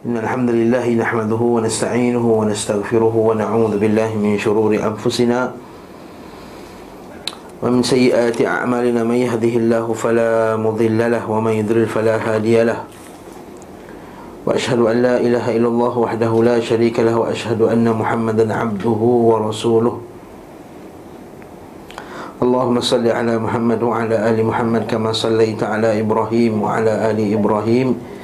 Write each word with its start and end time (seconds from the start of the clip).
إن 0.00 0.16
الحمد 0.16 0.50
لله 0.50 0.96
نحمده 0.96 1.36
ونستعينه 1.36 2.24
ونستغفره 2.24 3.14
ونعوذ 3.16 3.76
بالله 3.76 4.16
من 4.16 4.40
شرور 4.40 4.72
أنفسنا 4.72 5.52
ومن 7.60 7.82
سيئات 7.84 8.40
أعمالنا 8.40 9.04
من 9.04 9.14
يهده 9.28 9.54
الله 9.60 9.92
فلا 9.92 10.56
مضل 10.56 10.96
له 11.10 11.20
ومن 11.30 11.52
يضلل 11.52 11.84
فلا 11.86 12.16
هادي 12.16 12.64
له 12.64 12.80
وأشهد 14.48 14.80
أن 14.80 14.96
لا 15.04 15.20
إله 15.20 15.56
إلا 15.60 15.68
الله 15.68 15.94
وحده 15.98 16.32
لا 16.48 16.56
شريك 16.64 16.96
له 17.04 17.20
وأشهد 17.20 17.60
أن 17.60 17.84
محمدا 17.84 18.48
عبده 18.48 19.00
ورسوله. 19.04 20.00
اللهم 22.40 22.80
صل 22.80 23.04
على 23.04 23.36
محمد 23.36 23.80
وعلى 23.82 24.16
آل 24.16 24.40
محمد 24.48 24.82
كما 24.88 25.12
صليت 25.12 25.60
على 25.60 26.00
إبراهيم 26.00 26.56
وعلى 26.56 26.92
آل 27.12 27.20
إبراهيم. 27.36 28.19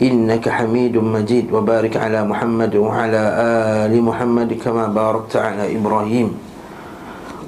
إنك 0.00 0.48
حميد 0.48 0.96
مجيد 0.96 1.52
وبارك 1.52 1.96
على 2.00 2.24
محمد 2.24 2.72
وعلى 2.76 3.22
آل 3.84 3.92
محمد 3.92 4.50
كما 4.64 4.88
باركت 4.88 5.36
على 5.36 5.76
إبراهيم 5.76 6.28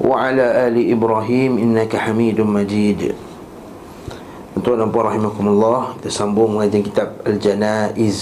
وعلى 0.04 0.44
آل 0.68 0.76
إبراهيم 0.92 1.52
إنك 1.58 1.96
حميد 1.96 2.40
مجيد 2.40 3.16
Tuan 4.62 4.78
dan 4.78 4.94
puan 4.94 5.10
rahimakumullah 5.10 5.98
Kita 5.98 6.22
sambung 6.22 6.54
mengajar 6.54 6.86
kitab 6.86 7.08
Al-Janaiz 7.26 8.20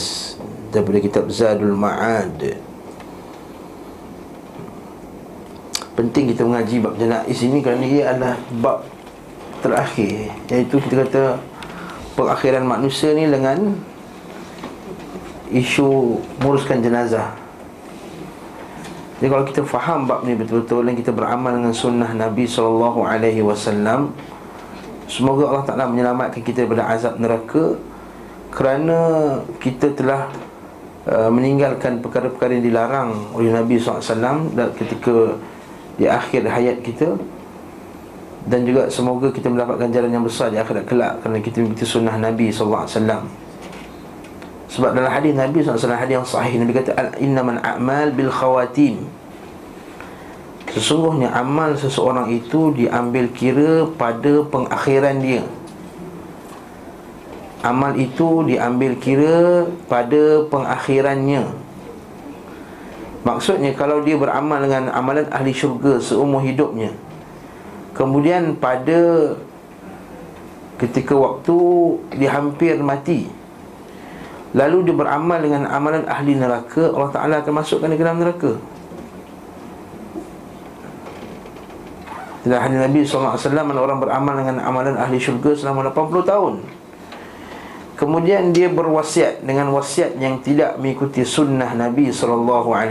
Daripada 0.73 0.99
kitab 1.05 1.29
Zadul 1.29 1.77
Ma'ad 1.77 2.57
Penting 6.01 6.33
kita 6.33 6.49
mengaji 6.49 6.81
bab 6.81 6.97
Janaiz 6.97 7.45
ini 7.45 7.61
Kerana 7.61 7.85
ia 7.85 8.17
adalah 8.17 8.41
bab 8.57 8.89
terakhir 9.61 10.33
Iaitu 10.49 10.81
kita 10.81 11.05
kata 11.05 11.23
Pengakhiran 12.17 12.65
manusia 12.65 13.13
ni 13.13 13.29
dengan 13.29 13.77
Isu 15.56 16.20
muruskan 16.44 16.84
jenazah. 16.84 17.32
Jadi 19.16 19.32
kalau 19.32 19.46
kita 19.48 19.64
faham 19.64 20.04
bab 20.04 20.28
ni 20.28 20.36
betul-betul 20.36 20.84
Dan 20.84 21.00
kita 21.00 21.16
beramal 21.16 21.56
dengan 21.56 21.72
sunnah 21.72 22.12
Nabi 22.12 22.44
SAW 22.44 24.12
Semoga 25.08 25.44
Allah 25.48 25.64
Ta'ala 25.64 25.88
menyelamatkan 25.88 26.44
kita 26.44 26.68
daripada 26.68 26.92
azab 26.92 27.16
neraka 27.16 27.80
Kerana 28.52 29.00
kita 29.64 29.96
telah 29.96 30.28
uh, 31.08 31.32
meninggalkan 31.32 32.04
perkara-perkara 32.04 32.60
yang 32.60 32.66
dilarang 32.68 33.10
oleh 33.32 33.56
Nabi 33.56 33.80
SAW 33.80 34.52
dan 34.52 34.76
ketika 34.76 35.40
di 35.96 36.12
akhir 36.12 36.44
hayat 36.52 36.84
kita. 36.84 37.16
Dan 38.46 38.68
juga 38.68 38.92
semoga 38.92 39.32
kita 39.32 39.48
mendapatkan 39.48 39.90
jalan 39.96 40.12
yang 40.12 40.28
besar 40.28 40.54
di 40.54 40.62
akhirat 40.62 40.86
kelak 40.86 41.18
Kerana 41.24 41.40
kita 41.42 41.66
mengikuti 41.66 41.88
sunnah 41.88 42.14
Nabi 42.14 42.54
SAW 42.54 43.45
Sebab 44.66 44.98
dalam 44.98 45.12
hadis 45.14 45.38
Nabi 45.38 45.62
SAW 45.62 45.94
hadis 45.94 46.16
yang 46.18 46.26
sahih 46.26 46.58
Nabi 46.58 46.74
kata 46.74 47.18
Innaman 47.22 47.62
a'mal 47.62 48.12
bil 48.12 48.34
khawatim. 48.34 49.06
Sesungguhnya 50.76 51.32
amal 51.32 51.72
seseorang 51.80 52.28
itu 52.36 52.76
diambil 52.76 53.32
kira 53.32 53.88
pada 53.96 54.44
pengakhiran 54.44 55.24
dia. 55.24 55.46
Amal 57.64 57.96
itu 57.96 58.44
diambil 58.44 59.00
kira 59.00 59.72
pada 59.88 60.44
pengakhirannya. 60.52 61.48
Maksudnya 63.26 63.72
kalau 63.74 64.04
dia 64.06 64.20
beramal 64.20 64.62
dengan 64.62 64.94
amalan 64.94 65.26
ahli 65.34 65.50
syurga 65.50 65.98
seumur 65.98 66.46
hidupnya 66.46 66.94
Kemudian 67.96 68.54
pada 68.60 69.34
ketika 70.78 71.16
waktu 71.18 71.58
dia 72.20 72.30
hampir 72.36 72.78
mati 72.84 73.32
Lalu 74.56 74.88
dia 74.88 74.96
beramal 74.96 75.44
dengan 75.44 75.68
amalan 75.68 76.08
ahli 76.08 76.40
neraka 76.40 76.96
Allah 76.96 77.12
Ta'ala 77.12 77.36
akan 77.44 77.54
masukkan 77.60 77.92
dia 77.92 78.00
ke 78.00 78.06
dalam 78.08 78.24
neraka. 78.24 78.56
Dalam 82.48 82.62
hadis 82.64 82.80
Nabi 82.80 83.00
SAW 83.04 83.76
Orang 83.76 84.00
beramal 84.00 84.40
dengan 84.40 84.64
amalan 84.64 84.96
ahli 84.96 85.20
syurga 85.20 85.52
selama 85.60 85.92
80 85.92 86.24
tahun. 86.24 86.54
Kemudian 88.00 88.56
dia 88.56 88.72
berwasiat 88.72 89.44
dengan 89.44 89.72
wasiat 89.76 90.20
yang 90.20 90.40
tidak 90.40 90.80
mengikuti 90.80 91.24
sunnah 91.24 91.72
Nabi 91.76 92.12
SAW 92.12 92.84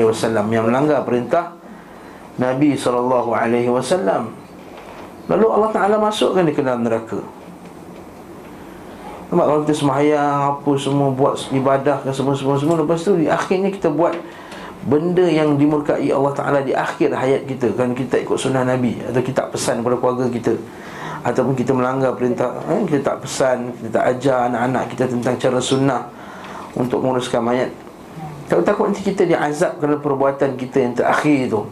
Yang 0.49 0.65
melanggar 0.65 1.05
perintah 1.05 1.53
Nabi 2.41 2.73
SAW 2.73 3.53
Lalu 5.29 5.47
Allah 5.49 5.71
Ta'ala 5.73 5.97
masukkan 6.01 6.45
dia 6.45 6.57
ke 6.57 6.65
dalam 6.65 6.85
neraka 6.85 7.44
Nampak 9.33 9.45
kalau 9.49 9.61
kita 9.65 9.75
semayang 9.75 10.39
Apa 10.57 10.71
semua 10.77 11.09
buat 11.09 11.35
ibadah 11.49 12.05
ke 12.05 12.11
semua-semua 12.13 12.77
Lepas 12.81 13.05
tu 13.05 13.17
di 13.17 13.27
akhirnya 13.29 13.73
kita 13.73 13.89
buat 13.89 14.13
benda 14.85 15.25
yang 15.25 15.57
dimurkai 15.57 16.13
Allah 16.13 16.37
Ta'ala 16.37 16.61
di 16.61 16.77
akhir 16.77 17.09
hayat 17.17 17.49
kita. 17.49 17.73
Kan 17.73 17.97
kita 17.97 18.21
ikut 18.21 18.37
sunnah 18.37 18.69
Nabi 18.69 19.01
Atau 19.01 19.25
kita 19.25 19.49
tak 19.49 19.57
pesan 19.57 19.81
kepada 19.81 19.97
keluarga 19.97 20.27
kita. 20.29 20.55
Ataupun 21.25 21.57
kita 21.57 21.73
melanggar 21.73 22.13
perintah 22.13 22.53
eh, 22.69 22.85
Kita 22.85 23.01
tak 23.01 23.17
pesan, 23.25 23.73
kita 23.81 23.89
tak 23.97 24.05
ajar 24.13 24.53
anak-anak 24.53 24.85
kita 24.93 25.05
tentang 25.09 25.35
cara 25.41 25.59
sunnah 25.59 26.03
Untuk 26.77 27.01
menguruskan 27.01 27.41
mayat. 27.41 27.73
Kalau 28.45 28.61
takut 28.61 28.93
nanti 28.93 29.01
kita 29.01 29.25
diazab 29.25 29.81
kerana 29.81 29.97
perbuatan 30.05 30.53
kita 30.61 30.85
yang 30.85 30.93
terakhir 30.93 31.49
tu 31.49 31.65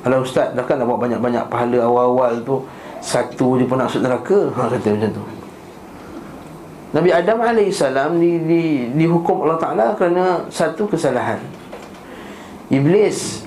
Kalau 0.00 0.24
Ustaz 0.24 0.56
dah 0.56 0.64
kan 0.64 0.80
dah 0.80 0.88
buat 0.88 0.96
banyak-banyak 0.96 1.44
pahala 1.52 1.84
awal-awal 1.84 2.40
tu. 2.40 2.64
Satu 3.04 3.60
dia 3.60 3.68
pun 3.68 3.76
nak 3.76 3.92
masuk 3.92 4.00
neraka. 4.00 4.38
Ha, 4.56 4.72
Kata 4.72 4.88
macam 4.96 5.12
tu 5.12 5.33
Nabi 6.94 7.10
Adam 7.10 7.42
AS 7.42 7.82
di, 8.22 8.30
di, 8.46 8.62
dihukum 8.94 9.42
Allah 9.42 9.58
Ta'ala 9.58 9.86
kerana 9.98 10.46
satu 10.46 10.86
kesalahan. 10.86 11.42
Iblis 12.70 13.42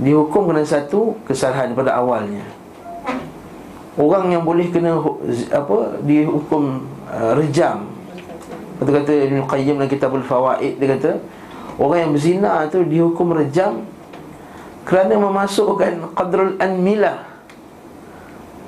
dihukum 0.00 0.48
kerana 0.48 0.64
satu 0.64 1.20
kesalahan 1.28 1.76
pada 1.76 2.00
awalnya. 2.00 2.40
Orang 4.00 4.32
yang 4.32 4.40
boleh 4.48 4.72
kena 4.72 4.96
apa 5.52 6.00
dihukum 6.00 6.88
uh, 7.12 7.36
rejam. 7.36 7.92
Kata-kata 8.80 9.12
Ibn 9.28 9.44
Qayyim 9.44 9.74
dalam 9.78 9.86
kitabul 9.86 10.26
Fawaid 10.26 10.74
Dia 10.82 10.98
kata 10.98 11.14
Orang 11.78 12.02
yang 12.02 12.10
berzina 12.10 12.66
tu 12.66 12.82
dihukum 12.82 13.30
rejam 13.30 13.86
Kerana 14.82 15.14
memasukkan 15.22 16.18
qadrul 16.18 16.58
anmilah 16.58 17.22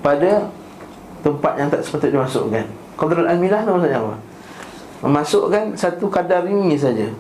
Pada 0.07 0.55
tempat 1.27 1.53
yang 1.59 1.67
tak 1.67 1.83
sepatutnya 1.83 2.23
dimasukkan 2.23 2.84
Qadrul 2.95 3.27
al-milah 3.27 3.67
tu 3.67 3.71
maksudnya 3.75 3.99
apa? 3.99 4.17
Memasukkan 5.05 5.65
satu 5.75 6.07
kadar 6.09 6.47
ini 6.47 6.79
saja 6.79 7.11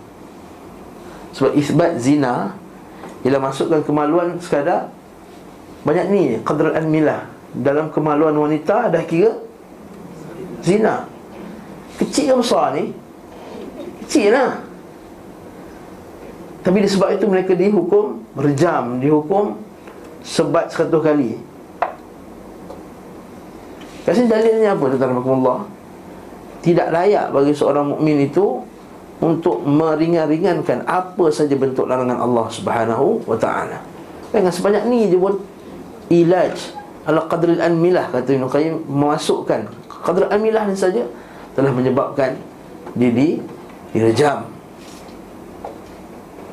Sebab 1.35 1.53
isbat 1.59 1.99
zina 1.99 2.55
Ialah 3.27 3.41
masukkan 3.43 3.83
kemaluan 3.83 4.39
sekadar 4.39 4.89
Banyak 5.83 6.07
ni 6.09 6.23
Qadrul 6.47 6.73
al-milah 6.73 7.27
Dalam 7.53 7.91
kemaluan 7.91 8.35
wanita 8.39 8.89
dah 8.89 9.03
kira 9.05 9.35
Zina 10.65 11.05
Kecil 12.01 12.33
ke 12.33 12.35
besar 12.41 12.75
ni? 12.79 12.95
Kecil 14.07 14.33
lah 14.33 14.63
Tapi 16.65 16.79
disebab 16.81 17.13
itu 17.13 17.27
mereka 17.29 17.53
dihukum 17.53 18.23
Berjam 18.33 19.03
Dihukum 19.03 19.61
Sebat 20.25 20.73
seratus 20.73 21.03
kali 21.05 21.54
Kasih 24.05 24.29
dalilnya 24.29 24.77
apa 24.77 24.85
tuan 25.01 25.17
Allah 25.17 25.65
Tidak 26.61 26.89
layak 26.93 27.33
bagi 27.33 27.57
seorang 27.57 27.97
mukmin 27.97 28.29
itu 28.29 28.61
Untuk 29.25 29.65
meringan-ringankan 29.65 30.85
Apa 30.85 31.33
saja 31.33 31.57
bentuk 31.57 31.89
larangan 31.89 32.21
Allah 32.21 32.47
subhanahu 32.53 33.25
wa 33.25 33.37
ta'ala. 33.41 33.81
Dengan 34.29 34.53
sebanyak 34.53 34.85
ni 34.93 35.09
je 35.09 35.17
pun 35.17 35.41
Ilaj 36.13 36.77
Ala 37.09 37.25
qadril 37.25 37.65
anmilah 37.65 38.13
Kata 38.13 38.29
Ibn 38.29 38.45
Qayyim 38.45 38.75
Memasukkan. 38.93 39.61
Qadril 39.89 40.29
anmilah 40.29 40.69
ni 40.69 40.77
saja 40.77 41.01
Telah 41.57 41.73
menyebabkan 41.73 42.37
Didi 42.93 43.41
Direjam. 43.97 44.45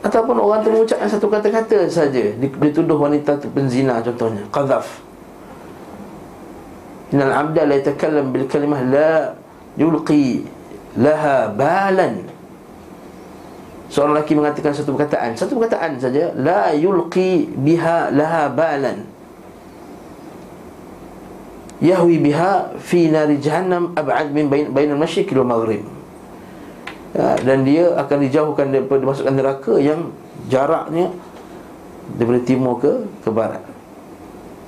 Ataupun 0.01 0.37
orang 0.39 0.63
tu 0.63 0.71
mengucapkan 0.73 1.05
satu 1.05 1.27
kata-kata 1.27 1.85
saja 1.91 2.31
Dituduh 2.39 2.95
wanita 2.95 3.37
tu 3.37 3.51
penzina 3.53 4.01
contohnya 4.01 4.41
Qadhaf 4.49 5.10
Innal 7.11 7.35
abda 7.35 7.67
la 7.67 7.75
yatakallam 7.75 8.31
bil 8.31 8.47
kalimah 8.47 8.81
la 8.87 9.35
yulqi 9.75 10.47
laha 10.95 11.51
balan. 11.51 12.23
Seorang 13.91 14.15
lelaki 14.15 14.39
mengatakan 14.39 14.71
satu 14.71 14.95
perkataan 14.95 15.35
Satu 15.35 15.59
perkataan 15.59 15.99
saja 15.99 16.31
La 16.39 16.71
yulqi 16.71 17.51
biha 17.59 18.07
laha 18.15 18.47
balan. 18.47 19.03
Yahwi 21.83 22.23
biha 22.23 22.71
Fi 22.79 23.11
nari 23.11 23.35
jahannam 23.43 23.91
Ab'ad 23.91 24.31
min 24.31 24.47
bain, 24.47 24.71
bain 24.71 24.87
al-masyik 24.95 25.35
wal 25.35 25.43
maghrib. 25.43 25.83
Ya, 27.11 27.35
Dan 27.43 27.67
dia 27.67 27.91
akan 27.99 28.17
dijauhkan 28.23 28.71
Daripada 28.71 29.03
masukkan 29.03 29.35
neraka 29.35 29.75
Yang 29.75 30.15
jaraknya 30.47 31.11
Daripada 32.15 32.39
timur 32.47 32.79
ke 32.79 32.91
ke 33.27 33.27
barat. 33.27 33.59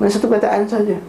Ini 0.04 0.12
satu 0.12 0.28
perkataan 0.28 0.68
saja 0.68 1.00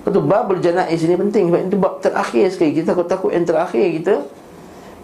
Lepas 0.00 0.10
tu 0.16 0.20
bab 0.24 0.48
berjanaiz 0.48 1.00
ini 1.04 1.12
penting 1.12 1.52
Sebab 1.52 1.60
itu 1.68 1.76
bab 1.76 1.94
terakhir 2.00 2.48
sekali. 2.48 2.72
Kita 2.72 2.96
takut-takut 2.96 3.36
yang 3.36 3.44
terakhir 3.44 3.84
kita 4.00 4.14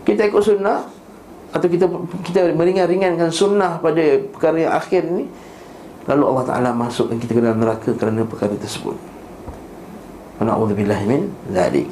Kita 0.08 0.24
ikut 0.24 0.40
sunnah 0.40 0.88
Atau 1.52 1.68
kita 1.68 1.84
kita 2.24 2.56
meringan-ringankan 2.56 3.28
sunnah 3.28 3.76
pada 3.76 4.24
perkara 4.32 4.56
yang 4.56 4.72
akhir 4.72 5.04
ni 5.04 5.28
Lalu 6.06 6.22
Allah 6.22 6.44
Ta'ala 6.46 6.70
masukkan 6.70 7.18
kita 7.18 7.34
ke 7.34 7.42
dalam 7.42 7.58
neraka 7.58 7.90
kerana 7.98 8.22
perkara 8.22 8.54
tersebut. 8.54 8.94
Na'udzubillah 10.38 11.02
min 11.02 11.34
zalik. 11.50 11.90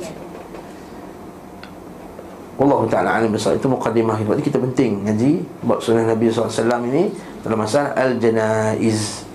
Allah 2.55 2.81
Ta'ala 2.87 3.11
alim 3.19 3.35
besar. 3.35 3.59
Itu 3.59 3.67
muqaddimah 3.67 4.23
Sebab 4.23 4.39
kita 4.39 4.63
penting 4.63 5.03
ngaji 5.03 5.43
Bab 5.67 5.83
sunnah 5.83 6.07
Nabi 6.07 6.31
SAW 6.31 6.87
ini 6.87 7.11
Dalam 7.43 7.59
masalah 7.59 7.99
Al-Janaiz. 7.99 9.27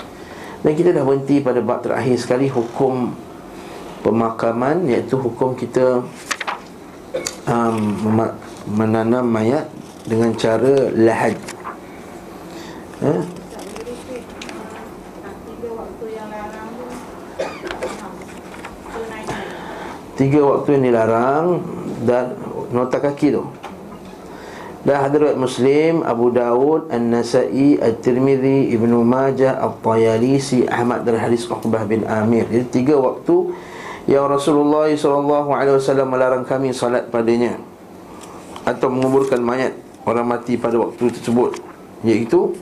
Dan 0.63 0.71
kita 0.71 0.95
dah 0.95 1.03
berhenti 1.03 1.43
pada 1.43 1.59
bab 1.59 1.83
terakhir 1.83 2.15
sekali 2.15 2.47
Hukum 2.47 3.11
pemakaman 4.01 4.87
Iaitu 4.87 5.19
hukum 5.19 5.53
kita 5.53 6.03
um, 7.47 7.77
Menanam 8.69 9.25
mayat 9.25 9.67
Dengan 10.05 10.33
cara 10.37 10.93
lahad. 10.93 11.35
Eh? 13.05 13.21
Tiga 20.19 20.39
waktu 20.43 20.69
yang 20.75 20.83
dilarang 20.83 21.45
Dan 22.03 22.35
nota 22.69 23.01
kaki 23.01 23.33
tu. 23.33 23.43
Dan 24.79 24.95
hadirat 25.03 25.35
Muslim 25.35 26.07
Abu 26.07 26.31
Dawud 26.31 26.87
An-Nasai 26.87 27.83
At-Tirmidhi 27.83 28.71
Ibnu 28.71 29.03
Majah 29.03 29.59
At-Tayalisi 29.59 30.71
Ahmad 30.71 31.03
dan 31.03 31.19
hadis 31.19 31.43
Uqbah 31.51 31.83
bin 31.83 32.07
Amir. 32.07 32.47
Jadi 32.47 32.65
tiga 32.71 32.95
waktu 32.95 33.51
Yang 34.09 34.25
Rasulullah 34.25 34.89
SAW 34.89 36.09
melarang 36.09 36.41
kami 36.41 36.73
salat 36.73 37.13
padanya 37.13 37.61
Atau 38.65 38.89
menguburkan 38.89 39.37
mayat 39.37 39.77
Orang 40.01 40.25
mati 40.25 40.57
pada 40.57 40.81
waktu 40.81 41.13
tersebut. 41.13 41.61
Iaitu 42.01 42.57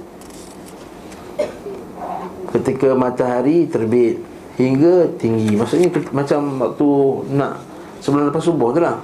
Ketika 2.52 2.92
matahari 2.92 3.64
terbit 3.72 4.20
hingga 4.58 5.06
tinggi. 5.22 5.54
Maksudnya 5.54 5.88
macam 6.12 6.58
waktu 6.58 6.90
nak 7.38 7.62
sebelum 8.02 8.34
lepas 8.34 8.44
subuh 8.44 8.74
tu 8.74 8.82
lah. 8.82 8.98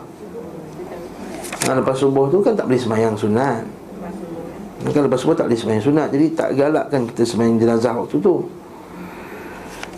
Nah, 1.63 1.79
Lepas 1.79 1.95
subuh 1.95 2.27
tu 2.27 2.43
kan 2.43 2.57
tak 2.57 2.67
boleh 2.67 2.81
semayang 2.81 3.15
sunat. 3.15 3.63
Kan 4.91 5.01
lepas 5.07 5.21
subuh 5.21 5.37
tak 5.37 5.47
boleh 5.47 5.59
semayang 5.61 5.85
sunat. 5.85 6.07
Jadi 6.11 6.25
tak 6.35 6.49
galakkan 6.59 7.07
kita 7.07 7.23
semayang 7.23 7.55
jenazah 7.61 7.93
waktu 7.95 8.17
tu. 8.19 8.43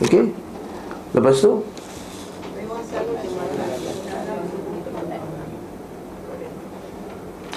Okey? 0.04 0.30
Lepas 1.16 1.40
tu 1.40 1.64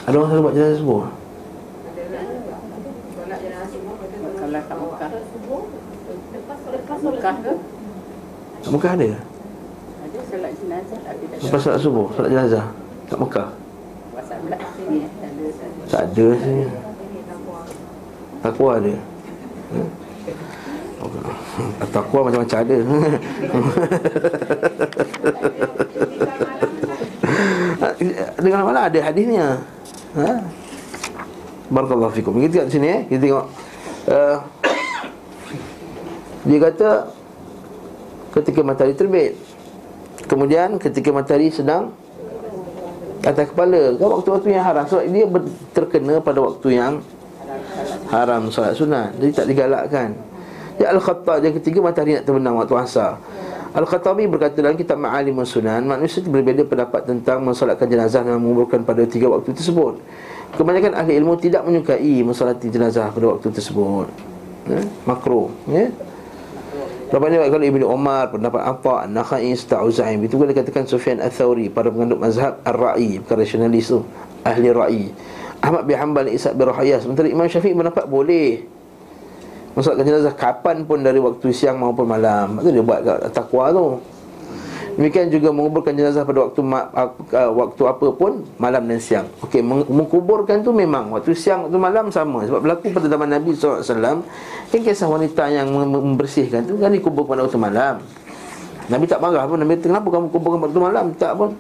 Ada 0.09 0.17
orang 0.25 0.33
selalu 0.33 0.41
buat 0.49 0.57
jenazah 0.57 0.81
subuh? 0.81 1.05
Kalau 4.41 4.61
tak 4.65 4.77
Mekah 4.81 5.13
Mekah 7.05 7.37
ke? 7.45 7.53
Kat 8.65 8.71
Mekah 8.73 8.97
ada? 8.97 9.05
Ada 10.01 10.19
solat 10.33 10.57
jenazah 10.57 10.97
Lepas 11.45 11.61
solat 11.61 11.85
subuh, 11.85 12.09
solat 12.17 12.33
jenazah 12.33 12.73
Kat 13.13 13.21
Mekah 13.21 13.53
Tak 15.93 16.03
ada 16.09 16.27
sini 16.41 16.65
Takwa 18.41 18.81
ada 18.81 18.97
hmm? 18.97 19.89
Takwa 21.93 22.21
macam-macam 22.25 22.59
ada 22.65 22.77
Dengan 28.41 28.65
mana 28.65 28.89
ada 28.89 29.05
hadisnya 29.05 29.77
ha? 30.17 30.31
Barakallahu 31.69 32.13
fikum. 32.17 32.41
Kita 32.41 32.65
tengok 32.65 32.71
sini 32.73 32.87
eh. 32.89 33.01
Kita 33.13 33.21
tengok 33.29 33.47
uh, 34.09 34.37
Dia 36.49 36.59
kata 36.65 36.89
ketika 38.39 38.61
matahari 38.65 38.95
terbit 38.97 39.37
Kemudian 40.25 40.81
ketika 40.81 41.13
matahari 41.13 41.53
sedang 41.53 41.93
atas 43.25 43.51
kepala. 43.53 43.97
Kan 43.97 44.09
waktu-waktu 44.09 44.47
yang 44.57 44.65
haram. 44.65 44.85
Sebab 44.89 45.05
dia 45.09 45.25
terkena 45.77 46.15
pada 46.23 46.39
waktu 46.41 46.69
yang 46.77 47.05
haram 48.09 48.49
solat 48.49 48.73
sunat 48.77 49.13
jadi 49.21 49.33
tak 49.33 49.47
digalakkan. 49.49 50.09
Ya 50.79 50.95
al-khattab 50.95 51.43
yang 51.43 51.55
ketiga 51.59 51.79
matahari 51.83 52.17
nak 52.17 52.25
terbenam 52.25 52.55
waktu 52.61 52.75
asar 52.79 53.19
Al-Khattabi 53.79 54.27
berkata 54.27 54.59
dalam 54.59 54.75
kitab 54.75 54.99
Ma'alimun 54.99 55.47
Sunan 55.47 55.87
Manusia 55.87 56.19
berbeza 56.27 56.67
pendapat 56.67 57.07
tentang 57.07 57.47
mensolatkan 57.47 57.87
jenazah 57.87 58.27
Dan 58.27 58.43
menguburkan 58.43 58.83
pada 58.83 59.07
tiga 59.07 59.31
waktu 59.31 59.55
tersebut 59.55 60.03
Kebanyakan 60.59 60.99
ahli 60.99 61.15
ilmu 61.15 61.39
tidak 61.39 61.63
menyukai 61.63 62.27
Mensolati 62.27 62.67
jenazah 62.67 63.07
pada 63.15 63.39
waktu 63.39 63.55
tersebut 63.55 64.11
ya? 64.67 64.83
Makro 65.07 65.55
ya? 65.71 65.87
Berapa 67.09 67.49
kalau 67.49 67.65
Ibnu 67.65 67.87
Umar 67.89 68.29
pendapat 68.29 68.61
apa 68.67 69.09
Nakhai 69.09 69.57
Sta'uzaim 69.57 70.21
itu 70.27 70.37
boleh 70.37 70.53
katakan 70.53 70.85
Sufyan 70.85 71.25
Ats-Tsauri 71.25 71.73
pada 71.73 71.89
pengandung 71.89 72.21
mazhab 72.21 72.61
Ar-Ra'i 72.69 73.17
bukan 73.25 73.37
rasionalis 73.41 73.89
tu 73.89 74.05
ahli 74.45 74.69
ra'i 74.69 75.05
Ahmad 75.65 75.89
bin 75.89 75.97
Hanbal 75.97 76.29
Isa 76.29 76.53
bin 76.53 76.69
Rahayah 76.69 77.01
sementara 77.01 77.27
Imam 77.27 77.49
Syafi'i 77.49 77.73
pendapat 77.73 78.05
boleh 78.07 78.63
Masalah 79.79 80.03
jenazah 80.03 80.35
kapan 80.35 80.83
pun 80.83 81.07
dari 81.07 81.23
waktu 81.23 81.55
siang 81.55 81.79
maupun 81.79 82.11
malam 82.11 82.59
Itu 82.59 82.75
dia 82.75 82.83
buat 82.83 83.07
takwa 83.31 83.71
tu 83.71 84.03
Demikian 84.99 85.31
juga 85.31 85.55
menguburkan 85.55 85.95
jenazah 85.95 86.27
pada 86.27 86.51
waktu 86.51 86.59
ma- 86.59 86.91
waktu 87.31 87.83
apa 87.87 88.07
pun 88.19 88.43
malam 88.59 88.83
dan 88.83 88.99
siang. 88.99 89.31
Okey, 89.47 89.63
menguburkan 89.63 90.59
tu 90.67 90.75
memang 90.75 91.15
waktu 91.15 91.39
siang 91.39 91.71
waktu 91.71 91.79
malam 91.79 92.11
sama 92.11 92.43
sebab 92.43 92.67
berlaku 92.67 92.91
pada 92.91 93.07
zaman 93.07 93.31
Nabi 93.31 93.55
SAW 93.55 93.87
kan 93.87 94.19
kisah 94.75 95.07
wanita 95.07 95.47
yang 95.55 95.71
membersihkan 95.71 96.67
tu 96.67 96.83
kan 96.83 96.91
dikubur 96.91 97.31
pada 97.31 97.47
waktu 97.47 97.55
malam. 97.55 98.03
Nabi 98.91 99.07
tak 99.07 99.23
marah 99.23 99.47
pun 99.47 99.63
Nabi 99.63 99.79
kata 99.79 99.87
kenapa 99.87 100.09
kamu 100.11 100.27
kuburkan 100.35 100.59
pada 100.59 100.71
waktu 100.75 100.83
malam? 100.83 101.07
Tak 101.15 101.33
pun. 101.39 101.51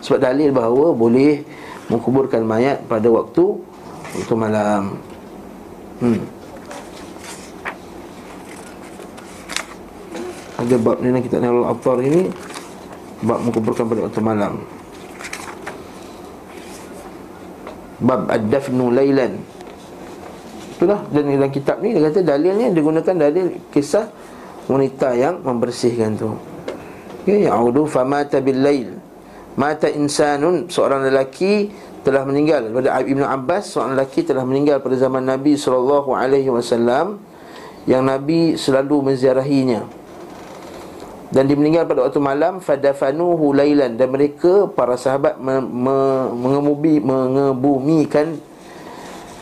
Sebab 0.00 0.18
dalil 0.24 0.48
bahawa 0.48 0.96
boleh 0.96 1.44
menguburkan 1.92 2.40
mayat 2.48 2.80
pada 2.88 3.12
waktu 3.12 3.60
waktu 4.16 4.34
malam. 4.40 4.96
Hmm. 6.00 6.39
Ada 10.60 10.76
bab 10.76 11.00
ni 11.00 11.08
kita 11.24 11.40
nak 11.40 11.72
al 11.72 12.00
ini. 12.04 12.28
Bab 13.24 13.40
menguburkan 13.40 13.84
pada 13.88 14.00
waktu 14.04 14.20
malam. 14.20 14.60
Bab 18.00 18.28
ad-dafnu 18.28 18.92
laylan. 18.92 19.40
Itulah 20.76 21.04
dan 21.12 21.28
dalam 21.28 21.52
kitab 21.52 21.84
ni 21.84 21.92
dia 21.92 22.08
kata 22.08 22.24
dalilnya 22.24 22.72
dia 22.72 22.80
gunakan 22.80 23.16
dalil 23.16 23.52
kisah 23.68 24.08
wanita 24.68 25.12
yang 25.16 25.44
membersihkan 25.44 26.16
tu. 26.16 26.32
Okay, 27.20 27.44
ya 27.44 27.52
ya'udu 27.52 27.84
famata 27.84 28.40
bil 28.40 28.60
lail. 28.64 28.96
Mata 29.60 29.92
insanun 29.92 30.72
seorang 30.72 31.04
lelaki 31.04 31.68
telah 32.00 32.24
meninggal. 32.24 32.72
Pada 32.72 32.96
Ibnu 33.04 33.24
Abbas 33.28 33.76
seorang 33.76 33.92
lelaki 33.92 34.24
telah 34.24 34.48
meninggal 34.48 34.80
pada 34.80 34.96
zaman 34.96 35.28
Nabi 35.28 35.60
wasallam 35.60 37.20
yang 37.84 38.08
Nabi 38.08 38.56
selalu 38.56 39.12
menziarahinya 39.12 39.99
dan 41.30 41.46
dia 41.46 41.54
meninggal 41.54 41.86
pada 41.86 42.02
waktu 42.02 42.18
malam 42.18 42.58
fadafanuhu 42.58 43.54
lailan. 43.54 43.94
Dan 43.94 44.10
mereka 44.10 44.66
para 44.66 44.98
sahabat 44.98 45.38
me, 45.38 45.62
me, 45.62 45.96
mengemubi 46.34 46.98
mengebumikan 46.98 48.34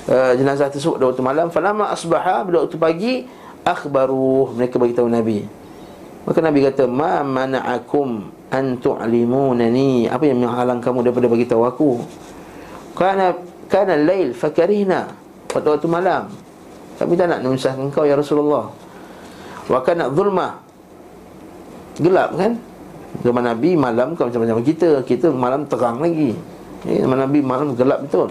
uh, 0.05 0.33
jenazah 0.37 0.69
tersebut 0.69 1.01
pada 1.01 1.07
waktu 1.09 1.25
malam. 1.25 1.47
Falama 1.49 1.89
asbaha 1.89 2.45
pada 2.45 2.69
waktu 2.69 2.77
pagi 2.77 3.15
akhbaru 3.65 4.53
mereka 4.53 4.77
bagi 4.77 4.93
tahu 4.93 5.09
nabi. 5.09 5.49
Maka 6.29 6.39
nabi 6.45 6.61
kata 6.69 6.85
ma 6.85 7.25
mana'akum 7.25 8.37
an 8.53 8.77
tu'limunani? 8.77 10.13
Apa 10.13 10.29
yang 10.29 10.45
menghalang 10.45 10.85
kamu 10.85 11.09
daripada 11.09 11.25
bagi 11.25 11.49
tahu 11.49 11.65
aku? 11.65 11.91
Kana 13.01 13.33
kana 13.73 13.97
lail 13.97 14.37
fakarina. 14.37 15.09
Pada 15.49 15.73
waktu 15.73 15.89
malam. 15.89 16.29
Kami 17.01 17.17
tak 17.17 17.33
nak 17.33 17.41
menyusahkan 17.41 17.81
engkau 17.81 18.05
ya 18.05 18.13
Rasulullah. 18.13 18.69
Wa 19.73 19.81
kana 19.81 20.13
dhulma 20.13 20.68
Gelap 21.99 22.31
kan? 22.39 22.53
Zaman 23.27 23.45
Nabi 23.45 23.75
malam 23.75 24.15
kan 24.15 24.31
macam-macam. 24.31 24.63
Kita 24.63 25.03
Kita 25.03 25.27
malam 25.35 25.67
terang 25.67 25.99
lagi. 25.99 26.35
Ya, 26.87 27.03
Zaman 27.03 27.19
Nabi 27.19 27.39
malam 27.43 27.75
gelap 27.75 28.07
betul. 28.07 28.31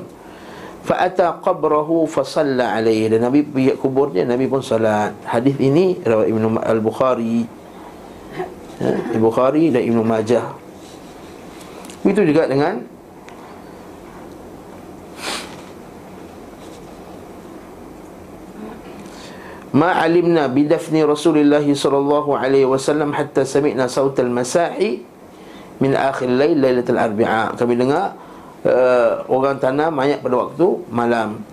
Fa'ata 0.87 1.43
qabrahu 1.43 2.07
fasalla 2.07 2.79
alaihi 2.79 3.11
Dan 3.11 3.27
Nabi 3.27 3.43
pergi 3.43 3.75
kubur 3.75 4.15
dia 4.15 4.23
Nabi 4.23 4.47
pun 4.47 4.63
salat. 4.63 5.11
Hadis 5.27 5.59
ini 5.59 5.99
Rawat 5.99 6.31
Ibn 6.31 6.43
Al-Bukhari. 6.63 7.43
Ya, 8.79 8.91
Al-Bukhari 9.11 9.75
dan 9.75 9.83
Ibn 9.83 9.99
Majah. 10.07 10.55
Itu 12.07 12.23
juga 12.23 12.47
dengan 12.47 12.96
ما 19.75 19.91
علمنا 19.91 20.47
بدفن 20.55 20.95
رسول 21.03 21.43
الله 21.43 21.67
صلى 21.75 21.97
الله 21.97 22.25
عليه 22.37 22.63
وسلم 22.71 23.09
حتى 23.11 23.43
سمعنا 23.43 23.87
صوت 23.91 24.19
المساعي 24.19 24.91
من 25.83 25.91
آخر 25.91 26.25
الليل 26.25 26.57
ليلة 26.57 26.87
الأربعاء 26.87 27.59
kami 27.59 27.75
dengar 27.75 28.15
uh, 28.63 29.27
orang 29.27 29.59
tanam 29.59 29.91
mayat 29.91 30.23
pada 30.23 30.47
waktu 30.47 30.67
malam 30.87 31.43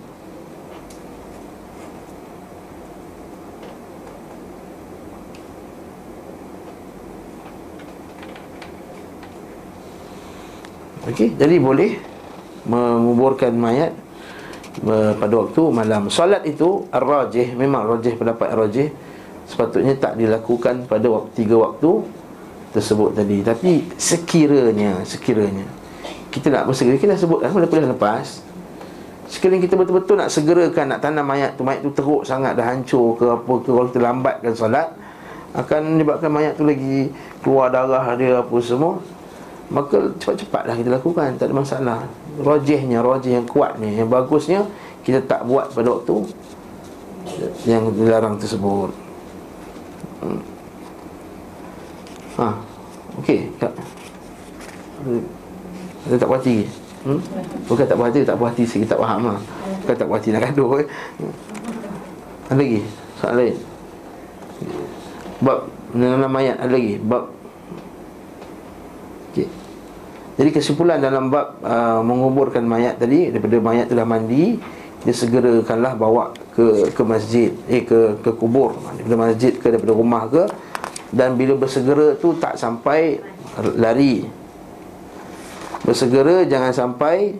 Okey, 11.05 11.37
jadi 11.37 11.61
boleh 11.61 12.01
menguburkan 12.65 13.53
mayat 13.53 13.93
uh, 14.83 15.13
pada 15.15 15.33
waktu 15.39 15.61
malam. 15.71 16.11
Solat 16.11 16.43
itu 16.43 16.83
ar-rajih, 16.91 17.55
memang 17.55 17.87
rajih 17.87 18.19
pendapat 18.19 18.51
rajih 18.51 18.89
sepatutnya 19.45 19.93
tak 19.95 20.17
dilakukan 20.17 20.89
pada 20.89 21.05
waktu 21.05 21.31
tiga 21.37 21.55
waktu 21.55 22.03
tersebut 22.75 23.15
tadi. 23.15 23.39
Tapi 23.45 23.71
sekiranya, 23.95 25.05
sekiranya 25.07 25.65
kita 26.35 26.51
nak 26.51 26.67
bersegera, 26.67 26.99
kita 26.99 27.15
dah 27.15 27.21
sebutkan 27.23 27.49
pada 27.55 27.67
kuliah 27.71 27.87
lepas. 27.87 28.43
Sekiranya 29.31 29.63
kita 29.63 29.79
betul-betul 29.79 30.19
nak 30.19 30.29
segerakan 30.29 30.85
nak 30.91 30.99
tanam 31.01 31.25
mayat 31.25 31.55
tu, 31.55 31.63
mayat 31.63 31.81
tu 31.81 31.89
teruk 31.95 32.27
sangat 32.27 32.53
dah 32.53 32.67
hancur 32.67 33.17
ke 33.17 33.25
apa 33.25 33.53
ke 33.63 33.69
kalau 33.73 33.87
kita 33.89 34.01
lambatkan 34.03 34.53
solat 34.53 34.87
akan 35.55 35.95
menyebabkan 35.95 36.29
mayat 36.29 36.53
tu 36.59 36.67
lagi 36.67 37.09
keluar 37.39 37.71
darah 37.71 38.03
dia 38.19 38.43
apa 38.43 38.57
semua 38.59 38.99
Maka 39.71 40.13
cepat-cepatlah 40.21 40.75
kita 40.77 40.89
lakukan 40.93 41.29
Tak 41.41 41.49
ada 41.49 41.55
masalah 41.55 41.99
Rajihnya, 42.35 42.99
rajih 42.99 43.39
yang 43.39 43.47
kuatnya 43.47 43.89
Yang 43.91 44.09
bagusnya 44.11 44.59
Kita 45.07 45.23
tak 45.23 45.47
buat 45.47 45.71
pada 45.71 45.95
waktu 45.95 46.27
Yang 47.63 47.83
dilarang 47.95 48.35
tersebut 48.35 48.91
hmm. 50.23 50.41
Ha 52.35 52.47
Okey 53.23 53.47
tak. 53.55 53.71
Ada 56.03 56.15
tak 56.19 56.27
puas 56.27 56.43
hati 56.43 56.67
hmm? 57.07 57.19
Bukan 57.71 57.85
tak 57.87 57.95
puas 57.95 58.11
hati, 58.11 58.27
tak 58.27 58.35
puas 58.35 58.51
hati 58.51 58.63
sikit 58.67 58.91
tak 58.91 58.99
faham 58.99 59.31
lah 59.31 59.39
Bukan 59.85 59.95
tak 59.95 60.07
puas 60.11 60.19
hati 60.19 60.29
nak 60.35 60.43
gaduh 60.51 60.83
eh? 60.83 60.87
Ada 62.51 62.59
lagi 62.59 62.79
Soalan 63.15 63.35
lain 63.39 63.55
Bab 65.39 65.59
Menanam 65.95 66.31
mayat 66.31 66.59
ada 66.59 66.71
lagi 66.75 66.99
Bab 66.99 67.35
Okay. 69.35 69.51
Jadi 70.35 70.49
kesimpulan 70.51 70.99
dalam 70.99 71.31
bab 71.31 71.63
uh, 71.63 72.03
menguburkan 72.03 72.63
mayat 72.67 72.99
tadi 72.99 73.31
daripada 73.31 73.55
mayat 73.63 73.87
telah 73.87 74.03
mandi 74.03 74.59
dia 75.05 75.13
segerakanlah 75.13 75.93
bawa 75.93 76.33
ke 76.57 76.89
ke 76.89 77.01
masjid 77.05 77.53
eh 77.69 77.85
ke 77.85 78.19
ke 78.25 78.33
kubur. 78.33 78.73
Daripada 78.97 79.31
masjid 79.31 79.53
ke 79.53 79.69
daripada 79.69 79.93
rumah 79.93 80.25
ke. 80.25 80.43
Dan 81.13 81.37
bila 81.37 81.55
bersegera 81.55 82.17
tu 82.17 82.33
tak 82.41 82.57
sampai 82.57 83.21
lari. 83.77 84.25
Bersegera 85.85 86.43
jangan 86.49 86.73
sampai 86.73 87.37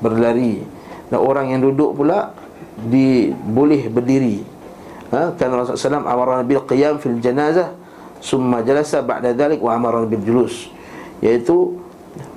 berlari. 0.00 0.64
Dan 1.12 1.20
orang 1.20 1.52
yang 1.52 1.60
duduk 1.60 1.92
pula 1.92 2.32
di 2.80 3.28
boleh 3.30 3.92
berdiri. 3.92 4.40
Ha? 5.12 5.36
Kan 5.36 5.52
Rasulullah 5.52 6.00
SAW 6.00 6.08
amara 6.08 6.40
bil 6.40 6.64
qiyam 6.64 6.96
fil 6.96 7.20
janazah 7.20 7.76
summa 8.24 8.64
jalasa 8.64 9.04
ba'da 9.04 9.36
dhalik 9.36 9.60
wa 9.60 9.76
amara 9.76 10.08
bil 10.08 10.24
julus. 10.24 10.72
Iaitu 11.20 11.81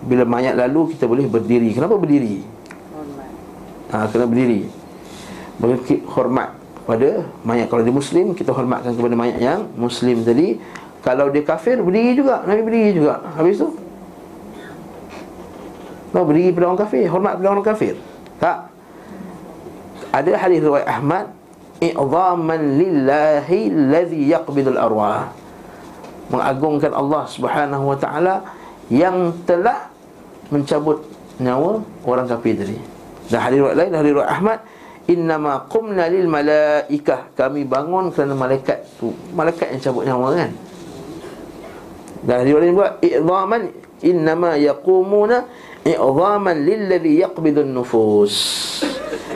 Bila 0.06 0.24
mayat 0.24 0.54
lalu 0.54 0.94
kita 0.94 1.10
boleh 1.10 1.26
berdiri. 1.26 1.74
Kenapa 1.74 1.98
berdiri? 1.98 2.46
Hormat. 2.94 3.30
Ha, 3.90 4.06
Kena 4.10 4.26
berdiri. 4.30 4.70
Bagi 5.58 6.06
hormat 6.06 6.50
pada 6.86 7.26
mayat. 7.42 7.68
Kalau 7.74 7.82
dia 7.82 7.96
Muslim 7.96 8.38
kita 8.38 8.54
hormatkan 8.54 8.94
kepada 8.94 9.16
mayat 9.18 9.38
yang 9.42 9.60
Muslim 9.74 10.22
tadi. 10.22 10.62
Kalau 11.02 11.34
dia 11.34 11.42
kafir 11.42 11.82
berdiri 11.82 12.18
juga. 12.18 12.46
Nabi 12.46 12.62
berdiri 12.62 12.90
juga. 12.98 13.22
Habis 13.34 13.62
tu? 13.62 13.70
No, 16.14 16.24
berdiri 16.24 16.54
pada 16.54 16.66
orang 16.70 16.82
kafir? 16.86 17.04
Hormat 17.10 17.34
pada 17.42 17.48
orang 17.50 17.66
kafir? 17.66 17.94
Tak. 18.38 18.72
Ada 20.16 20.32
hadis 20.40 20.64
riwayat 20.64 20.88
Ahmad 20.88 21.28
I'zaman 21.84 22.62
lillahi 22.80 23.68
Lazi 23.68 24.32
yaqbidul 24.32 24.80
arwah. 24.80 25.34
Mengagungkan 26.32 26.96
Allah 26.96 27.28
subhanahu 27.28 27.94
wa 27.94 27.98
ta'ala 28.00 28.48
yang 28.88 29.36
telah 29.44 29.92
mencabut 30.50 31.02
nyawa 31.42 31.82
orang 32.06 32.28
kafir 32.30 32.56
tadi. 32.56 32.78
Dan 33.32 33.40
hadis 33.42 33.58
riwayat 33.60 33.76
lain 33.78 33.92
dari 33.92 34.10
riwayat 34.14 34.32
Ahmad 34.32 34.60
innama 35.10 35.66
qumna 35.70 36.06
lil 36.10 36.30
malaikah. 36.30 37.34
Kami 37.34 37.66
bangun 37.66 38.14
kerana 38.14 38.34
malaikat 38.38 38.86
tu 39.02 39.12
malaikat 39.34 39.74
yang 39.76 39.82
cabut 39.82 40.04
nyawa 40.06 40.28
kan? 40.38 40.52
Dan 42.26 42.36
hadis 42.42 42.54
lain 42.54 42.74
buat 42.78 42.94
i'zaman 43.02 43.62
innama 44.06 44.50
yaqumuna 44.58 45.38
i'zaman 45.86 46.58
lil 46.66 46.82
ladzi 46.90 47.14
yaqbidu 47.22 47.62
nufus 47.66 48.36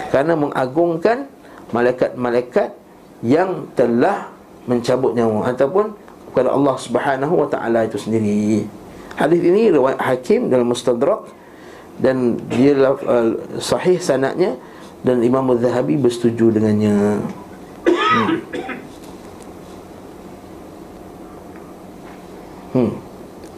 kerana 0.10 0.34
mengagungkan 0.34 1.30
malaikat-malaikat 1.70 2.74
yang 3.22 3.70
telah 3.78 4.34
mencabut 4.66 5.14
nyawa. 5.14 5.54
Ataupun 5.54 5.94
kepada 6.30 6.54
Allah 6.54 6.76
Subhanahu 6.78 7.34
wa 7.46 7.48
taala 7.50 7.86
itu 7.86 7.98
sendiri 7.98 8.66
Hadis 9.20 9.44
ini 9.44 9.68
riwayat 9.68 10.00
Hakim 10.00 10.48
dalam 10.48 10.72
Mustadrak 10.72 11.28
dan 12.00 12.40
dia 12.48 12.72
uh, 12.80 13.36
sahih 13.60 14.00
sanadnya 14.00 14.56
dan 15.04 15.20
Imam 15.20 15.44
Az-Zahabi 15.52 16.00
bersetuju 16.00 16.56
dengannya. 16.56 17.20
Hmm. 17.84 18.40
hmm. 22.72 22.92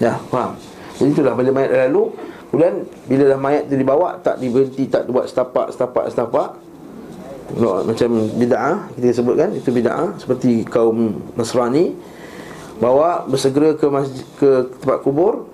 Ya, 0.01 0.18
faham. 0.34 0.58
Jadi 0.98 1.10
itulah 1.13 1.34
bila 1.38 1.50
mayat 1.53 1.89
lalu 1.89 2.10
Kemudian 2.50 2.84
bila 3.08 3.24
dah 3.32 3.39
mayat 3.39 3.63
tu 3.72 3.80
dibawa 3.80 4.20
Tak 4.20 4.38
diberhenti, 4.44 4.84
tak 4.86 5.08
buat 5.08 5.25
setapak, 5.25 5.72
setapak, 5.72 6.06
setapak 6.12 6.50
Macam 7.58 8.10
bida'ah 8.36 8.91
Kita 8.98 9.08
sebutkan, 9.24 9.50
itu 9.56 9.72
bida'ah 9.72 10.20
Seperti 10.20 10.68
kaum 10.68 11.15
Nasrani 11.39 11.96
Bawa 12.82 13.24
bersegera 13.30 13.77
ke 13.77 13.88
masjid, 13.88 14.25
ke 14.36 14.74
tempat 14.84 15.00
kubur 15.06 15.50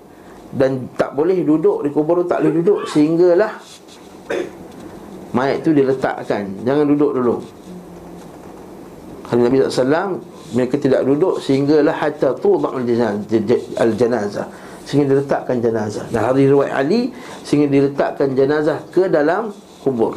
dan 0.58 0.90
tak 0.98 1.14
boleh 1.14 1.46
duduk 1.46 1.86
di 1.86 1.90
kubur 1.94 2.26
tak 2.26 2.42
boleh 2.42 2.58
duduk. 2.58 2.90
Sehinggalah 2.90 3.62
mayat 5.36 5.62
tu 5.62 5.70
diletakkan. 5.70 6.50
Jangan 6.66 6.84
duduk 6.90 7.14
dulu. 7.14 7.36
Nabi 9.28 9.60
SAW 9.62 10.18
mereka 10.56 10.80
tidak 10.80 11.04
duduk 11.04 11.44
sehinggalah 11.44 11.92
hatta 11.92 12.34
tu 12.34 12.58
al-janazah. 13.76 14.48
Sehingga 14.88 15.04
diletakkan 15.12 15.60
jenazah. 15.60 16.08
Dan 16.08 16.24
hari 16.24 16.48
riwayat 16.48 16.72
Ali 16.72 17.12
sehingga 17.44 17.68
diletakkan 17.68 18.32
jenazah 18.32 18.80
ke 18.88 19.04
dalam 19.04 19.52
kubur. 19.84 20.16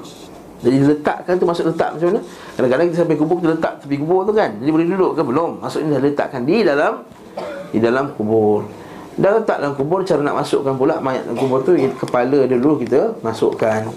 Jadi 0.64 0.76
diletakkan 0.80 1.36
tu 1.36 1.44
maksud 1.44 1.68
letak 1.76 2.00
macam 2.00 2.08
mana? 2.16 2.22
Kadang-kadang 2.56 2.86
kita 2.88 2.98
sampai 3.04 3.18
kubur 3.20 3.36
kita 3.44 3.50
letak 3.60 3.74
tepi 3.84 3.96
kubur 4.00 4.24
tu 4.24 4.32
kan? 4.32 4.50
Jadi 4.64 4.70
boleh 4.72 4.88
duduk 4.88 5.12
ke 5.20 5.22
belum? 5.28 5.52
Maksudnya 5.60 6.00
dah 6.00 6.02
letakkan 6.08 6.42
di 6.48 6.58
dalam 6.64 6.94
di 7.76 7.80
dalam 7.84 8.06
kubur 8.16 8.64
Dah 9.20 9.36
letak 9.36 9.60
dalam 9.60 9.76
kubur 9.76 10.04
Cara 10.08 10.24
nak 10.24 10.40
masukkan 10.40 10.72
pula 10.76 11.04
mayat 11.04 11.28
dalam 11.28 11.38
kubur 11.40 11.60
tu 11.68 11.76
Kepala 11.76 12.48
dia 12.48 12.56
dulu 12.56 12.80
kita 12.80 13.16
masukkan. 13.20 13.92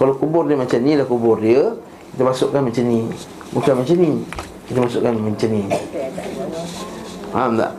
Kalau 0.00 0.12
kubur 0.16 0.48
dia 0.48 0.56
macam 0.56 0.80
ni 0.80 0.92
lah 0.96 1.04
kubur 1.04 1.36
dia 1.40 1.76
Kita 2.14 2.22
masukkan 2.24 2.60
macam 2.64 2.84
ni. 2.88 3.00
Bukan 3.52 3.72
macam 3.80 3.96
ni. 4.00 4.10
Kita 4.64 4.78
masukkan 4.80 5.12
macam 5.12 5.48
ni. 5.52 5.62
Faham 7.34 7.52
tak? 7.60 7.72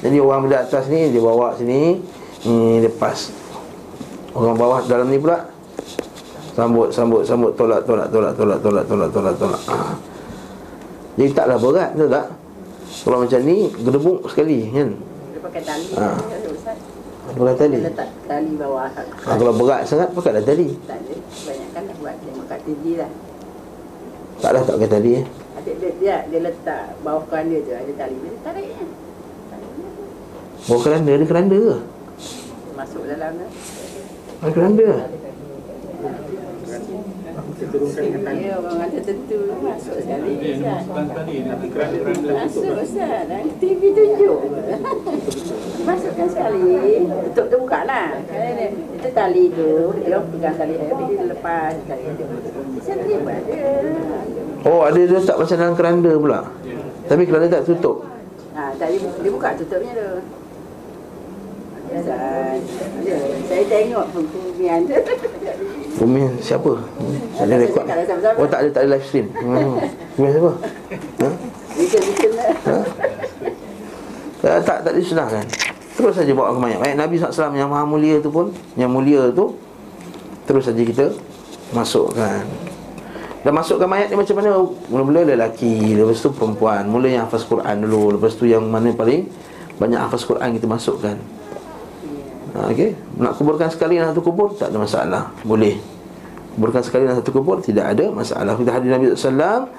Jadi 0.00 0.16
orang 0.18 0.48
di 0.48 0.56
atas 0.56 0.84
ni 0.90 1.00
Dia 1.14 1.20
bawa 1.22 1.54
sini 1.54 2.00
Ni 2.48 2.80
lepas. 2.82 3.30
Orang 4.34 4.56
bawah 4.58 4.82
dalam 4.88 5.06
ni 5.12 5.20
pula 5.20 5.46
Sambut, 6.56 6.90
sambut, 6.90 7.22
sambut 7.22 7.54
Tolak, 7.54 7.86
tolak, 7.86 8.10
tolak, 8.10 8.34
tolak, 8.34 8.58
tolak, 8.58 8.84
tolak, 8.88 9.08
tolak, 9.14 9.34
tolak. 9.38 9.62
Ha. 9.70 9.76
Jadi 11.20 11.30
taklah 11.36 11.58
berat, 11.60 11.90
betul 11.92 12.08
tak? 12.10 12.26
Kalau 13.04 13.18
macam 13.20 13.40
ni, 13.44 13.56
gedebuk 13.80 14.18
sekali 14.28 14.58
kan 14.72 14.88
pakai 15.50 15.62
tali. 15.66 15.86
Ha. 15.98 16.08
Pakai 17.34 17.54
tali? 17.58 17.78
Letak 17.82 18.08
tali 18.30 18.52
bawah. 18.54 18.86
Ha, 18.86 19.02
Kalau 19.34 19.52
berat 19.58 19.82
sangat, 19.82 20.08
pakailah 20.14 20.46
tali. 20.46 20.78
Tak 20.86 20.98
ada, 21.02 21.14
kebanyakan 21.18 21.82
nak 21.90 21.96
buat 21.98 22.14
dia 22.22 22.32
makan 22.38 22.58
tinggi 22.62 22.92
lah. 23.02 23.10
Tak 24.40 24.50
lah, 24.54 24.62
tak 24.62 24.74
pakai 24.78 24.90
tali 24.94 25.10
eh. 25.18 25.24
Adik 25.58 25.74
dia, 25.82 25.90
dia, 25.98 26.16
dia 26.30 26.40
letak 26.46 26.84
bawah 27.02 27.26
keranda 27.26 27.58
tu 27.66 27.70
ada 27.74 27.92
tali. 27.98 28.16
Dia 28.22 28.32
tarik 28.46 28.68
kan 28.78 28.88
Bawah 30.70 30.82
keranda, 30.86 31.10
ada 31.18 31.26
keranda 31.26 31.56
ke? 31.58 31.76
Masuk 32.78 33.02
dalam 33.10 33.30
tu. 33.34 33.48
Ada 34.40 34.50
keranda 34.54 34.88
Ya, 37.60 38.56
orang 38.56 38.88
ada 38.88 39.00
tentu 39.04 39.52
masuk 39.60 40.00
sekali 40.00 40.32
Ustaz. 40.56 40.88
Masuk 42.24 42.72
Ustaz, 42.72 43.28
TV 43.60 43.80
tunjuk. 43.92 44.38
Masukkan 45.84 46.26
sekali. 46.32 47.04
Tutup 47.28 47.46
tu 47.52 47.56
buka 47.60 47.84
lah. 47.84 48.16
Itu 48.96 49.08
tali 49.12 49.52
tu, 49.52 49.92
dia 50.00 50.24
pegang 50.24 50.56
tali 50.56 50.74
habis 50.80 51.06
dia 51.12 51.24
lepas 51.28 51.72
tali 51.84 52.04
dia. 52.16 52.26
Sendiri 52.80 53.20
pun 53.20 53.32
ada. 53.36 53.60
Oh, 54.64 54.80
ada 54.88 54.96
dia 54.96 55.20
letak 55.20 55.36
macam 55.36 55.56
dalam 55.60 55.76
keranda 55.76 56.12
pula. 56.16 56.40
Tapi 57.12 57.22
keranda 57.28 57.60
tak 57.60 57.68
tutup. 57.68 58.08
Ha, 58.56 58.72
tadi 58.80 58.96
dia 59.04 59.30
buka 59.36 59.52
tutupnya 59.60 59.92
tu. 60.00 60.10
Saya 63.50 63.64
tengok 63.66 64.06
pembumian 64.14 64.80
Bumi 66.00 66.32
siapa? 66.40 66.72
Tak 67.36 67.44
ada 67.44 67.54
rekod 67.60 67.84
Oh 68.40 68.48
tak 68.48 68.58
ada, 68.64 68.68
tak 68.72 68.80
ada 68.88 68.88
live 68.96 69.04
stream. 69.04 69.28
Hmm. 69.36 69.76
Bumi 70.16 70.28
siapa? 70.32 70.50
Ha? 71.20 71.28
Lah. 71.28 71.34
Ha? 72.72 72.76
Tak, 74.40 74.64
tak, 74.64 74.78
tak 74.88 74.92
disunahkan. 74.96 75.44
Terus 76.00 76.16
saja 76.16 76.32
bawa 76.32 76.56
ke 76.56 76.60
mayat 76.64 76.78
Mayat 76.80 76.96
Nabi 76.96 77.14
SAW 77.20 77.52
yang 77.52 77.68
maha 77.68 77.84
mulia 77.84 78.16
tu 78.24 78.32
pun 78.32 78.48
Yang 78.72 78.90
mulia 78.90 79.22
tu 79.36 79.52
Terus 80.48 80.64
saja 80.64 80.80
kita 80.80 81.12
Masukkan. 81.76 82.40
Dan 83.44 83.52
masukkan 83.52 83.84
mayat 83.84 84.08
ni 84.08 84.16
macam 84.16 84.34
mana? 84.40 84.64
Mula-mula 84.88 85.20
lelaki 85.28 85.92
Lepas 85.92 86.24
tu 86.24 86.32
perempuan. 86.32 86.88
Mula 86.88 87.12
yang 87.12 87.28
hafaz 87.28 87.44
Quran 87.44 87.84
dulu 87.84 88.16
Lepas 88.16 88.32
tu 88.40 88.48
yang 88.48 88.64
mana 88.64 88.96
paling 88.96 89.28
Banyak 89.76 90.00
hafaz 90.08 90.24
Quran 90.24 90.56
kita 90.56 90.64
masukkan. 90.64 91.16
Ha, 92.56 92.72
Okay 92.72 92.96
Nak 93.20 93.36
kuburkan 93.36 93.68
sekali 93.68 94.00
dalam 94.00 94.16
satu 94.16 94.24
kubur 94.24 94.56
Tak 94.56 94.72
ada 94.72 94.80
masalah. 94.80 95.22
Boleh 95.44 95.89
Kuburkan 96.56 96.82
sekali 96.82 97.06
dalam 97.06 97.22
satu 97.22 97.30
kubur 97.30 97.62
Tidak 97.62 97.84
ada 97.84 98.10
masalah. 98.10 98.58
Kita 98.58 98.70
hadir 98.74 98.90
Nabi 98.90 99.14
SAW 99.14 99.70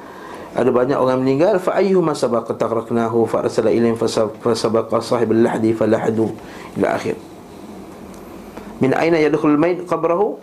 ada 0.51 0.68
banyak 0.68 1.00
orang 1.00 1.24
meninggal 1.24 1.63
fa 1.63 1.80
ayyuhuma 1.80 2.12
sabaqa 2.12 2.51
taqraknahu 2.60 3.24
fa 3.24 3.48
arsala 3.48 3.72
ilayhim 3.72 3.96
fa 3.96 4.12
sabaqa 4.51 5.00
sahibul 5.00 5.40
lahdi 5.40 5.72
falahadu 5.72 6.28
ila 6.75 7.00
akhir. 7.00 7.16
Min 8.84 8.92
aina 8.92 9.16
yadkhul 9.16 9.56
al-mayt 9.56 9.88
qabrahu? 9.88 10.36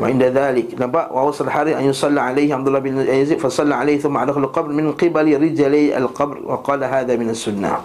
Wa 0.00 0.08
inda 0.08 0.32
dhalik. 0.32 0.72
Nampak 0.80 1.12
wa 1.12 1.28
wasal 1.28 1.52
hari 1.52 1.76
an 1.76 1.84
yusalla 1.84 2.32
alayhi 2.32 2.48
Abdullah 2.48 2.80
bin 2.80 2.96
Yazid 2.96 3.36
fa 3.36 3.52
salla 3.52 3.84
alayhi 3.84 4.00
thumma 4.00 4.24
adkhala 4.24 4.48
al-qabr 4.48 4.72
min 4.72 4.88
qibali 4.96 5.36
rijali 5.36 5.92
al-qabr 5.92 6.40
wa 6.40 6.56
qala 6.64 6.88
hadha 6.88 7.12
min 7.20 7.28
as-sunnah. 7.28 7.84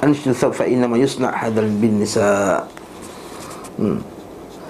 Thab 0.00 0.56
fa 0.56 0.64
inna 0.64 0.88
ma 0.88 0.96
yusna 0.96 1.28
hadha 1.28 1.60
bin 1.60 2.00
nisa. 2.00 2.64
Hmm. 3.76 4.00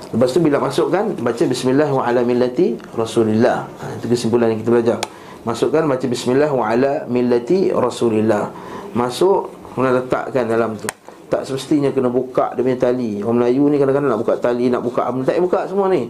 Lepas 0.06 0.30
tu 0.30 0.38
bila 0.38 0.62
masukkan 0.62 1.10
baca 1.18 1.42
bismillah 1.46 1.90
wa 1.90 2.02
ala 2.06 2.22
millati 2.22 2.78
rasulillah. 2.94 3.66
Ha, 3.66 3.84
itu 3.98 4.06
kesimpulan 4.06 4.54
yang 4.54 4.62
kita 4.62 4.70
belajar. 4.70 4.98
Masukkan 5.42 5.82
baca 5.86 6.06
bismillah 6.06 6.50
wa 6.54 6.64
ala 6.70 6.92
millati 7.10 7.74
rasulillah. 7.74 8.50
Masuk 8.94 9.56
Kemudian 9.76 9.92
letakkan 9.92 10.48
dalam 10.48 10.72
tu. 10.80 10.88
Tak 11.28 11.44
semestinya 11.44 11.92
kena 11.92 12.08
buka 12.08 12.56
dia 12.56 12.64
punya 12.64 12.80
tali. 12.80 13.20
Orang 13.20 13.44
Melayu 13.44 13.68
ni 13.68 13.76
kadang-kadang 13.76 14.08
nak 14.08 14.20
buka 14.24 14.34
tali 14.40 14.72
Nak 14.72 14.80
buka 14.80 15.04
apa 15.04 15.20
Tak 15.20 15.36
buka 15.36 15.60
semua 15.68 15.92
ni. 15.92 16.08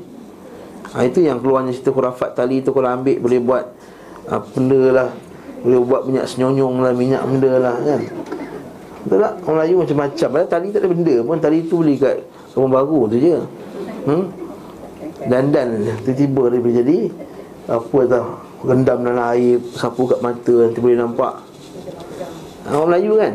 Ha, 0.95 1.03
Itu 1.03 1.19
yang 1.19 1.43
keluarnya 1.43 1.75
cerita 1.75 1.91
khurafat. 1.91 2.39
Tali 2.39 2.63
tu 2.63 2.71
Kalau 2.71 2.87
ambil 2.87 3.19
boleh 3.19 3.41
buat 3.43 3.65
ha, 4.31 4.39
Benda 4.39 4.83
lah. 4.95 5.09
Boleh 5.67 5.83
buat 5.83 6.07
minyak 6.07 6.31
senyonyong 6.31 6.79
lah 6.79 6.93
Minyak 6.95 7.27
benda 7.27 7.53
lah 7.59 7.77
kan? 7.83 8.01
Betul 9.03 9.19
tak? 9.19 9.35
Orang 9.43 9.57
Melayu 9.59 9.75
macam-macam. 9.83 10.29
Padahal 10.31 10.51
tali 10.53 10.69
tak 10.71 10.81
ada 10.85 10.89
benda 10.95 11.15
pun. 11.27 11.37
Tali 11.43 11.59
tu 11.67 11.77
beli 11.83 11.95
kat 11.99 12.17
Rumah 12.55 12.71
baru 12.71 13.01
tu 13.11 13.19
je 13.19 13.37
hmm? 14.07 14.25
Dandan 15.27 15.69
Tiba-tiba 16.07 16.43
dia 16.55 16.59
boleh 16.63 16.77
jadi 16.81 16.99
Apa 17.67 17.99
tau 18.07 18.47
rendam 18.67 18.99
dalam 19.05 19.27
air 19.37 19.61
sapu 19.77 20.09
kat 20.09 20.19
mata 20.25 20.55
nanti 20.67 20.79
boleh 20.81 20.99
nampak 20.99 21.39
orang 22.67 22.89
Melayu 22.91 23.13
kan 23.21 23.33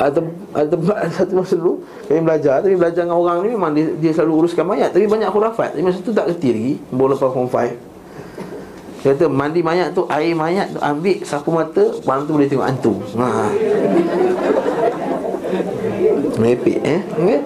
ada, 0.00 0.18
ada 0.56 0.66
tempat 0.66 0.96
satu 1.16 1.32
masa 1.38 1.54
dulu 1.60 1.84
kami 2.08 2.20
belajar 2.24 2.64
tapi 2.64 2.74
belajar 2.74 3.02
dengan 3.04 3.18
orang 3.20 3.44
ni 3.44 3.50
memang 3.52 3.72
dia, 3.76 3.86
dia 4.00 4.12
selalu 4.16 4.46
uruskan 4.46 4.64
mayat 4.64 4.90
tapi 4.90 5.04
banyak 5.04 5.28
khurafat 5.28 5.76
tapi 5.76 5.82
masa 5.84 6.00
tu 6.00 6.10
tak 6.16 6.32
kerti 6.32 6.48
lagi 6.50 6.74
baru 6.90 7.14
lepas 7.14 7.30
form 7.30 7.46
5 7.46 7.54
dia 9.00 9.16
kata 9.16 9.24
mandi 9.32 9.60
mayat 9.64 9.96
tu 9.96 10.04
air 10.12 10.32
mayat 10.36 10.76
tu 10.76 10.80
ambil 10.80 11.18
sapu 11.24 11.50
mata 11.52 11.84
malam 12.04 12.22
tu 12.26 12.32
boleh 12.36 12.48
tengok 12.48 12.66
hantu 12.66 12.94
ha. 13.16 13.48
Mepik 16.40 16.78
eh 16.80 17.00
okay? 17.16 17.38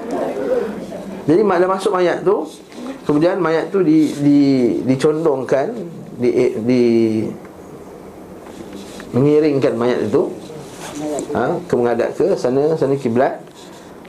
Jadi 1.25 1.41
dah 1.41 1.69
masuk 1.71 1.93
mayat 1.97 2.21
tu 2.21 2.45
Kemudian 3.05 3.37
mayat 3.37 3.69
tu 3.69 3.85
di, 3.85 4.09
di, 4.17 4.41
dicondongkan 4.89 5.77
di, 6.17 6.57
di 6.65 6.83
mengiringkan 9.13 9.77
mayat 9.77 10.09
itu 10.09 10.33
ha, 11.37 11.61
ke 11.69 11.75
menghadap 11.77 12.17
ke 12.17 12.33
sana 12.33 12.73
sana 12.81 12.97
kiblat. 12.97 13.45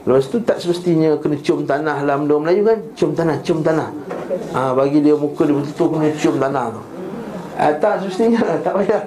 Lepas 0.08 0.30
tu 0.32 0.40
tak 0.40 0.62
semestinya 0.62 1.18
kena 1.20 1.36
cium 1.44 1.68
tanah 1.68 2.00
dalam 2.00 2.24
benda 2.24 2.36
Melayu 2.40 2.62
kan? 2.64 2.78
Cium 2.96 3.12
tanah 3.12 3.36
cium 3.44 3.60
tanah. 3.60 3.90
Ha, 4.56 4.72
bagi 4.72 5.04
dia 5.04 5.12
muka 5.12 5.44
dia 5.44 5.54
betul 5.60 5.86
kena 5.92 6.08
cium 6.16 6.36
tanah 6.40 6.64
tu. 6.72 6.82
Ha, 7.60 7.64
tak 7.76 7.94
semestinya 8.00 8.40
tak 8.64 8.74
payah. 8.80 9.02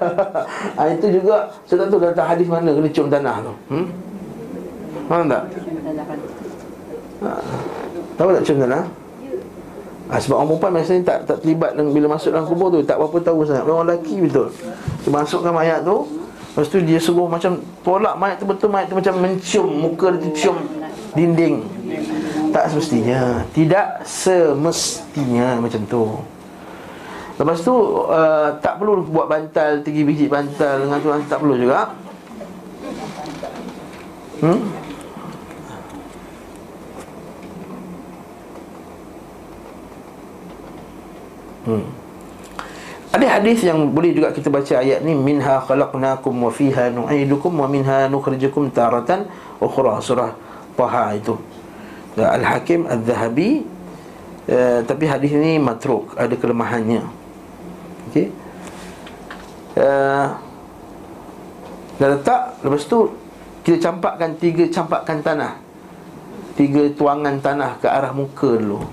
Ha, 0.78 0.82
itu 0.94 1.06
juga 1.18 1.50
saya 1.66 1.82
tak 1.82 1.86
tahu 1.90 2.00
datang 2.04 2.26
hadis 2.30 2.46
mana 2.46 2.70
kena 2.70 2.88
cium 2.94 3.08
tanah 3.10 3.34
tu. 3.42 3.54
Hmm? 3.74 3.86
faham 5.10 5.26
tak? 5.26 5.42
Ha, 7.26 7.30
tahu 8.20 8.36
tak 8.36 8.44
cium 8.44 8.60
tanah 8.60 8.84
ha, 10.10 10.18
Sebab 10.20 10.36
orang 10.36 10.48
perempuan 10.52 10.72
biasanya 10.76 11.02
tak, 11.06 11.18
tak 11.24 11.36
terlibat 11.40 11.72
dengan, 11.78 11.90
Bila 11.96 12.06
masuk 12.12 12.30
dalam 12.34 12.44
kubur 12.44 12.68
tu 12.68 12.84
Tak 12.84 13.00
apa-apa 13.00 13.18
tahu 13.24 13.46
sangat. 13.48 13.64
Orang 13.64 13.88
lelaki 13.88 14.20
betul. 14.20 14.52
Dia 15.06 15.08
masukkan 15.08 15.52
mayat 15.54 15.80
tu 15.86 15.96
Lepas 16.50 16.66
tu 16.66 16.78
dia 16.82 16.98
suruh 16.98 17.30
macam 17.30 17.62
Tolak 17.86 18.14
mayat 18.18 18.36
tu 18.42 18.44
betul 18.44 18.68
Mayat 18.68 18.90
tu 18.90 18.96
macam 18.98 19.14
mencium 19.22 19.68
Muka 19.70 20.12
dia 20.18 20.30
cium 20.34 20.58
dinding. 21.14 21.64
Tak 22.50 22.70
semestinya. 22.70 23.46
Tidak 23.50 24.02
semestinya 24.02 25.58
macam 25.62 25.80
tu. 25.86 26.04
Lepas 27.38 27.62
tu 27.62 27.74
uh, 28.10 28.50
Tak 28.58 28.82
perlu 28.82 29.06
buat 29.06 29.30
bantal 29.30 29.80
Tiga 29.86 30.02
biji 30.02 30.26
bantal 30.26 30.84
Dengan 30.84 30.98
tu 30.98 31.08
tak 31.30 31.38
perlu 31.38 31.54
juga. 31.54 31.94
Hmm? 34.42 34.89
Hmm. 41.68 41.84
Ada 43.10 43.26
hadis 43.42 43.66
yang 43.66 43.90
boleh 43.90 44.14
juga 44.14 44.30
kita 44.30 44.46
baca 44.46 44.78
ayat 44.78 45.02
ni 45.02 45.18
minha 45.18 45.58
khalaqnakum 45.66 46.30
wa 46.30 46.50
fiha 46.54 46.94
nu'idukum 46.94 47.50
wa 47.58 47.66
minha 47.66 48.06
nukhrijukum 48.06 48.70
taratan 48.70 49.26
ukhra 49.58 49.98
surah 49.98 50.30
Taha 50.78 51.18
itu. 51.18 51.34
Ya, 52.14 52.32
Al-Hakim 52.38 52.86
Al-Zahabi 52.86 53.66
uh, 54.46 54.80
tapi 54.86 55.04
hadis 55.10 55.34
ini 55.34 55.58
matruk 55.58 56.14
ada 56.14 56.32
kelemahannya. 56.38 57.02
Okey. 58.08 58.30
Uh, 59.74 60.26
dah 61.98 62.08
letak 62.14 62.42
lepas 62.62 62.82
tu 62.86 63.10
kita 63.66 63.90
campakkan 63.90 64.38
tiga 64.38 64.64
campakkan 64.70 65.18
tanah. 65.18 65.58
Tiga 66.54 66.86
tuangan 66.94 67.42
tanah 67.42 67.76
ke 67.82 67.90
arah 67.90 68.14
muka 68.14 68.54
dulu. 68.54 68.86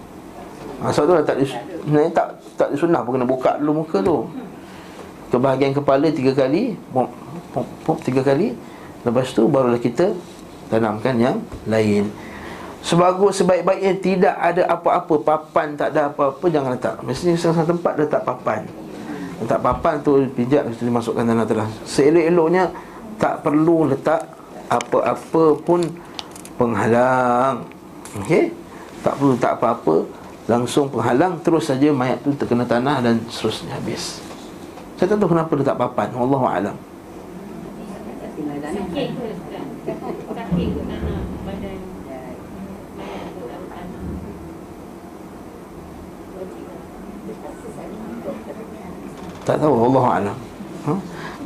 Ha, 0.82 0.93
sebab 0.93 1.06
tu 1.06 1.13
dah 1.21 1.25
tak 1.25 1.38
sebenarnya 1.45 2.12
tak 2.13 2.27
tak 2.58 2.74
sunnah 2.74 3.06
pun 3.06 3.15
kena 3.15 3.28
buka 3.30 3.62
dulu 3.62 3.86
muka 3.86 4.02
tu. 4.02 4.26
Ke 5.30 5.38
bahagian 5.38 5.72
kepala 5.78 6.10
tiga 6.10 6.34
kali, 6.34 6.74
pop, 6.89 7.08
pop, 7.54 7.67
pop, 7.86 7.98
tiga 8.02 8.26
kali. 8.26 8.58
Lepas 9.06 9.32
tu 9.32 9.46
barulah 9.46 9.80
kita 9.80 10.12
tanamkan 10.67 11.15
yang 11.15 11.38
lain. 11.70 12.10
Sebagus 12.82 13.43
sebaik-baiknya 13.43 13.93
tidak 14.00 14.36
ada 14.39 14.63
apa-apa 14.72 15.20
papan 15.20 15.76
tak 15.76 15.91
ada 15.93 16.10
apa-apa 16.10 16.46
jangan 16.48 16.74
letak. 16.74 16.96
Mestinya 17.04 17.36
sesuatu 17.36 17.76
tempat 17.76 17.93
letak 18.00 18.24
papan. 18.24 18.63
Letak 19.43 19.60
papan 19.62 20.00
tu 20.02 20.24
pijak 20.34 20.65
mesti 20.65 20.88
dimasukkan 20.88 21.24
tanah 21.28 21.46
telah. 21.46 21.70
Seelok-eloknya 21.84 22.72
tak 23.20 23.43
perlu 23.43 23.91
letak 23.91 24.24
apa-apa 24.72 25.43
pun 25.62 25.84
penghalang. 26.56 27.67
Okey? 28.24 28.56
Tak 29.04 29.13
perlu 29.20 29.36
tak 29.36 29.60
apa-apa 29.60 29.96
langsung 30.47 30.88
penghalang 30.88 31.43
terus 31.43 31.67
saja 31.67 31.91
mayat 31.91 32.23
tu 32.23 32.31
terkena 32.31 32.63
tanah 32.63 33.03
dan 33.03 33.19
seterusnya 33.27 33.75
habis. 33.75 34.23
Saya 34.95 35.13
tak 35.13 35.19
tahu 35.19 35.36
kenapa 35.36 35.51
dia 35.60 35.67
tak 35.67 35.77
papan. 35.77 36.10
Wallahu 36.15 36.47
a'lam. 36.47 36.75
Tak 49.43 49.63
tahu 49.63 49.75
Allah 49.91 50.05
a'lam. 50.15 50.38
Ha? 50.88 50.93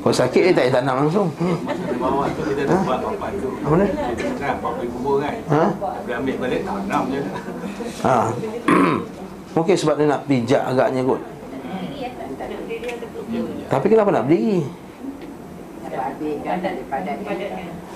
Kalau 0.01 0.15
sakit 0.17 0.41
dia 0.41 0.53
tak 0.53 0.65
payah 0.65 0.73
tanam 0.81 0.95
langsung. 1.05 1.29
Hmm. 1.37 1.57
Bawa 2.01 2.25
tu 2.33 2.41
kita 2.49 2.65
ha? 2.65 2.81
buat 2.81 2.99
papan 3.05 3.31
tu. 3.37 3.49
Apa 3.61 3.75
ni? 3.77 3.87
Kan 4.41 4.55
papan 4.57 4.85
kubur 4.89 5.15
kan. 5.21 5.35
Ha? 5.49 5.63
Dia 6.05 6.13
ambil 6.17 6.35
balik 6.41 6.61
tanam 6.65 7.03
je. 7.13 7.21
Ha. 8.01 8.33
Mungkin 9.55 9.75
sebab 9.75 9.99
dia 9.99 10.07
nak 10.07 10.23
pijak 10.25 10.63
agaknya 10.63 11.01
kot. 11.03 11.21
Tapi 13.71 13.85
kenapa 13.87 14.09
nak 14.11 14.23
berdiri? 14.27 14.63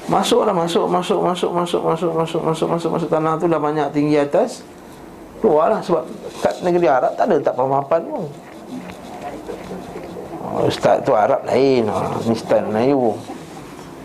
Masuklah 0.06 0.54
masuk 0.54 0.86
masuk 0.88 1.20
masuk 1.24 1.52
masuk 1.52 1.82
masuk 1.82 2.12
masuk 2.12 2.42
masuk 2.44 2.68
masuk 2.70 2.90
masuk 2.92 3.10
tanah 3.10 3.34
tu 3.40 3.48
dah 3.48 3.60
banyak 3.60 3.88
tinggi 3.96 4.20
atas. 4.20 4.62
Keluarlah 5.40 5.84
sebab 5.84 6.04
kat 6.40 6.64
negeri 6.64 6.88
Arab 6.88 7.14
tak 7.16 7.28
ada 7.28 7.38
tak 7.44 7.56
papan 7.56 8.02
pun. 8.08 8.26
Oh, 10.46 10.70
Ustaz 10.70 11.04
tu 11.04 11.12
Arab 11.12 11.44
lain. 11.44 11.90
Ha, 11.90 12.20
ni 12.24 12.34
Ustaz 12.36 12.62
Melayu. 12.64 13.18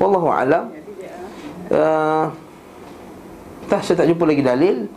Wallahu 0.01 0.29
alam. 0.33 0.65
Uh, 1.71 2.27
Tak, 3.71 3.87
saya 3.87 4.03
tak 4.03 4.11
jumpa 4.11 4.27
lagi 4.27 4.43
dalil 4.43 4.91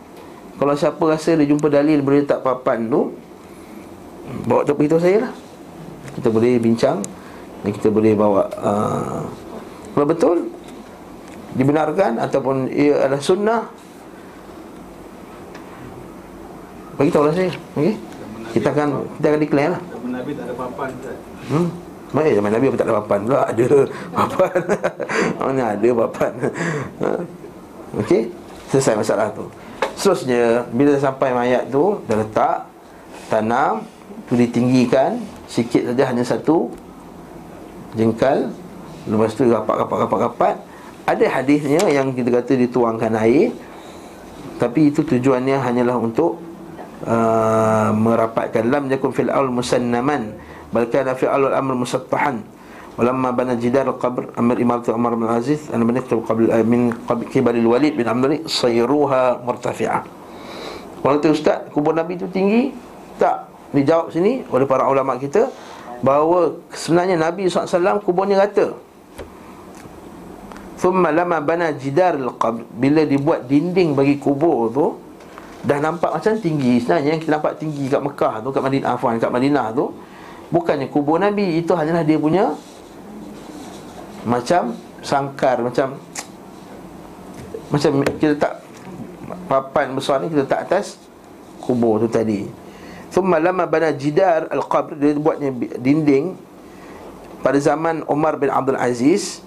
Kalau 0.64 0.80
siapa 0.80 1.04
rasa 1.12 1.36
dia 1.36 1.44
jumpa 1.44 1.68
dalil 1.68 2.00
Boleh 2.00 2.24
letak 2.24 2.40
papan 2.40 2.88
tu 2.88 3.12
Bawa 4.48 4.64
tu 4.64 4.72
beritahu 4.72 4.96
saya 4.96 5.28
lah 5.28 5.32
Kita 6.16 6.32
boleh 6.32 6.56
bincang 6.56 7.04
Dan 7.68 7.76
kita 7.76 7.92
boleh 7.92 8.16
bawa 8.16 8.48
uh, 8.64 9.28
Kalau 9.92 10.08
betul 10.08 10.48
Dibenarkan 11.60 12.16
Ataupun 12.16 12.72
ia 12.72 12.96
adalah 12.96 13.20
sunnah 13.20 13.68
Bagi 16.96 17.12
tahu 17.12 17.28
lah 17.28 17.36
saya 17.36 17.52
okay? 17.76 18.00
Kita 18.56 18.72
akan 18.72 19.04
Kita 19.20 19.36
akan 19.36 19.42
declare 19.44 19.72
lah 19.76 19.82
Zaman 19.84 20.12
Nabi 20.16 20.32
tak 20.32 20.46
ada 20.48 20.54
papan. 20.56 20.92
Hmm. 21.52 21.68
Baik 22.16 22.34
zaman 22.40 22.52
Nabi 22.56 22.66
apa 22.72 22.78
tak 22.80 22.88
ada 22.88 22.96
papan 23.04 23.20
pula 23.28 23.40
Ada 23.52 23.66
papan 24.16 24.60
Mana 25.44 25.64
ada 25.76 25.90
papan 25.92 26.32
ha. 27.04 27.08
Okey 28.00 28.32
Selesai 28.72 28.96
masalah 28.96 29.28
tu 29.36 29.44
Seterusnya 29.98 30.68
Bila 30.74 30.98
sampai 30.98 31.34
mayat 31.34 31.70
tu 31.70 32.02
Dah 32.10 32.18
letak 32.18 32.58
Tanam 33.30 33.86
Tu 34.30 34.34
ditinggikan 34.38 35.22
Sikit 35.48 35.94
saja 35.94 36.04
hanya 36.10 36.24
satu 36.26 36.72
Jengkal 37.94 38.50
Lepas 39.04 39.36
tu 39.36 39.44
rapat-rapat-rapat-rapat. 39.44 40.56
Ada 41.04 41.28
hadisnya 41.28 41.84
yang 41.92 42.16
kita 42.16 42.32
kata 42.32 42.56
dituangkan 42.56 43.12
air 43.20 43.52
Tapi 44.56 44.96
itu 44.96 45.04
tujuannya 45.04 45.60
hanyalah 45.60 46.00
untuk 46.00 46.40
uh, 47.04 47.92
Merapatkan. 47.92 48.64
Lam 48.64 48.88
yakun 48.88 49.12
fil 49.12 49.28
aul 49.28 49.52
musannaman 49.52 50.40
bal 50.74 50.90
kana 50.90 51.14
fi 51.14 51.30
al 51.30 51.54
amr 51.54 51.78
musattahan 51.78 52.42
bana 52.94 53.58
jidar 53.58 53.90
al 53.90 53.98
qabr 53.98 54.30
amr 54.38 54.62
imaratu 54.62 54.94
umar 54.94 55.18
bin 55.18 55.26
aziz 55.26 55.66
bani 55.74 56.02
qabl 56.06 56.46
min 56.62 56.94
qabl 57.10 57.26
kibar 57.26 57.58
al 57.58 57.66
walid 57.66 57.98
bin 57.98 58.06
amr 58.06 58.46
sayruha 58.46 59.42
murtafi'ah. 59.42 60.06
Kalau 61.02 61.18
tu 61.20 61.34
ustaz 61.34 61.68
kubur 61.74 61.98
nabi 61.98 62.16
tu 62.16 62.30
tinggi 62.30 62.72
tak? 63.18 63.50
Dijawab 63.74 64.14
sini 64.14 64.46
oleh 64.54 64.70
para 64.70 64.86
ulama 64.86 65.18
kita 65.18 65.50
bahawa 66.06 66.54
sebenarnya 66.70 67.18
nabi 67.18 67.50
SAW 67.50 68.06
kuburnya 68.06 68.38
rata. 68.46 68.78
Thumma 70.78 71.16
lama 71.16 71.40
bana 71.40 71.72
jidar 71.72 72.20
al-qabr 72.20 72.68
Bila 72.76 73.08
dibuat 73.08 73.48
dinding 73.48 73.96
bagi 73.96 74.20
kubur 74.20 74.68
tu 74.68 74.86
Dah 75.64 75.80
nampak 75.80 76.12
macam 76.12 76.36
tinggi. 76.36 76.84
Sebenarnya 76.84 77.16
yang 77.16 77.22
kita 77.24 77.40
nampak 77.40 77.56
tinggi 77.56 77.88
kat 77.88 78.04
Mekah 78.04 78.44
tu 78.44 78.52
Kat 78.52 78.60
Madinah, 78.60 79.00
Afwan, 79.00 79.16
kat 79.16 79.32
Madinah 79.32 79.72
tu 79.72 79.96
Bukannya 80.52 80.92
kubur 80.92 81.24
Nabi 81.24 81.64
Itu 81.64 81.72
hanyalah 81.72 82.04
dia 82.04 82.20
punya 82.20 82.52
Macam 84.24 84.76
sangkar 85.04 85.60
Macam 85.64 86.00
Macam 87.72 87.92
kita 88.20 88.36
tak 88.40 88.54
Papan 89.48 89.92
besar 89.98 90.24
ni 90.24 90.32
kita 90.32 90.48
tak 90.48 90.72
atas 90.72 90.96
Kubur 91.64 91.96
tu 92.04 92.12
tadi. 92.12 92.44
Thumma 93.12 93.40
lama 93.40 93.64
bana 93.64 93.92
jidar 93.96 94.52
al-qabr 94.52 95.00
Dia 95.00 95.16
buatnya 95.16 95.52
dinding 95.80 96.36
Pada 97.40 97.60
zaman 97.60 98.04
Umar 98.08 98.36
bin 98.40 98.52
Abdul 98.52 98.80
Aziz 98.80 99.44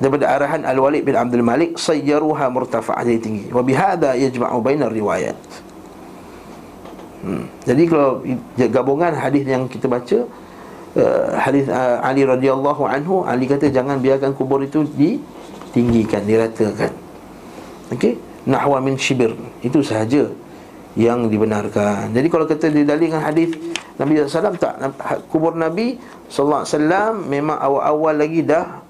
Daripada 0.00 0.32
arahan 0.32 0.64
Al-Walid 0.64 1.04
bin 1.04 1.12
Abdul 1.12 1.44
Malik 1.44 1.76
Sayyaruha 1.76 2.48
murtafa'ah 2.48 3.04
Jadi 3.04 3.20
tinggi. 3.20 3.46
Wabihada 3.52 4.16
yajma'u 4.16 4.56
bainar 4.64 4.88
riwayat. 4.88 5.36
Hmm. 7.20 7.44
Jadi 7.68 7.84
kalau 7.84 8.24
gabungan 8.56 9.12
hadis 9.12 9.44
yang 9.44 9.68
kita 9.68 9.84
baca 9.84 10.24
uh, 10.96 11.36
hadis 11.38 11.66
uh, 11.70 12.00
Ali 12.02 12.26
radhiyallahu 12.26 12.82
anhu 12.86 13.22
Ali 13.26 13.46
kata 13.46 13.70
jangan 13.70 14.00
biarkan 14.00 14.34
kubur 14.34 14.62
itu 14.64 14.86
ditinggikan 14.96 16.24
diratakan. 16.26 16.90
Okey, 17.90 18.18
nahwa 18.46 18.78
min 18.82 18.94
shibir. 18.96 19.34
Itu 19.62 19.82
sahaja 19.82 20.30
yang 20.98 21.30
dibenarkan. 21.30 22.10
Jadi 22.10 22.26
kalau 22.26 22.46
kita 22.46 22.66
didalilkan 22.66 23.22
hadis 23.22 23.54
Nabi 24.00 24.16
SAW 24.26 24.56
tak 24.58 24.74
ha, 24.80 25.20
kubur 25.28 25.54
Nabi 25.54 26.00
sallallahu 26.32 26.64
alaihi 26.64 26.74
wasallam 26.74 27.12
memang 27.28 27.58
awal-awal 27.60 28.14
lagi 28.16 28.40
dah 28.42 28.80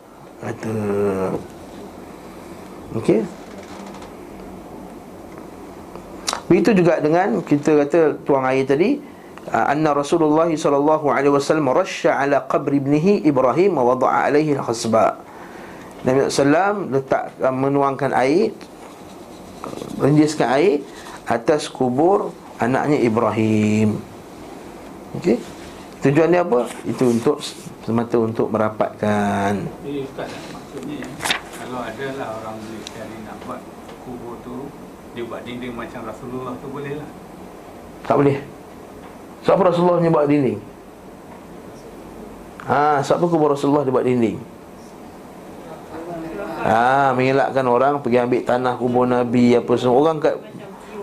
kata 0.41 0.75
Okey. 2.91 3.23
Begitu 6.51 6.83
juga 6.83 6.99
dengan 6.99 7.39
kita 7.47 7.87
kata 7.87 8.19
tuang 8.27 8.43
air 8.43 8.67
tadi 8.67 8.99
anna 9.51 9.91
Rasulullah 9.91 10.47
sallallahu 10.47 11.11
alaihi 11.11 11.35
wasallam 11.35 11.75
rasya 11.75 12.23
ala 12.23 12.47
qabr 12.47 12.79
ibnihi 12.79 13.27
Ibrahim 13.27 13.83
wa 13.83 13.95
wada'a 13.95 14.31
alaihi 14.31 14.55
al-khasba. 14.55 15.19
Nabi 16.07 16.31
sallam 16.31 16.95
letak 16.95 17.35
uh, 17.43 17.53
menuangkan 17.53 18.15
air 18.15 18.55
renjiskan 20.01 20.49
air 20.57 20.81
atas 21.27 21.67
kubur 21.67 22.33
anaknya 22.63 23.03
Ibrahim. 23.03 23.99
Okey. 25.19 25.37
Tujuannya 26.01 26.41
apa? 26.41 26.65
Itu 26.89 27.13
untuk 27.13 27.45
semata 27.85 28.17
untuk 28.17 28.49
merapatkan. 28.49 29.53
Jadi 29.85 30.01
Ustaz 30.01 30.33
maksudnya 30.49 31.05
Kalau 31.61 31.81
ada 31.85 32.07
lah 32.17 32.29
orang 32.41 32.57
Malaysia 32.57 33.03
ni 33.05 33.19
nak 33.27 33.37
buat 33.45 33.61
kubur 34.07 34.39
tu 34.41 34.71
Dia 35.13 35.27
buat 35.29 35.43
dinding 35.45 35.75
macam 35.77 36.09
Rasulullah 36.09 36.55
tu 36.57 36.73
boleh 36.73 36.95
lah 36.97 37.09
Tak 38.09 38.17
boleh. 38.17 38.60
Sebab 39.45 39.55
apa 39.57 39.65
Rasulullah 39.73 39.99
ni 40.05 40.13
buat 40.13 40.29
dinding? 40.29 40.59
Ha, 42.69 43.01
sebab 43.03 43.25
apa 43.25 43.27
kubur 43.33 43.49
Rasulullah 43.57 43.83
dia 43.83 43.93
buat 43.95 44.05
dinding? 44.05 44.37
Ha, 46.61 47.17
mengelakkan 47.17 47.65
orang 47.65 48.05
pergi 48.05 48.21
ambil 48.21 48.43
tanah 48.45 48.75
kubur 48.77 49.09
Nabi 49.09 49.57
apa 49.57 49.73
semua. 49.81 49.97
Orang 49.97 50.21
kat 50.21 50.37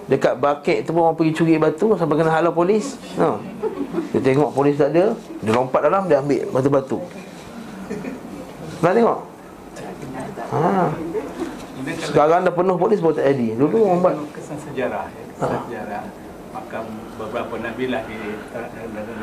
dekat 0.07 0.39
bakit 0.39 0.87
tu 0.87 0.95
pun 0.95 1.09
orang 1.09 1.17
pergi 1.17 1.33
curi 1.35 1.57
batu 1.59 1.97
sampai 1.97 2.15
kena 2.15 2.31
halau 2.31 2.53
polis. 2.53 2.95
Ha. 3.17 3.41
Dia 4.13 4.21
tengok 4.21 4.53
polis 4.53 4.77
tak 4.77 4.93
ada, 4.93 5.17
dia 5.17 5.51
lompat 5.51 5.81
dalam 5.83 6.05
dia 6.05 6.21
ambil 6.21 6.45
batu-batu. 6.53 7.01
Nak 8.85 8.93
tengok? 8.93 9.19
Ha. 10.53 10.93
Sekarang 12.05 12.45
dah 12.45 12.53
penuh 12.53 12.77
polis 12.77 13.01
baru 13.01 13.17
tak 13.17 13.25
jadi. 13.33 13.57
Dulu 13.57 13.77
orang 13.81 13.99
buat 13.99 14.15
kesan 14.31 14.57
sejarah 14.61 15.09
ya, 15.09 15.23
kesan 15.25 15.49
Ha. 15.49 15.59
sejarah 15.67 16.01
makam 16.67 16.83
beberapa 17.15 17.55
nabi 17.63 17.87
lah 17.87 18.03
di 18.03 18.19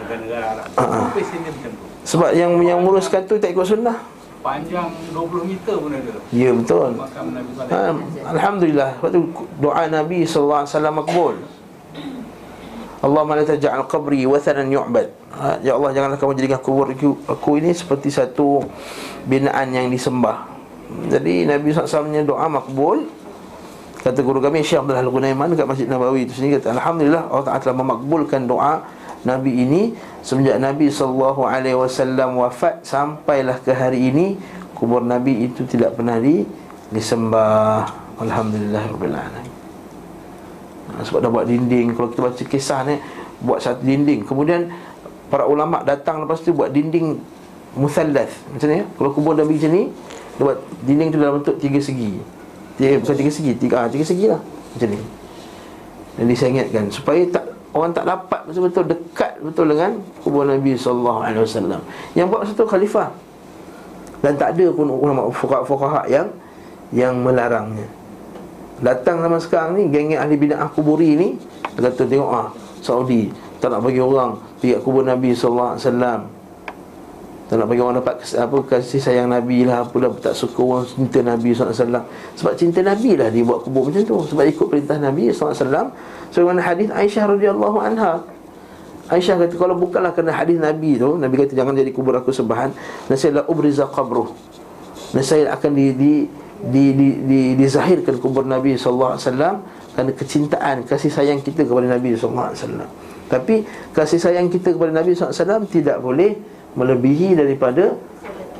negara-negara 0.00 0.44
Arab. 0.56 0.66
Sampai 0.72 1.24
sini 1.28 1.52
macam 1.52 1.70
tu. 1.76 1.84
sebab 2.08 2.30
yang 2.32 2.56
yang 2.64 2.80
menguruskan 2.80 3.20
tu 3.28 3.36
tak 3.36 3.52
ikut 3.52 3.68
sunnah. 3.68 4.00
Panjang 4.40 4.88
20 5.12 5.44
meter 5.44 5.74
pun 5.76 5.92
ada. 5.92 6.12
Ya 6.32 6.50
betul. 6.56 6.96
Makam 6.96 7.32
Nabi. 7.32 7.48
Ha, 7.64 7.80
Alhamdulillah 8.28 8.90
Sebab 9.00 9.08
tu 9.08 9.20
doa 9.56 9.88
Nabi 9.88 10.28
SAW 10.28 10.68
makbul 10.92 11.40
Allahumma 13.00 13.40
la 13.40 13.44
taj'al 13.48 13.88
qabri 13.88 14.28
wathanan 14.28 14.68
yu'bad 14.68 15.08
ha, 15.32 15.56
Ya 15.64 15.72
Allah 15.72 15.96
janganlah 15.96 16.20
kamu 16.20 16.36
jadikan 16.36 16.60
kubur 16.60 16.92
aku, 16.92 17.16
aku 17.24 17.56
ini 17.56 17.72
seperti 17.72 18.12
satu 18.12 18.68
binaan 19.24 19.72
yang 19.72 19.88
disembah 19.88 20.44
Jadi 21.08 21.48
Nabi 21.48 21.72
SAW 21.72 22.04
punya 22.04 22.20
doa 22.20 22.44
makbul 22.44 23.08
Kata 24.04 24.20
guru 24.20 24.36
kami 24.36 24.60
Syekh 24.60 24.84
Abdul 24.84 25.00
Al-Gunaiman 25.00 25.56
dekat 25.56 25.64
Masjid 25.64 25.88
Nabawi 25.88 26.28
itu 26.28 26.36
sendiri 26.36 26.60
kata 26.60 26.76
Alhamdulillah 26.76 27.24
Allah 27.32 27.44
Ta'ala 27.48 27.60
telah 27.64 27.76
memakbulkan 27.80 28.44
doa 28.44 28.84
Nabi 29.24 29.64
ini 29.64 29.96
semenjak 30.20 30.60
Nabi 30.60 30.92
sallallahu 30.92 31.48
alaihi 31.48 31.72
wasallam 31.72 32.36
wafat 32.36 32.84
sampailah 32.84 33.64
ke 33.64 33.72
hari 33.72 34.12
ini 34.12 34.36
kubur 34.76 35.00
Nabi 35.00 35.48
itu 35.48 35.64
tidak 35.64 35.96
pernah 35.96 36.20
di 36.20 36.44
disembah. 36.92 37.88
Alhamdulillah 38.20 38.82
rabbil 38.92 39.16
alamin. 39.16 39.54
Sebab 41.00 41.24
dah 41.24 41.30
buat 41.32 41.48
dinding 41.48 41.96
kalau 41.96 42.12
kita 42.12 42.20
baca 42.28 42.44
kisah 42.44 42.80
ni 42.84 43.00
buat 43.40 43.64
satu 43.64 43.82
dinding 43.82 44.28
kemudian 44.28 44.68
para 45.32 45.48
ulama 45.48 45.80
datang 45.80 46.22
lepas 46.22 46.44
tu 46.44 46.52
buat 46.52 46.68
dinding 46.70 47.18
musallas 47.74 48.30
macam 48.52 48.68
ni 48.68 48.78
ya? 48.78 48.84
kalau 49.00 49.10
kubur 49.16 49.32
Nabi 49.32 49.56
macam 49.56 49.72
ni 49.72 49.82
dia 50.36 50.42
buat 50.44 50.58
dinding 50.84 51.08
tu 51.08 51.16
dalam 51.16 51.34
bentuk 51.40 51.56
tiga 51.56 51.80
segi 51.80 52.20
tiga, 52.80 52.98
bukan 53.00 53.16
tiga 53.16 53.30
segi 53.30 53.52
tiga, 53.56 53.74
ah, 53.84 53.88
tiga 53.90 54.04
segi 54.06 54.26
lah 54.26 54.40
macam 54.74 54.88
ni 54.90 55.00
dan 56.14 56.30
saya 56.38 56.50
ingatkan 56.54 56.84
supaya 56.94 57.22
tak 57.26 57.44
orang 57.74 57.90
tak 57.90 58.06
dapat 58.06 58.40
betul-betul 58.46 58.84
dekat 58.86 59.32
betul 59.42 59.66
dengan 59.66 59.98
kubur 60.22 60.46
Nabi 60.46 60.78
wasallam. 60.78 61.82
Yang 62.14 62.26
buat 62.30 62.38
masa 62.46 62.52
tu 62.54 62.66
khalifah. 62.70 63.10
Dan 64.22 64.40
tak 64.40 64.56
ada 64.56 64.66
pun 64.72 64.88
ulama 64.88 65.28
fuqaha 65.34 66.06
yang 66.08 66.30
yang 66.94 67.18
melarangnya. 67.18 67.84
Datang 68.80 69.20
zaman 69.20 69.40
sekarang 69.42 69.70
ni 69.76 69.90
geng-geng 69.90 70.22
ahli 70.22 70.38
bidah 70.38 70.70
kuburi 70.72 71.18
ni 71.18 71.28
dia 71.74 71.90
kata 71.90 72.06
tengok 72.06 72.30
ah 72.30 72.48
Saudi 72.78 73.34
tak 73.58 73.74
nak 73.74 73.82
bagi 73.82 73.98
orang 73.98 74.38
pergi 74.62 74.78
kubur 74.80 75.02
Nabi 75.02 75.34
wasallam. 75.34 76.30
Tak 77.44 77.60
nak 77.60 77.66
bagi 77.68 77.80
orang 77.84 78.00
dapat 78.00 78.24
apa 78.24 78.56
kasih 78.64 79.04
sayang 79.04 79.28
Nabi 79.28 79.68
lah 79.68 79.84
Apalah 79.84 80.16
tak 80.16 80.32
suka 80.32 80.64
orang 80.64 80.88
cinta 80.88 81.20
Nabi 81.20 81.52
SAW 81.52 81.76
Sebab 82.40 82.52
cinta 82.56 82.80
Nabi 82.80 83.20
lah 83.20 83.28
dia 83.28 83.44
buat 83.44 83.60
kubur 83.60 83.92
macam 83.92 84.00
tu. 84.00 84.16
Sebab 84.32 84.44
ikut 84.48 84.66
perintah 84.72 84.96
Nabi 84.96 85.28
SAW 85.28 85.92
Sebagaimana 86.32 86.60
hadis 86.64 86.88
Aisyah 86.88 87.24
radhiyallahu 87.36 87.78
anha. 87.84 88.24
Aisyah 89.12 89.36
kata 89.44 89.54
kalau 89.60 89.76
bukanlah 89.76 90.16
kerana 90.16 90.32
hadis 90.32 90.56
Nabi 90.56 90.96
tu 90.96 91.20
Nabi 91.20 91.34
kata 91.44 91.52
jangan 91.52 91.76
jadi 91.76 91.92
kubur 91.92 92.16
aku 92.16 92.32
sebahan 92.32 92.72
Nasailah 93.12 93.44
ubriza 93.44 93.84
qabruh. 93.92 94.32
Nasailah 95.12 95.52
akan 95.60 95.70
di, 95.76 95.86
di 95.92 96.12
di, 96.64 96.96
di, 96.96 97.08
di, 97.28 97.40
dizahirkan 97.60 98.16
kubur 98.16 98.48
Nabi 98.48 98.80
wasallam 98.80 99.60
kerana 99.92 100.10
kecintaan 100.16 100.88
kasih 100.88 101.12
sayang 101.12 101.44
kita 101.44 101.68
kepada 101.68 101.92
Nabi 101.92 102.16
wasallam. 102.16 102.88
Tapi 103.28 103.64
kasih 103.92 104.20
sayang 104.20 104.48
kita 104.48 104.72
kepada 104.72 104.92
Nabi 104.96 105.12
wasallam 105.12 105.68
tidak 105.68 106.00
boleh 106.00 106.53
melebihi 106.74 107.38
daripada 107.38 107.94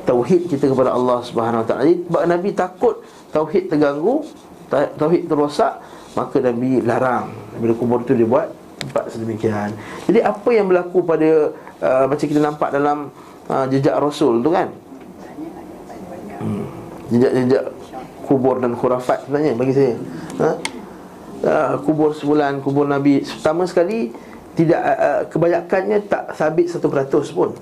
tauhid 0.05 0.47
kita 0.47 0.71
kepada 0.71 0.93
Allah 0.93 1.19
Subhanahu 1.25 1.61
wa 1.63 1.67
taala. 1.67 1.83
Sebab 1.89 2.23
Nabi 2.29 2.49
takut 2.55 3.01
tauhid 3.33 3.67
terganggu, 3.67 4.23
tauhid 4.71 5.27
terosak, 5.27 5.81
maka 6.15 6.37
Nabi 6.39 6.79
larang 6.85 7.33
bila 7.59 7.73
kubur 7.75 7.99
itu 8.05 8.15
dibuat 8.15 8.53
tempat 8.79 9.11
sedemikian. 9.11 9.73
Jadi 10.05 10.19
apa 10.21 10.49
yang 10.53 10.69
berlaku 10.69 11.03
pada 11.03 11.51
uh, 11.81 12.05
macam 12.07 12.25
kita 12.25 12.41
nampak 12.41 12.69
dalam 12.71 13.09
uh, 13.49 13.65
jejak 13.67 13.97
Rasul 13.97 14.39
tu 14.45 14.49
kan? 14.53 14.69
Hmm. 16.39 16.65
Jejak-jejak 17.09 17.63
kubur 18.25 18.57
dan 18.61 18.73
khurafat 18.77 19.25
sebenarnya 19.25 19.53
bagi 19.57 19.73
saya. 19.73 19.93
Ha? 20.41 20.49
Uh, 21.45 21.73
kubur 21.83 22.15
sebulan, 22.15 22.63
kubur 22.63 22.89
Nabi 22.89 23.21
Pertama 23.21 23.69
sekali 23.69 24.09
tidak 24.55 24.81
uh, 24.81 25.21
Kebanyakannya 25.29 26.07
tak 26.09 26.33
sabit 26.33 26.71
100% 26.71 26.81
pun 27.37 27.53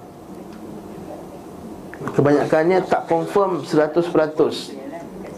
Kebanyakannya 2.12 2.84
tak 2.84 3.08
confirm 3.08 3.64
100% 3.64 4.04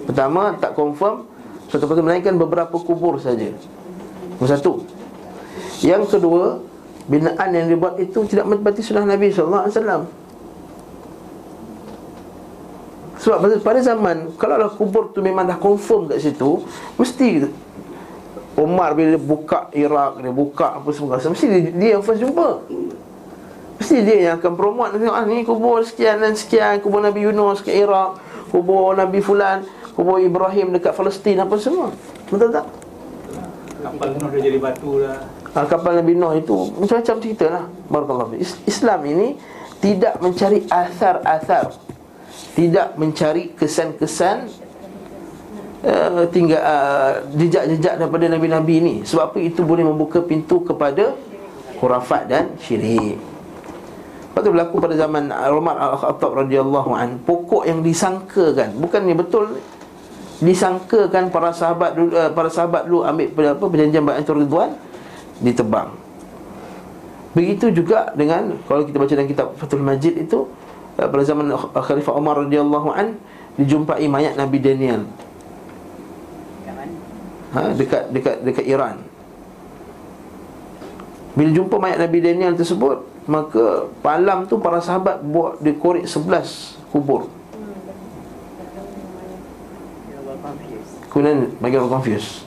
Pertama 0.10 0.58
tak 0.58 0.74
confirm 0.74 1.30
100% 1.70 2.02
melainkan 2.02 2.38
beberapa 2.38 2.78
kubur 2.78 3.22
saja. 3.22 3.54
Nombor 4.38 4.50
satu. 4.50 4.74
Yang 5.86 6.18
kedua 6.18 6.62
Binaan 7.06 7.54
yang 7.54 7.70
dibuat 7.70 8.02
itu 8.02 8.26
tidak 8.26 8.50
menepati 8.50 8.82
sunnah 8.82 9.06
Nabi 9.06 9.30
SAW 9.30 10.10
Sebab 13.22 13.38
pada 13.62 13.80
zaman 13.86 14.34
Kalau 14.42 14.58
lah 14.58 14.74
kubur 14.74 15.14
tu 15.14 15.22
memang 15.22 15.46
dah 15.46 15.58
confirm 15.62 16.10
kat 16.10 16.18
situ 16.18 16.66
Mesti 16.98 17.46
Umar 18.58 18.98
bila 18.98 19.22
buka 19.22 19.70
Iraq 19.70 20.18
Dia 20.26 20.34
buka 20.34 20.82
apa 20.82 20.90
semua 20.90 21.22
Mesti 21.22 21.46
dia, 21.46 21.60
dia 21.78 21.90
yang 21.98 22.02
first 22.02 22.26
jumpa 22.26 22.66
Mesti 23.76 23.98
dia 24.08 24.18
yang 24.32 24.36
akan 24.40 24.54
promote. 24.56 24.96
Tengok 24.96 25.16
ah, 25.16 25.26
ni 25.28 25.44
kubur 25.44 25.84
sekian 25.84 26.24
dan 26.24 26.34
sekian 26.34 26.80
Kubur 26.80 27.04
Nabi 27.04 27.28
Yunus 27.28 27.60
ke 27.60 27.76
Iraq 27.76 28.18
Kubur 28.50 28.96
Nabi 28.96 29.20
Fulan 29.20 29.68
Kubur 29.92 30.20
Ibrahim 30.24 30.72
dekat 30.76 30.96
Palestin 30.96 31.44
Apa 31.44 31.60
semua. 31.60 31.92
Betul 32.32 32.56
tak? 32.56 32.66
Kapal 33.86 34.18
Nuh 34.18 34.30
dah 34.32 34.42
jadi 34.42 34.58
batu 34.58 35.04
dah. 35.04 35.20
Ha, 35.54 35.68
Kapal 35.68 35.94
Nabi 36.02 36.14
Nuh 36.18 36.34
itu 36.40 36.56
Macam-macam 36.80 37.16
cerita 37.20 37.46
lah. 37.52 37.64
Barakallahu 37.92 38.34
Islam 38.66 39.00
ini 39.06 39.28
Tidak 39.84 40.24
mencari 40.24 40.64
asar-asar. 40.72 41.76
Tidak 42.56 42.96
mencari 42.96 43.52
kesan-kesan 43.54 44.66
Uh, 45.86 46.26
tinggal 46.34 46.58
uh, 46.66 47.22
jejak-jejak 47.38 48.02
daripada 48.02 48.26
nabi-nabi 48.26 48.82
ini. 48.82 48.96
Sebab 49.06 49.30
apa? 49.30 49.38
Itu 49.38 49.62
boleh 49.62 49.86
membuka 49.86 50.18
pintu 50.18 50.66
kepada 50.66 51.14
khurafat 51.78 52.26
dan 52.26 52.58
syirik. 52.58 53.35
Lepas 54.36 54.44
tu 54.44 54.52
berlaku 54.52 54.84
pada 54.84 55.00
zaman 55.00 55.32
Umar 55.32 55.80
Al-Khattab 55.80 56.44
radhiyallahu 56.44 56.92
an 56.92 57.24
pokok 57.24 57.64
yang 57.64 57.80
disangkakan 57.80 58.76
bukannya 58.84 59.16
betul 59.16 59.64
disangkakan 60.44 61.32
para 61.32 61.56
sahabat 61.56 61.96
dulu, 61.96 62.12
uh, 62.12 62.28
para 62.36 62.52
sahabat 62.52 62.84
dulu 62.84 63.08
ambil 63.08 63.32
apa 63.32 63.64
perjanjian 63.64 64.04
Bai'atul 64.04 64.44
Ridwan 64.44 64.76
ditebang. 65.40 65.96
Begitu 67.32 67.72
juga 67.72 68.12
dengan 68.12 68.60
kalau 68.68 68.84
kita 68.84 69.00
baca 69.00 69.14
dalam 69.16 69.32
kitab 69.32 69.48
Fathul 69.56 69.80
Majid 69.80 70.28
itu 70.28 70.52
uh, 71.00 71.08
pada 71.08 71.24
zaman 71.24 71.56
Khalifah 71.56 72.20
Umar 72.20 72.36
radhiyallahu 72.44 72.92
an 72.92 73.16
dijumpai 73.56 74.04
mayat 74.12 74.36
Nabi 74.36 74.60
Daniel 74.60 75.08
ha, 77.56 77.72
dekat 77.72 78.12
dekat 78.12 78.44
dekat 78.44 78.68
Iran. 78.68 79.00
Bila 81.40 81.50
jumpa 81.56 81.80
mayat 81.80 82.04
Nabi 82.04 82.20
Daniel 82.20 82.52
tersebut, 82.60 83.15
maka 83.26 83.90
malam 84.06 84.46
tu 84.46 84.62
para 84.62 84.78
sahabat 84.82 85.22
buat 85.26 85.58
dikorek 85.62 86.06
11 86.06 86.78
kubur. 86.94 87.28
Kemudian 91.10 91.52
bagi 91.64 91.76
orang 91.80 92.02
confused. 92.02 92.44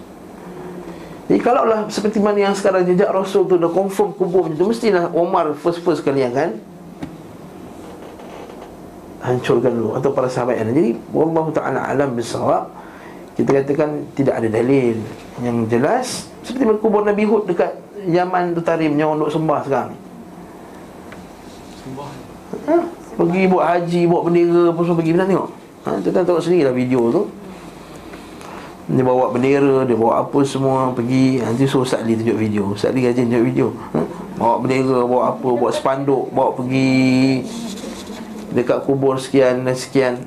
Jadi 1.28 1.40
kalau 1.44 1.68
lah 1.68 1.84
seperti 1.92 2.22
mana 2.22 2.40
yang 2.40 2.54
sekarang 2.56 2.88
jejak 2.88 3.12
Rasul 3.12 3.44
tu 3.44 3.60
dah 3.60 3.68
confirm 3.68 4.16
kubur 4.16 4.48
macam 4.48 4.56
tu 4.56 4.64
Mestilah 4.64 5.12
Omar 5.12 5.52
first-first 5.52 6.00
kali 6.00 6.24
yang 6.24 6.32
kan 6.32 6.56
Hancurkan 9.20 9.76
dulu. 9.76 9.92
Atau 9.92 10.16
para 10.16 10.32
sahabat 10.32 10.56
yang 10.56 10.72
Jadi 10.72 10.96
Wallahu 11.12 11.52
ta'ala 11.52 11.84
alam 11.84 12.16
bisawab 12.16 12.72
kita 13.38 13.62
katakan 13.62 14.02
tidak 14.18 14.34
ada 14.34 14.48
dalil 14.50 14.98
yang 15.38 15.62
jelas. 15.70 16.26
Seperti 16.42 16.66
mana 16.66 16.82
kubur 16.82 17.06
Nabi 17.06 17.22
Hud 17.22 17.46
dekat 17.46 17.70
Yaman 18.10 18.50
tu 18.50 18.62
Tarim 18.66 18.98
yang 18.98 19.14
orang 19.14 19.22
duk 19.22 19.30
sembah 19.30 19.60
sekarang. 19.62 20.07
Ha? 22.68 22.76
Pergi 23.18 23.42
buat 23.50 23.64
haji, 23.66 24.00
buat 24.06 24.22
bendera 24.26 24.62
apa 24.70 24.80
semua 24.84 24.98
pergi 24.98 25.12
mana 25.14 25.24
tengok. 25.26 25.48
Ha, 25.84 25.88
tuan 26.04 26.24
tengok 26.24 26.42
sendirilah 26.42 26.74
video 26.74 27.00
tu. 27.10 27.22
Dia 28.88 29.04
bawa 29.04 29.28
bendera, 29.28 29.84
dia 29.84 29.92
bawa 30.00 30.24
apa 30.24 30.40
semua 30.48 30.96
pergi 30.96 31.44
Nanti 31.44 31.68
suruh 31.68 31.84
Ustaz 31.84 32.00
Ali 32.00 32.16
tunjuk 32.16 32.40
video 32.40 32.72
Ustaz 32.72 32.88
Ali 32.88 33.04
rajin 33.04 33.28
tunjuk 33.28 33.44
video 33.44 33.68
ha? 33.92 34.00
Bawa 34.40 34.64
bendera, 34.64 35.04
bawa 35.04 35.22
apa, 35.36 35.44
bawa 35.44 35.68
spanduk 35.68 36.32
Bawa 36.32 36.56
pergi 36.56 37.44
Dekat 38.56 38.88
kubur 38.88 39.20
sekian 39.20 39.68
dan 39.68 39.76
sekian 39.76 40.24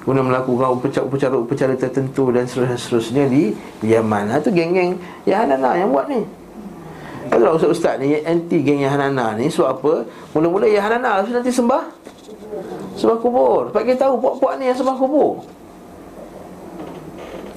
Kemudian 0.00 0.24
melakukan 0.24 0.72
upacara-upacara 0.80 1.76
tertentu 1.76 2.32
dan 2.32 2.48
seterusnya 2.48 3.28
di 3.28 3.52
Yaman 3.84 4.32
Itu 4.32 4.48
geng-geng 4.48 4.96
Yahanana 5.28 5.76
yang 5.76 5.92
buat 5.92 6.08
ni 6.08 6.24
Kalau 7.32 7.56
ustaz-ustaz 7.56 7.96
ni 7.96 8.20
anti 8.20 8.60
geng 8.60 8.84
Yahanana 8.84 9.32
ni 9.40 9.48
Sebab 9.48 9.80
apa? 9.80 9.92
Mula-mula 10.36 10.68
Yahanana 10.68 11.24
Lepas 11.24 11.32
nanti 11.32 11.48
sembah. 11.48 11.84
Sembah 12.92 13.18
kubur. 13.24 13.72
Sebab 13.72 13.82
kita 13.88 14.04
tahu 14.04 14.20
puak-puak 14.20 14.60
ni 14.60 14.68
yang 14.68 14.76
sembah 14.76 14.96
kubur. 15.00 15.40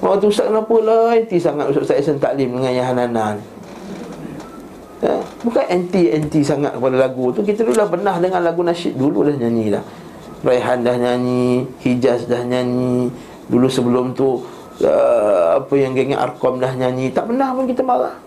Waktu 0.00 0.24
ustaz 0.32 0.48
kenapa 0.48 0.76
lah 0.80 1.12
Anti 1.12 1.36
sangat 1.36 1.76
ustaz 1.76 2.00
Ihsan 2.00 2.16
Taklim 2.16 2.56
dengan 2.56 2.72
Yahanana 2.72 3.36
ni? 3.36 3.44
Ya? 5.04 5.20
Bukan 5.44 5.64
anti-anti 5.68 6.40
sangat 6.40 6.72
kepada 6.80 6.96
lagu 6.96 7.28
tu. 7.36 7.44
Kita 7.44 7.60
dulu 7.60 7.76
dah 7.76 7.88
pernah 7.92 8.16
dengan 8.16 8.40
lagu 8.48 8.64
nasyid 8.64 8.96
Dulu 8.96 9.28
dah 9.28 9.36
nyanyi 9.36 9.76
dah. 9.76 9.84
Raihan 10.40 10.80
dah 10.80 10.96
nyanyi 10.96 11.68
Hijaz 11.84 12.24
dah 12.24 12.40
nyanyi. 12.40 13.12
Dulu 13.52 13.68
sebelum 13.68 14.16
tu 14.16 14.40
uh, 14.80 15.60
Apa 15.60 15.74
yang 15.76 15.92
gengnya 15.92 16.24
Arkom 16.24 16.64
dah 16.64 16.72
nyanyi. 16.72 17.12
Tak 17.12 17.28
pernah 17.28 17.52
pun 17.52 17.68
kita 17.68 17.84
marah 17.84 18.25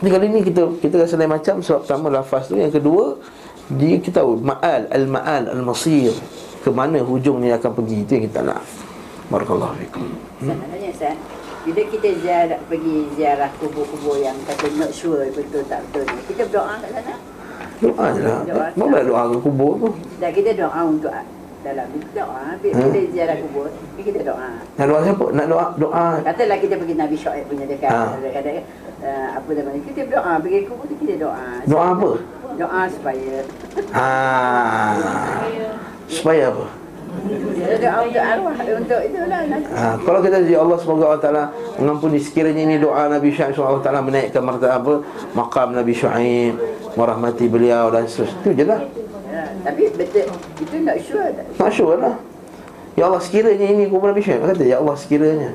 Jadi 0.00 0.08
kali 0.08 0.26
ni 0.32 0.40
kita 0.40 0.62
kita 0.80 0.96
rasa 0.96 1.20
lain 1.20 1.28
macam 1.28 1.60
Sebab 1.60 1.84
pertama 1.84 2.06
lafaz 2.08 2.48
tu. 2.48 2.56
Yang 2.56 2.80
kedua 2.80 3.20
dia 3.70 4.02
kita 4.02 4.24
tahu 4.24 4.40
Ma'al, 4.40 4.90
al-ma'al, 4.90 5.52
al-masir. 5.52 6.10
Ke 6.64 6.72
mana 6.72 7.04
hujung 7.04 7.38
ni 7.40 7.52
akan 7.52 7.70
pergi. 7.76 7.96
Itu 8.02 8.10
yang 8.18 8.24
kita 8.32 8.40
nak. 8.42 8.64
Barakallahu 9.30 9.78
fikum. 9.78 10.08
Hmm? 10.42 10.58
Sebenarnya 10.58 10.90
bila 11.60 11.82
kita 11.92 12.08
ziarah, 12.24 12.56
pergi 12.72 13.04
ziarah 13.20 13.52
kubur-kubur 13.60 14.16
yang 14.16 14.32
kata 14.48 14.64
not 14.80 14.96
sure 14.96 15.28
betul 15.28 15.60
tak 15.68 15.84
betul 15.92 16.08
ni 16.08 16.20
Kita 16.32 16.48
berdoa 16.48 16.80
kat 16.80 16.90
sana? 16.96 17.14
Doa 17.80 18.04
je 18.16 18.20
lah. 18.24 18.40
Mana 18.80 18.98
doa 19.04 19.22
ke 19.28 19.36
kubur 19.44 19.72
tu? 19.76 19.88
Dan 20.16 20.30
kita 20.32 20.56
doa 20.56 20.80
untuk 20.88 21.12
dalam 21.60 21.86
doa. 22.16 22.44
Bila 22.64 22.72
ha? 22.72 22.80
kita 22.88 22.98
ziarah 23.12 23.36
kubur 23.44 23.68
Kita 24.00 24.20
doa. 24.24 24.50
Nak 24.80 24.86
doa 24.88 24.98
siapa? 25.04 25.26
Nak 25.36 25.46
doa 25.52 25.66
doa. 25.76 26.06
Katalah 26.24 26.58
kita 26.64 26.74
pergi 26.80 26.94
Nabi 26.96 27.16
Shu'aib 27.20 27.44
punya 27.44 27.64
dekat 27.68 27.92
ha. 27.92 28.16
Uh, 29.02 29.28
Apa 29.36 29.50
namanya 29.56 29.80
Kita 29.84 30.00
berdoa 30.06 30.32
Pergi 30.40 30.60
kubur 30.68 30.84
tu 30.86 30.94
kita 31.00 31.14
doa 31.20 31.48
Doa 31.66 31.84
apa? 31.96 32.10
Doa 32.56 32.82
supaya 32.92 33.34
ha. 33.96 34.08
Supaya 36.10 36.44
apa? 36.52 36.66
Ha, 39.74 39.98
kalau 40.06 40.20
kita 40.22 40.36
jadi 40.46 40.56
Allah 40.56 40.78
semoga 40.78 41.04
Allah 41.10 41.22
Taala 41.22 41.44
mengampuni 41.76 42.22
sekiranya 42.22 42.62
ini 42.64 42.76
doa 42.78 43.10
Nabi 43.10 43.34
Syuaib 43.34 43.52
semoga 43.52 43.68
Allah 43.76 43.84
Taala 43.84 44.00
menaikkan 44.06 44.42
martabat 44.46 44.78
apa 44.78 44.94
makam 45.34 45.68
Nabi 45.74 45.92
Syuaib 45.92 46.54
merahmati 46.94 47.46
beliau 47.50 47.90
dan 47.90 48.06
seterusnya 48.06 48.38
itu 48.40 48.50
je 48.62 48.64
lah. 48.66 48.80
Ya, 49.30 49.44
tapi 49.66 49.82
betul 49.94 50.26
itu 50.62 50.76
nak 50.86 50.96
sure 51.02 51.28
tak? 51.34 51.46
Nak 51.58 51.70
sure 51.74 51.96
lah. 51.98 52.14
Ya 52.94 53.02
Allah 53.10 53.22
sekiranya 53.22 53.66
ini 53.68 53.84
kubur 53.90 54.14
Nabi 54.14 54.22
Syuaib 54.22 54.46
kata 54.46 54.62
ya 54.64 54.76
Allah 54.78 54.96
sekiranya. 54.96 55.50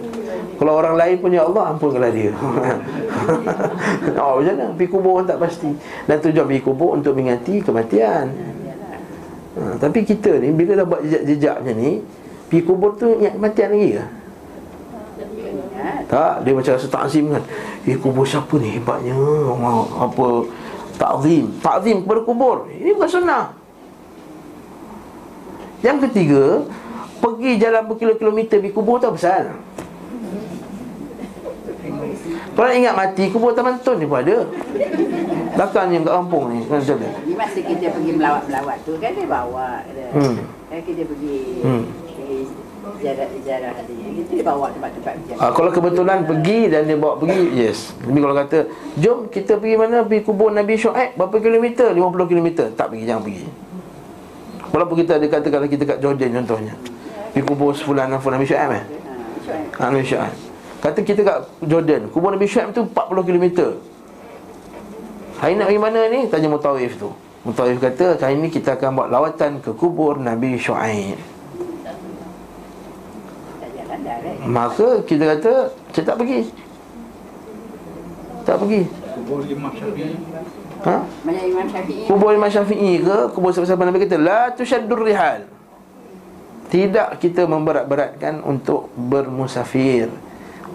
Kalau 0.56 0.74
orang 0.80 0.96
lain 0.96 1.16
pun 1.20 1.30
ya 1.36 1.44
Allah 1.44 1.76
ampunkanlah 1.76 2.12
dia. 2.16 2.32
oh 4.22 4.40
macam 4.40 4.54
mana? 4.56 4.66
Pergi 4.76 4.88
kubur 4.88 5.20
tak 5.28 5.38
pasti. 5.44 5.70
Dan 6.08 6.18
tujuan 6.24 6.46
pergi 6.48 6.64
kubur 6.64 6.90
untuk 6.96 7.12
mengingati 7.18 7.60
kematian 7.60 8.32
ha, 9.60 9.76
Tapi 9.80 10.04
kita 10.04 10.38
ni 10.40 10.52
Bila 10.52 10.84
dah 10.84 10.86
buat 10.86 11.02
jejak-jejak 11.04 11.56
macam 11.64 11.76
ni 11.80 11.92
Pergi 12.52 12.62
kubur 12.64 12.92
tu 12.96 13.08
ingat 13.20 13.34
kematian 13.40 13.70
lagi 13.74 13.90
ke? 14.00 14.06
Tak, 16.06 16.42
dia 16.46 16.54
macam 16.54 16.72
rasa 16.78 16.88
takzim 16.90 17.26
kan 17.34 17.44
Eh 17.86 17.98
kubur 17.98 18.26
siapa 18.26 18.56
ni 18.58 18.78
hebatnya 18.78 19.18
Apa 19.98 20.46
Takzim 20.96 21.52
Takzim 21.60 22.06
kepada 22.06 22.22
kubur 22.24 22.70
Ini 22.70 22.94
bukan 22.96 23.10
sunnah 23.10 23.44
Yang 25.82 26.10
ketiga 26.10 26.44
pergi 27.22 27.52
jalan 27.58 27.84
berkilo-kilometer 27.90 28.58
Pergi 28.62 28.74
kubur 28.74 29.02
tu 29.02 29.10
besar 29.14 29.56
Kalau 32.56 32.72
ingat 32.72 32.94
mati 32.96 33.28
Kubur 33.28 33.52
Taman 33.52 33.76
Tun 33.84 34.00
ni 34.00 34.08
pun 34.08 34.24
ada 34.24 34.48
Belakang 35.56 35.88
yang 35.92 36.04
kat 36.04 36.14
kampung 36.16 36.44
ni 36.52 36.60
kan 36.68 36.84
macam? 36.84 36.98
Di 37.00 37.34
masa 37.36 37.60
kita 37.64 37.86
pergi 37.96 38.12
melawat-melawat 38.12 38.78
tu 38.84 38.92
kan 39.00 39.12
dia 39.16 39.24
bawa 39.24 39.68
dia. 39.88 40.08
Hmm. 40.12 40.36
Kan 40.68 40.80
kita 40.84 41.04
pergi 41.08 41.38
Hmm. 41.64 41.84
pergi 42.12 42.38
ziarah-ziarah 43.00 43.76
dia. 43.88 44.08
Kita 44.28 44.44
bawa 44.44 44.68
tempat-tempat 44.76 45.14
macam 45.16 45.36
Ah, 45.40 45.52
kalau 45.56 45.72
kebetulan 45.72 46.28
pergi 46.28 46.60
dan 46.68 46.82
dia 46.92 47.00
bawa 47.00 47.16
pergi, 47.16 47.56
yes. 47.56 47.96
Tapi 48.04 48.20
kalau 48.20 48.36
kata, 48.36 48.58
jom 49.00 49.18
kita 49.32 49.56
pergi 49.56 49.76
mana? 49.80 50.04
Pergi 50.04 50.22
kubur 50.28 50.52
Nabi 50.52 50.76
Shu'aib 50.76 51.16
berapa 51.16 51.36
kilometer? 51.40 51.88
50 51.96 52.28
kilometer. 52.28 52.66
Tak 52.76 52.92
pergi, 52.92 53.04
jangan 53.08 53.24
pergi. 53.24 53.44
Walaupun 54.76 54.96
kita 55.00 55.12
ada 55.16 55.28
kata 55.32 55.48
kalau 55.48 55.68
kita 55.72 55.84
kat 55.88 55.98
Jordan 56.04 56.36
contohnya. 56.44 56.76
Pergi 57.32 57.44
kubur 57.48 57.72
sefulan 57.72 58.12
Nabi 58.12 58.44
Shu'aib 58.44 58.72
eh? 58.76 58.84
Ha, 58.84 58.84
Syuaib. 59.40 59.80
Ha, 59.80 59.84
Nabi. 59.88 60.45
Kata 60.86 61.02
kita 61.02 61.26
kat 61.26 61.50
Jordan, 61.66 62.14
kubur 62.14 62.30
Nabi 62.30 62.46
Shu'aib 62.46 62.70
tu 62.70 62.86
40 62.86 63.26
kilometer. 63.26 63.74
Hari 65.42 65.58
nak 65.58 65.74
pergi 65.74 65.82
mana 65.82 66.06
ni? 66.14 66.30
Tanya 66.30 66.46
Mutawif 66.46 66.94
tu. 67.02 67.10
Mutawif 67.42 67.82
kata, 67.82 68.22
hari 68.22 68.38
ni 68.38 68.54
kita 68.54 68.78
akan 68.78 68.94
buat 68.94 69.10
lawatan 69.10 69.66
ke 69.66 69.74
kubur 69.74 70.22
Nabi 70.22 70.62
direct. 70.62 71.18
Maka 74.46 75.02
kita 75.10 75.24
kata, 75.34 75.74
saya 75.90 76.06
tak 76.06 76.18
pergi. 76.22 76.54
Tak 78.46 78.62
pergi. 78.62 78.82
Kubur 78.86 79.42
Imam 79.42 79.74
Syafi'i 79.74 80.14
Ha? 80.86 81.02
Banyak 81.02 81.44
Imam 81.50 81.66
Syafi'i. 81.66 82.06
Kubur 82.06 82.30
Imam 82.38 82.46
Syafi'i 82.46 83.02
ke 83.02 83.18
Kubur 83.34 83.50
sahabat 83.50 83.90
Nabi 83.90 84.06
kata 84.06 84.22
La 84.22 84.54
tushaddur 84.54 85.02
rihal 85.02 85.50
Tidak 86.70 87.18
kita 87.18 87.50
memberat-beratkan 87.50 88.46
Untuk 88.46 88.94
bermusafir 88.94 90.14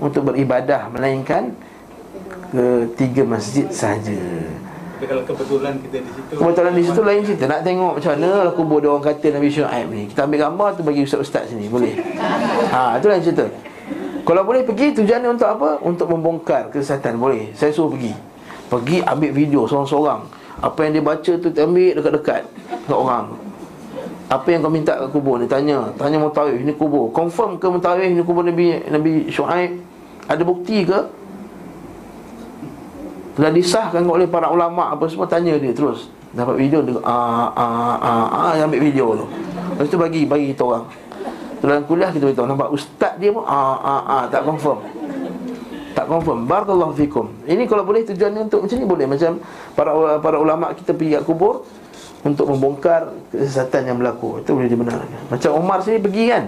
Untuk 0.00 0.32
beribadah 0.32 0.88
Melainkan 0.88 1.52
Ketiga 2.50 3.22
masjid 3.22 3.70
sahaja. 3.70 4.18
Tapi 4.98 5.06
kalau 5.06 5.22
kebetulan 5.22 5.78
kita 5.80 5.96
di 6.02 6.10
situ 6.10 6.32
Kebetulan 6.34 6.72
di 6.74 6.82
situ 6.82 7.00
lain 7.06 7.20
cerita. 7.22 7.44
Nak 7.46 7.60
tengok 7.62 7.92
macam 7.96 8.10
mana 8.18 8.28
lah 8.42 8.52
kubur 8.52 8.78
dia 8.82 8.90
orang 8.90 9.06
kata 9.06 9.26
Nabi 9.38 9.48
Syu'aib 9.48 9.86
ni. 9.94 10.02
Kita 10.10 10.26
ambil 10.26 10.38
gambar 10.50 10.68
tu 10.74 10.82
bagi 10.82 11.00
ustaz-ustaz 11.06 11.54
sini 11.54 11.70
Boleh? 11.70 11.94
Ha 12.74 12.98
itu 12.98 13.06
lain 13.06 13.22
cerita. 13.22 13.46
Kalau 14.26 14.42
boleh 14.44 14.66
pergi 14.66 14.98
tujuannya 14.98 15.30
untuk 15.30 15.48
apa? 15.48 15.78
Untuk 15.80 16.10
membongkar 16.10 16.74
kesesatan 16.74 17.22
Boleh? 17.22 17.54
Saya 17.54 17.70
suruh 17.70 17.94
pergi. 17.94 18.12
Pergi 18.66 18.98
ambil 19.06 19.30
video 19.30 19.64
seorang-seorang. 19.70 20.20
Apa 20.60 20.78
yang 20.84 20.92
dia 20.98 21.04
baca 21.06 21.32
tu 21.38 21.48
ambil 21.54 21.90
dekat-dekat 21.96 22.42
Dekat 22.68 22.98
orang. 22.98 23.26
Apa 24.26 24.46
yang 24.52 24.60
kau 24.60 24.74
minta 24.74 24.98
kat 24.98 25.08
kubur 25.14 25.38
ni? 25.38 25.46
Tanya. 25.46 25.94
Tanya 25.96 26.18
Mutawif 26.18 26.60
Ini 26.60 26.74
kubur. 26.74 27.08
Confirm 27.14 27.56
ke 27.56 27.66
Mutawif 27.70 28.10
Ini 28.10 28.20
kubur 28.26 28.44
Nabi 28.44 28.84
Nabi 28.90 29.30
Syuaib 29.32 29.89
Ada 30.30 30.42
bukti 30.46 30.86
ke? 30.86 30.98
Telah 33.34 33.50
disahkan 33.50 34.06
oleh 34.06 34.30
para 34.30 34.46
ulama 34.46 34.94
Apa 34.94 35.10
semua 35.10 35.26
Tanya 35.26 35.58
dia 35.58 35.74
terus. 35.74 36.06
Dapat 36.30 36.54
video 36.54 36.86
dia 36.86 36.94
ah, 37.02 37.50
ah, 37.50 37.96
ah, 37.98 38.54
ah, 38.54 38.62
Ambil 38.62 38.86
video 38.86 39.18
tu. 39.18 39.26
Lepas 39.74 39.90
tu 39.90 39.98
bagi 39.98 40.22
Bagi 40.30 40.54
kita 40.54 40.62
orang. 40.62 40.86
Dalam 41.58 41.82
kuliah 41.82 42.14
kita 42.14 42.30
beritahu 42.30 42.46
Nampak 42.46 42.70
ustaz 42.70 43.18
dia 43.18 43.34
pun 43.34 43.42
ah, 43.42 43.74
ah, 43.82 44.02
ah, 44.06 44.24
Tak 44.30 44.46
confirm. 44.46 44.78
Tak 45.98 46.06
confirm. 46.06 46.46
Barakallahu 46.46 46.94
fikum. 46.94 47.34
Ini 47.50 47.66
kalau 47.66 47.82
boleh 47.82 48.06
tujuannya 48.06 48.46
untuk 48.46 48.62
macam 48.62 48.76
ni 48.78 48.86
boleh. 48.86 49.06
Macam 49.10 49.42
para 49.74 49.90
para 50.22 50.36
ulama 50.38 50.70
kita 50.78 50.94
pergi 50.94 51.18
kat 51.18 51.22
kubur 51.26 51.66
Untuk 52.22 52.46
membongkar 52.46 53.10
kesesatan 53.34 53.90
yang 53.90 53.96
berlaku. 53.98 54.38
Itu 54.46 54.54
boleh 54.54 54.70
dibenarkan. 54.70 55.34
Macam 55.34 55.50
Umar 55.58 55.82
sini 55.82 55.98
pergi 55.98 56.24
kan 56.30 56.44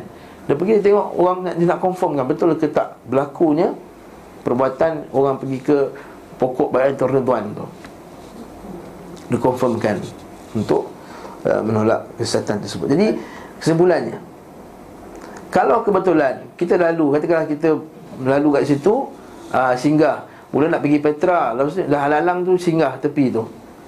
Dia 0.52 0.60
pergi 0.60 0.84
dia 0.84 0.92
tengok 0.92 1.06
orang 1.16 1.38
nak, 1.48 1.54
dia 1.56 1.64
nak 1.64 1.80
confirm 1.80 2.12
kan 2.20 2.28
Betul 2.28 2.52
ke 2.60 2.68
tak 2.68 3.00
berlakunya 3.08 3.72
Perbuatan 4.44 5.08
orang 5.16 5.40
pergi 5.40 5.58
ke 5.64 5.88
Pokok 6.36 6.68
Bayatul 6.74 7.08
Ridwan 7.08 7.56
tu. 7.56 7.64
Dia 9.32 9.38
confirmkan 9.40 9.96
Untuk 10.52 10.92
uh, 11.48 11.64
menolak 11.64 12.04
kesesatan 12.20 12.60
tersebut. 12.60 12.92
Jadi 12.92 13.16
kesimpulannya 13.64 14.20
Kalau 15.48 15.80
kebetulan 15.80 16.44
Kita 16.60 16.76
lalu 16.76 17.16
Katakanlah 17.16 17.48
kita 17.48 17.72
Lalu 18.20 18.60
kat 18.60 18.64
situ 18.68 19.08
uh, 19.56 19.72
singgah 19.72 20.28
Mula 20.52 20.68
nak 20.68 20.84
pergi 20.84 21.00
Petra 21.00 21.56
Lepas 21.56 21.80
tu 21.80 21.88
dah 21.88 22.12
lalang 22.12 22.44
tu 22.44 22.60
singgah 22.60 23.00
tepi 23.00 23.32
tu. 23.32 23.40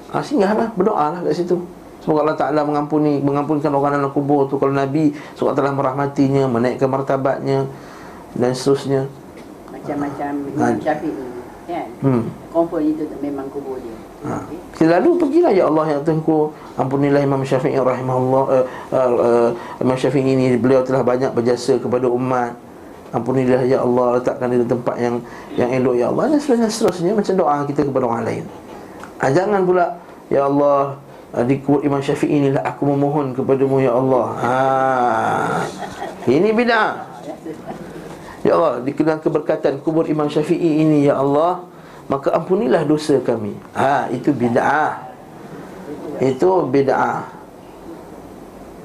Uh, 0.09 0.25
Singgah 0.25 0.57
lah 0.57 0.69
Berdoa 0.73 1.13
lah 1.13 1.21
kat 1.29 1.45
situ 1.45 1.61
Semoga 2.05 2.21
Allah 2.29 2.37
Ta'ala 2.37 2.61
mengampuni 2.69 3.25
Mengampunkan 3.25 3.73
orang 3.73 3.97
dalam 3.97 4.13
kubur 4.13 4.45
tu 4.45 4.61
Kalau 4.61 4.77
Nabi 4.77 5.17
Semoga 5.33 5.57
telah 5.57 5.73
merahmatinya 5.73 6.45
Menaikkan 6.45 6.93
martabatnya 6.93 7.65
Dan 8.37 8.53
seterusnya 8.53 9.09
Macam-macam 9.73 10.33
Ha. 10.55 10.65
Imam 10.71 10.81
Syafi'i. 10.85 11.25
Kan? 11.65 11.89
hmm. 12.05 12.23
Confirm 12.53 12.85
itu 12.93 13.09
tu 13.09 13.17
memang 13.25 13.49
kubur 13.49 13.81
dia. 13.81 13.97
Ha. 14.29 14.45
Kita 14.77 15.01
lalu 15.01 15.17
pergilah 15.17 15.53
Ya 15.53 15.65
Allah 15.65 15.97
ya 15.97 15.99
Tuhanku 16.05 16.53
Ampunilah 16.77 17.25
Imam 17.25 17.41
Syafi'i 17.41 17.81
rahimahullah 17.81 18.45
uh, 18.53 18.65
uh, 18.93 19.11
uh, 19.17 19.49
Imam 19.81 19.97
Syafi'i 19.97 20.29
ini 20.29 20.61
Beliau 20.61 20.85
telah 20.85 21.01
banyak 21.01 21.33
berjasa 21.33 21.81
kepada 21.81 22.05
umat 22.09 22.53
Ampunilah 23.17 23.65
Ya 23.65 23.81
Allah 23.81 24.21
Letakkan 24.21 24.53
dia 24.53 24.61
di 24.61 24.69
tempat 24.69 24.97
yang 25.01 25.17
Yang 25.57 25.71
elok 25.81 25.95
Ya 25.97 26.07
Allah 26.13 26.25
Dan 26.33 26.39
seterusnya, 26.41 26.69
seterusnya 26.69 27.13
Macam 27.17 27.33
doa 27.33 27.57
kita 27.65 27.81
kepada 27.85 28.05
orang 28.05 28.23
lain 28.29 28.45
ha, 29.21 29.25
Jangan 29.33 29.61
pula 29.65 29.87
Ya 30.29 30.45
Allah 30.45 31.01
Di 31.43 31.59
kubur 31.59 31.83
Imam 31.83 31.99
Syafi'i 31.99 32.39
inilah 32.39 32.63
Aku 32.63 32.87
memohon 32.87 33.35
kepadamu 33.35 33.83
Ya 33.83 33.91
Allah. 33.91 34.27
Ha. 34.39 34.57
Ini 36.31 36.55
bid'ah. 36.55 36.91
Ya 38.47 38.55
Allah 38.55 38.79
Di 38.87 38.95
dalam 38.95 39.19
keberkatan 39.19 39.83
kubur 39.83 40.07
Imam 40.07 40.31
Syafi'i 40.31 40.87
ini 40.87 41.11
Ya 41.11 41.19
Allah 41.19 41.67
Maka 42.07 42.31
ampunilah 42.39 42.87
dosa 42.87 43.19
kami. 43.19 43.59
Ha 43.75 44.07
itu 44.15 44.31
bid'ah. 44.31 45.11
Itu 46.23 46.71
bid'ah. 46.71 47.27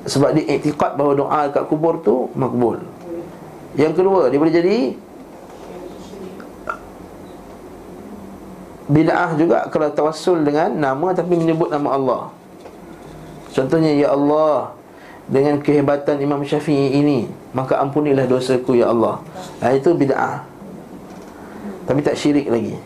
Sebab 0.10 0.34
dia 0.34 0.58
iktiqat 0.58 0.98
bahawa 0.98 1.14
doa 1.14 1.42
kat 1.54 1.64
kubur 1.70 2.02
tu 2.02 2.34
Makbul. 2.34 2.82
Yang 3.78 3.94
kedua 4.02 4.34
Dia 4.34 4.40
boleh 4.42 4.56
jadi 4.58 4.78
Bid'ah 8.90 9.38
juga 9.38 9.70
Kalau 9.70 9.94
tawassul 9.94 10.42
dengan 10.42 10.74
nama 10.74 11.14
Tapi 11.14 11.38
menyebut 11.38 11.70
nama 11.70 11.94
Allah 11.94 12.39
Contohnya 13.54 13.92
Ya 13.94 14.14
Allah 14.14 14.74
Dengan 15.30 15.62
kehebatan 15.62 16.22
Imam 16.22 16.42
Syafi'i 16.46 17.02
ini 17.02 17.30
Maka 17.54 17.82
ampunilah 17.82 18.30
dosaku 18.30 18.78
Ya 18.78 18.94
Allah. 18.94 19.22
Ha, 19.62 19.74
Itu 19.74 19.98
bid'ah. 19.98 20.46
Tapi 21.90 22.06
tak 22.06 22.14
syirik 22.14 22.46
lagi. 22.46 22.78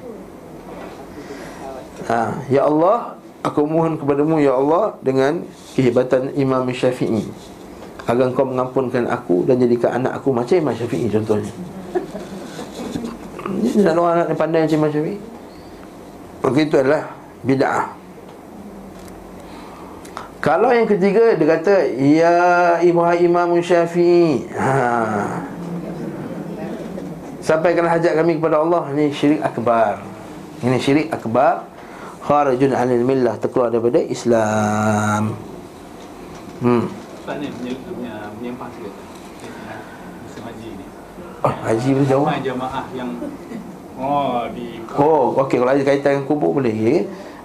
Ha, 2.07 2.47
Ya 2.47 2.63
Allah 2.67 3.19
Aku 3.43 3.67
mohon 3.67 3.99
kepadamu 3.99 4.39
Ya 4.39 4.55
Allah 4.55 4.95
Dengan 5.03 5.43
kehebatan 5.75 6.31
Imam 6.39 6.63
Syafi'i. 6.71 7.27
Agar 8.03 8.31
kau 8.35 8.47
mengampunkan 8.47 9.07
aku 9.07 9.43
Dan 9.47 9.59
jadikan 9.63 9.99
anak 9.99 10.23
aku 10.23 10.31
macam 10.31 10.55
Imam 10.55 10.75
Syafi'i 10.75 11.07
contohnya. 11.11 11.51
Ini 13.63 13.89
orang 13.95 14.23
anak 14.23 14.27
yang 14.31 14.39
pandai 14.39 14.59
macam 14.67 14.77
Imam 14.79 14.91
Syafi'i. 14.91 15.17
Maka 16.43 16.59
itu 16.59 16.75
adalah 16.75 17.03
bid'ah 17.47 18.02
Kalau 20.43 20.75
yang 20.75 20.83
ketiga 20.83 21.39
Dia 21.39 21.47
kata 21.55 21.75
Ya 21.95 22.35
Imam 22.83 23.07
Imam 23.15 23.55
Syafi'i. 23.63 24.43
Ha. 24.51 25.39
Sampaikan 27.39 27.87
hajat 27.87 28.19
kami 28.19 28.43
kepada 28.43 28.59
Allah 28.59 28.91
Ini 28.91 29.15
syirik 29.15 29.39
akbar. 29.39 30.03
Ini 30.59 30.77
syirik 30.83 31.07
akbar. 31.15 31.63
Kharajun 32.27 32.75
anil 32.75 33.07
millah 33.07 33.39
Terkeluar 33.39 33.71
daripada 33.71 34.03
Islam. 34.03 35.39
Hmm. 36.59 36.91
Ustaz 37.19 37.39
ni 37.39 37.47
menye- 37.47 37.79
menye- 37.95 38.31
menyimpang 38.39 38.71
sikit 38.75 38.93
Musim 40.27 40.43
haji 40.43 40.69
ni. 40.75 40.85
Oh, 41.43 41.53
haji 41.67 41.89
boleh 41.91 42.07
jauh 42.07 42.27
jamaah 42.27 42.85
yang 42.95 43.09
Oh 43.99 44.47
di 44.51 44.79
Oh, 44.95 45.35
okey 45.43 45.59
kalau 45.59 45.71
ada 45.71 45.83
kaitan 45.83 46.19
dengan 46.19 46.25
kubur 46.27 46.55
boleh 46.55 46.71
okay? 46.71 46.99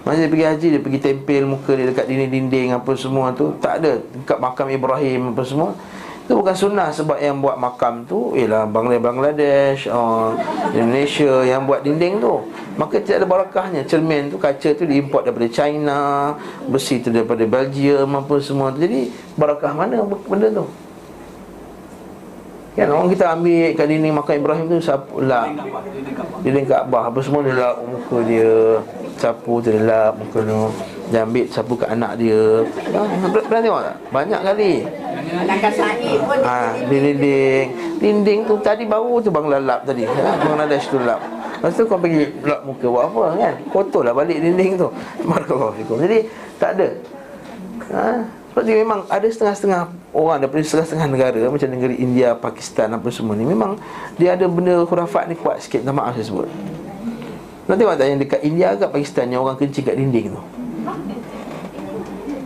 Masa 0.07 0.25
dia 0.25 0.31
pergi 0.31 0.45
haji 0.47 0.67
Dia 0.73 0.81
pergi 0.81 0.99
tempel 0.99 1.43
muka 1.43 1.71
dia 1.75 1.85
dekat 1.91 2.05
dinding-dinding 2.07 2.71
Apa 2.71 2.91
semua 2.95 3.35
tu 3.35 3.51
Tak 3.59 3.83
ada 3.83 3.99
Dekat 3.99 4.37
makam 4.39 4.67
Ibrahim 4.71 5.35
Apa 5.35 5.43
semua. 5.43 5.75
Itu 6.23 6.39
bukan 6.39 6.55
sunnah 6.55 6.89
Sebab 6.93 7.17
yang 7.19 7.41
buat 7.41 7.59
makam 7.59 8.07
tu 8.07 8.33
Ialah 8.33 8.63
Bangla- 8.63 9.01
Bangladesh 9.01 9.89
uh, 9.89 10.33
Indonesia 10.71 11.43
Yang 11.43 11.61
buat 11.67 11.79
dinding 11.83 12.21
tu. 12.21 12.33
Maka 12.79 13.03
tidak 13.03 13.23
ada 13.23 13.27
barakahnya. 13.27 13.81
Cermin 13.83 14.31
tu 14.31 14.39
Kaca 14.39 14.69
tu 14.71 14.83
diimport 14.87 15.27
daripada 15.27 15.49
China 15.51 16.31
Besi 16.65 17.03
tu 17.03 17.11
daripada 17.11 17.43
Belgium 17.43 18.07
Apa 18.15 18.39
semua 18.39 18.71
tu. 18.71 18.79
Jadi 18.79 19.11
Barakah 19.35 19.75
mana 19.75 19.99
benda 20.05 20.47
tu? 20.53 20.67
Kan 22.69 22.87
orang 22.95 23.11
kita 23.11 23.35
ambil 23.35 23.75
kat 23.75 23.85
dinding 23.91 24.13
makam 24.15 24.39
Ibrahim 24.39 24.65
tu 24.71 24.79
sapu 24.79 25.19
lap 25.19 25.51
Kaabah, 25.51 25.83
di 26.39 26.63
Kaabah. 26.63 27.11
apa 27.11 27.19
semua 27.19 27.43
dia 27.43 27.59
lap 27.59 27.75
muka 27.83 28.17
dia 28.23 28.79
Sapu 29.19 29.59
tu 29.59 29.67
dia 29.75 29.83
lap 29.83 30.15
muka 30.15 30.39
tu 30.39 30.71
Dia 31.11 31.27
ambil 31.27 31.45
sapu 31.51 31.75
kat 31.75 31.91
anak 31.91 32.15
dia. 32.15 32.63
Ha, 32.95 32.99
Pernah 33.27 33.61
tengok 33.67 33.81
tak? 33.83 33.95
Banyak 34.15 34.41
kali. 34.47 34.73
Anak 35.35 35.57
pun 36.23 36.37
ha, 36.39 36.57
Di 36.87 36.97
dinding. 37.03 37.65
Dinding 37.99 38.39
tu 38.47 38.55
tadi 38.63 38.87
baru 38.87 39.19
tu 39.19 39.27
bang 39.27 39.45
lalap 39.51 39.83
tadi. 39.83 40.07
Ha, 40.07 40.39
Bang 40.39 40.55
lalap 40.55 40.79
tu 40.87 40.97
lap 41.03 41.19
Lepas 41.59 41.75
tu 41.75 41.83
kau 41.83 41.99
pergi 41.99 42.31
lap 42.47 42.63
muka 42.63 42.87
buat 42.87 43.03
apa 43.11 43.23
kan? 43.35 43.53
Kotor 43.67 44.07
lah 44.07 44.15
balik 44.15 44.39
dinding 44.39 44.79
tu. 44.79 44.87
Barakallahu 45.27 45.75
fikum 45.75 45.99
Jadi 45.99 46.23
tak 46.55 46.79
ada. 46.79 46.87
Ha, 47.91 48.23
Sebab 48.55 48.63
dia 48.63 48.75
memang 48.79 49.03
ada 49.11 49.27
setengah-setengah 49.27 49.81
orang 50.15 50.37
Daripada 50.39 50.61
setengah-setengah 50.61 51.07
negara 51.09 51.41
Macam 51.49 51.67
negeri 51.73 51.95
India, 51.97 52.37
Pakistan 52.37 52.93
apa 52.93 53.09
semua 53.09 53.33
ni 53.33 53.41
Memang 53.43 53.81
dia 54.15 54.37
ada 54.37 54.45
benda 54.45 54.85
khurafat 54.85 55.25
ni 55.27 55.35
kuat 55.35 55.59
sikit. 55.59 55.81
Minta 55.83 55.91
maaf 55.91 56.15
saya 56.15 56.27
sebut 56.29 56.47
Nanti 57.69 57.85
tak 57.85 58.07
yang 58.09 58.17
dekat 58.17 58.41
India 58.41 58.73
ke 58.73 58.89
Pakistan 58.89 59.29
Yang 59.29 59.41
orang 59.45 59.57
kencing 59.61 59.85
kat 59.85 59.93
dinding 59.93 60.25
tu? 60.33 60.41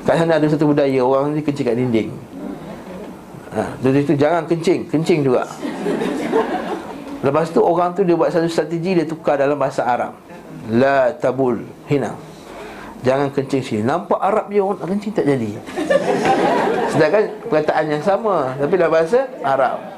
Kat 0.03 0.19
sana 0.19 0.35
ada 0.35 0.47
satu 0.51 0.67
budaya 0.67 0.99
Orang 0.99 1.31
ni 1.31 1.39
kencing 1.39 1.63
kat 1.63 1.79
dinding. 1.79 2.11
Ha, 3.55 3.79
Dari 3.79 4.03
itu 4.03 4.19
jangan 4.19 4.43
kencing 4.43 4.91
Kencing 4.91 5.23
juga. 5.23 5.47
Lepas 7.23 7.55
tu 7.55 7.63
orang 7.63 7.95
tu 7.95 8.03
dia 8.03 8.19
buat 8.19 8.35
satu 8.35 8.51
strategi 8.51 8.99
Dia 8.99 9.07
tukar 9.07 9.39
dalam 9.39 9.55
bahasa 9.55 9.87
Arab. 9.87 10.19
La 10.67 11.15
tabul 11.15 11.63
hina. 11.87 12.19
Jangan 13.07 13.31
kencing 13.31 13.63
sini. 13.63 13.81
Nampak 13.87 14.19
Arab 14.19 14.51
dia 14.51 14.59
orang 14.59 14.75
nak 14.83 14.91
kencing 14.91 15.11
tak 15.15 15.23
jadi. 15.23 15.51
Sedangkan 16.91 17.23
perkataan 17.47 17.85
yang 17.95 18.03
sama 18.03 18.59
Tapi 18.59 18.73
dalam 18.75 18.91
bahasa 18.91 19.23
Arab 19.39 19.92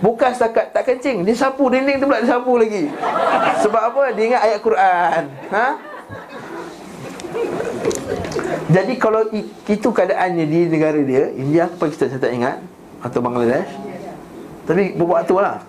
Bukan 0.00 0.30
setakat 0.32 0.72
tak 0.72 0.88
kencing 0.88 1.28
Dia 1.28 1.36
sapu 1.36 1.68
dinding 1.68 2.00
tu 2.00 2.08
pula 2.08 2.24
dia 2.24 2.32
sapu 2.32 2.56
lagi 2.56 2.88
Sebab 3.60 3.82
apa? 3.92 4.02
Dia 4.16 4.24
ingat 4.32 4.42
ayat 4.48 4.58
Quran 4.64 5.22
Ha? 5.52 5.66
Jadi 8.70 8.94
kalau 8.96 9.26
itu 9.68 9.88
keadaannya 9.92 10.44
di 10.48 10.60
negara 10.72 11.00
dia 11.04 11.28
India 11.36 11.68
ke 11.68 11.76
Pakistan 11.76 12.08
saya 12.10 12.22
tak 12.22 12.32
ingat 12.32 12.56
Atau 13.04 13.20
Bangladesh 13.20 13.68
Tapi 14.64 14.96
beberapa 14.96 15.20
tu 15.28 15.36
lah 15.36 15.60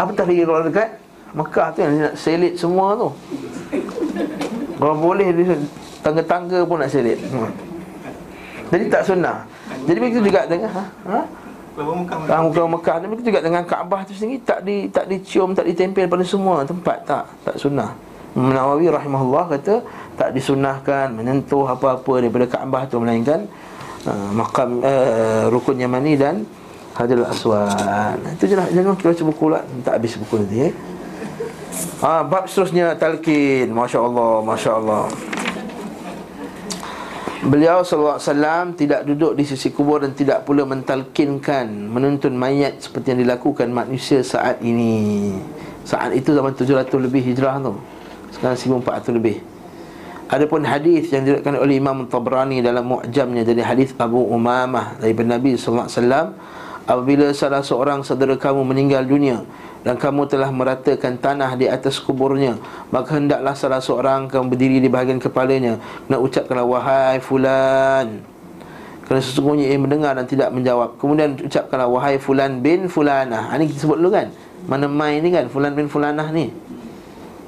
Apatah 0.00 0.24
lagi 0.24 0.42
kalau 0.42 0.64
dekat 0.64 0.88
Mekah 1.34 1.68
tu 1.74 1.78
yang 1.82 1.92
dia 1.92 2.02
nak 2.10 2.16
selit 2.16 2.54
semua 2.56 2.94
tu 2.96 3.08
Kalau 4.80 4.94
boleh 4.96 5.28
dia 5.36 5.54
Tangga-tangga 6.00 6.64
pun 6.64 6.80
nak 6.80 6.90
selit 6.90 7.20
hmm. 7.20 7.50
Jadi 8.72 8.84
tak 8.88 9.02
sunnah 9.04 9.44
Jadi 9.84 9.98
begitu 10.00 10.20
juga 10.32 10.48
dengan 10.48 10.70
ha? 10.72 10.84
Ha? 11.12 11.43
Kalau 11.74 11.92
muka 11.98 12.14
Ah, 12.30 12.40
muka 12.40 12.62
Mekah 12.70 12.96
begitu 13.10 13.34
juga 13.34 13.40
dengan 13.42 13.62
Kaabah 13.66 14.06
tu 14.06 14.14
sendiri 14.14 14.38
tak 14.46 14.62
di 14.62 14.86
tak 14.94 15.10
dicium, 15.10 15.50
tak 15.58 15.66
ditempel 15.66 16.06
pada 16.06 16.22
semua 16.22 16.62
tempat 16.62 17.02
tak, 17.02 17.24
tak 17.42 17.56
sunnah. 17.58 17.90
Imam 18.34 18.50
Nawawi 18.54 18.90
rahimahullah 18.90 19.44
kata 19.58 19.82
tak 20.14 20.30
disunnahkan 20.34 21.10
menyentuh 21.14 21.66
apa-apa 21.66 22.22
daripada 22.22 22.46
Kaabah 22.46 22.86
tu 22.86 23.02
melainkan 23.02 23.46
uh, 24.06 24.30
makam 24.34 24.82
uh, 24.82 25.50
rukun 25.50 25.78
Yamani 25.78 26.14
dan 26.14 26.46
Hajarul 26.94 27.26
Aswad. 27.26 28.18
Itu 28.38 28.46
je 28.46 28.54
lah 28.54 28.70
jangan 28.70 28.94
kita 28.94 29.10
baca 29.10 29.22
buku 29.34 29.46
lah 29.50 29.62
tak 29.82 29.98
habis 29.98 30.14
buku 30.14 30.34
nanti 30.46 30.58
eh. 30.70 30.72
Ah, 31.98 32.22
bab 32.22 32.46
seterusnya 32.46 32.94
talqin. 32.94 33.74
Masya-Allah, 33.74 34.46
masya-Allah. 34.46 35.33
Beliau 37.44 37.84
SAW 37.84 38.16
tidak 38.72 39.04
duduk 39.04 39.36
di 39.36 39.44
sisi 39.44 39.68
kubur 39.68 40.00
dan 40.00 40.16
tidak 40.16 40.48
pula 40.48 40.64
mentalkinkan 40.64 41.68
Menuntun 41.92 42.32
mayat 42.40 42.80
seperti 42.80 43.12
yang 43.12 43.20
dilakukan 43.20 43.68
manusia 43.68 44.24
saat 44.24 44.64
ini. 44.64 45.36
Saat 45.84 46.16
itu 46.16 46.32
zaman 46.32 46.56
700 46.56 46.88
lebih 46.96 47.20
hijrah 47.20 47.60
tu. 47.60 47.76
Sekarang 48.32 48.80
1400 48.80 49.12
lebih. 49.20 49.44
Adapun 50.32 50.64
hadis 50.64 51.12
yang 51.12 51.28
diriwayatkan 51.28 51.60
oleh 51.60 51.76
Imam 51.76 52.08
Tabrani 52.08 52.64
dalam 52.64 52.88
Mu'jamnya 52.88 53.44
dari 53.44 53.60
hadis 53.60 53.92
Abu 54.00 54.24
Umamah 54.24 54.96
daripada 54.96 55.36
Nabi 55.36 55.60
sallallahu 55.60 55.84
alaihi 55.84 56.00
wasallam 56.00 56.26
apabila 56.88 57.26
salah 57.36 57.60
seorang 57.60 58.00
saudara 58.00 58.40
kamu 58.40 58.64
meninggal 58.64 59.04
dunia 59.04 59.44
dan 59.84 60.00
kamu 60.00 60.24
telah 60.24 60.48
meratakan 60.48 61.20
tanah 61.20 61.52
di 61.60 61.68
atas 61.68 62.00
kuburnya. 62.00 62.56
Maka 62.88 63.20
hendaklah 63.20 63.52
salah 63.52 63.84
seorang 63.84 64.32
kamu 64.32 64.48
berdiri 64.48 64.76
di 64.80 64.88
bahagian 64.88 65.20
kepalanya. 65.20 65.76
Nak 66.08 66.20
ucapkanlah 66.24 66.64
wahai 66.64 67.20
fulan. 67.20 68.24
Kerana 69.04 69.20
sesungguhnya 69.20 69.68
ia 69.68 69.76
mendengar 69.76 70.16
dan 70.16 70.24
tidak 70.24 70.48
menjawab. 70.48 70.96
Kemudian 70.96 71.36
ucapkanlah 71.36 71.92
Wahai 71.92 72.16
fulan 72.16 72.64
bin 72.64 72.88
fulanah. 72.88 73.52
Ha, 73.52 73.60
Ini 73.60 73.68
kita 73.68 73.84
sebut 73.84 74.00
dulu 74.00 74.16
kan? 74.16 74.32
Mana 74.64 74.88
mai 74.88 75.20
ni 75.20 75.28
kan? 75.28 75.52
Fulan 75.52 75.76
bin 75.76 75.92
fulanah 75.92 76.32
ni. 76.32 76.48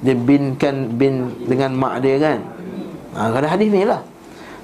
Dia 0.05 0.13
bin 0.13 0.61
kan 0.61 0.93
bin 1.01 1.33
dengan 1.49 1.73
mak 1.73 2.05
dia 2.05 2.21
kan? 2.21 2.45
Ha, 3.17 3.33
Ada 3.33 3.57
hadis 3.57 3.73
ni 3.73 3.89
lah 3.89 4.05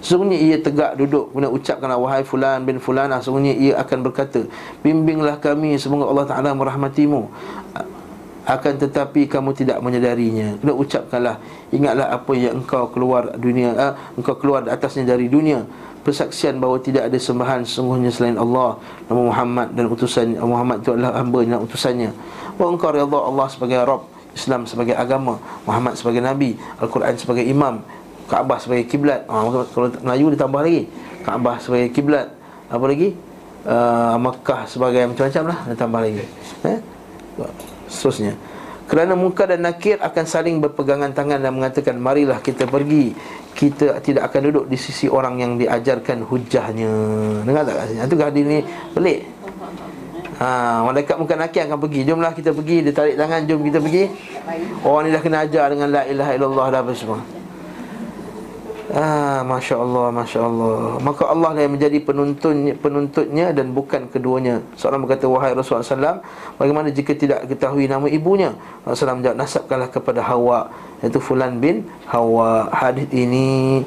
Sesungguhnya 0.02 0.34
ia 0.34 0.58
tegak 0.58 0.98
duduk 0.98 1.30
Kemudian 1.30 1.54
ucapkanlah 1.54 1.96
Wahai 1.96 2.26
fulan 2.26 2.66
bin 2.66 2.82
fulanah 2.82 3.22
Sesungguhnya 3.22 3.54
ia 3.54 3.78
akan 3.78 4.02
berkata 4.02 4.42
Bimbinglah 4.82 5.38
kami 5.38 5.78
Semoga 5.78 6.10
Allah 6.10 6.26
Ta'ala 6.26 6.50
merahmatimu. 6.58 7.30
Akan 8.42 8.74
tetapi 8.74 9.30
kamu 9.30 9.54
tidak 9.54 9.78
menyadarinya 9.78 10.58
Kena 10.58 10.74
ucapkanlah 10.74 11.38
Ingatlah 11.70 12.10
apa 12.10 12.32
yang 12.34 12.58
engkau 12.60 12.90
keluar 12.90 13.38
dunia 13.38 13.70
uh, 13.78 13.94
Engkau 14.18 14.34
keluar 14.34 14.66
atasnya 14.66 15.06
dari 15.06 15.30
dunia. 15.30 15.62
Persaksian 16.02 16.58
bahawa 16.58 16.82
tidak 16.82 17.06
ada 17.06 17.18
sembahan 17.22 17.62
Sesungguhnya 17.62 18.10
selain 18.10 18.34
Allah 18.34 18.82
Nama 19.06 19.22
Muhammad 19.22 19.70
dan 19.78 19.86
utusan 19.86 20.34
Muhammad 20.42 20.82
itu 20.82 20.90
adalah 20.98 21.14
hamba 21.22 21.46
dan 21.46 21.62
utusannya. 21.62 22.10
Bahawa 22.58 22.68
engkau 22.74 22.90
reda 22.90 23.18
Allah 23.22 23.46
sebagai 23.46 23.78
Rabb 23.86 24.10
Islam 24.32 24.64
sebagai 24.64 24.96
agama 24.96 25.36
Muhammad 25.68 25.94
sebagai 25.94 26.24
Nabi 26.24 26.56
Al-Quran 26.80 27.14
sebagai 27.20 27.44
imam 27.44 27.84
Kaabah 28.32 28.56
sebagai 28.56 28.88
kiblat. 28.88 29.28
Ha, 29.28 29.44
Kalau 29.76 29.92
Melayu 30.00 30.32
ditambah 30.32 30.60
lagi. 30.64 30.88
Kaabah 31.20 31.60
sebagai 31.60 31.92
kiblat. 31.92 32.32
Apa 32.72 32.88
lagi? 32.88 33.12
Uh, 33.62 34.16
Makkah 34.18 34.66
sebagai 34.66 35.06
macam-macam 35.06 35.54
lah 35.54 35.58
Ditambah 35.70 36.00
lagi. 36.00 36.24
Eh? 36.66 36.80
seterusnya. 37.92 38.32
Kerana 38.88 39.14
muka 39.14 39.46
dan 39.46 39.62
nakir 39.62 40.00
akan 40.00 40.24
saling 40.24 40.58
berpegangan 40.58 41.12
tangan 41.12 41.38
dan 41.44 41.52
mengatakan 41.52 42.00
marilah 42.00 42.40
kita 42.40 42.64
pergi. 42.64 43.12
Kita 43.52 44.00
tidak 44.00 44.32
akan 44.32 44.48
duduk 44.48 44.64
di 44.72 44.80
sisi 44.80 45.12
orang 45.12 45.36
yang 45.36 45.52
diajarkan 45.60 46.24
hujahnya. 46.24 46.92
Dengar 47.44 47.68
tak 47.68 47.84
kat 47.84 47.84
sini? 47.92 48.00
Itu 48.00 48.16
hadis 48.16 48.44
ni 48.48 48.58
pelik. 48.96 49.18
Ha, 50.40 50.48
malaikat 50.88 51.16
muka 51.20 51.36
nakir 51.36 51.68
akan 51.68 51.78
pergi. 51.84 52.00
Jomlah 52.08 52.32
kita 52.32 52.50
pergi. 52.56 52.76
Dia 52.80 52.92
tarik 52.96 53.16
tangan 53.20 53.44
Jom 53.44 53.60
kita 53.60 53.78
pergi. 53.78 54.04
Orang 54.88 55.04
ni 55.04 55.12
dah 55.12 55.20
kena 55.20 55.44
ajar 55.44 55.68
dengan 55.68 55.88
La 55.92 56.02
ilaha 56.08 56.32
illallah 56.32 56.66
dah 56.72 56.80
apa 56.80 56.92
semua 56.96 57.41
Ah, 58.90 59.46
Masya 59.46 59.78
Allah, 59.78 60.10
Masya 60.10 60.40
Allah 60.42 60.98
Maka 60.98 61.30
Allah 61.30 61.54
lah 61.54 61.62
yang 61.62 61.78
menjadi 61.78 62.02
penuntun, 62.02 62.74
penuntutnya 62.82 63.54
Dan 63.54 63.70
bukan 63.70 64.10
keduanya. 64.10 64.58
Seorang 64.74 65.06
berkata, 65.06 65.30
wahai 65.30 65.54
Rasulullah 65.54 65.86
SAW 65.86 66.18
Bagaimana 66.58 66.90
jika 66.90 67.14
tidak 67.14 67.46
ketahui 67.46 67.86
nama 67.86 68.10
ibunya? 68.10 68.58
Rasulullah 68.82 69.22
menjawab, 69.22 69.38
nasabkanlah 69.38 69.86
kepada 69.86 70.26
Hawa 70.26 70.66
Iaitu 70.98 71.22
Fulan 71.22 71.62
bin 71.62 71.86
Hawa. 72.10 72.70
Hadis 72.74 73.06
ini 73.14 73.82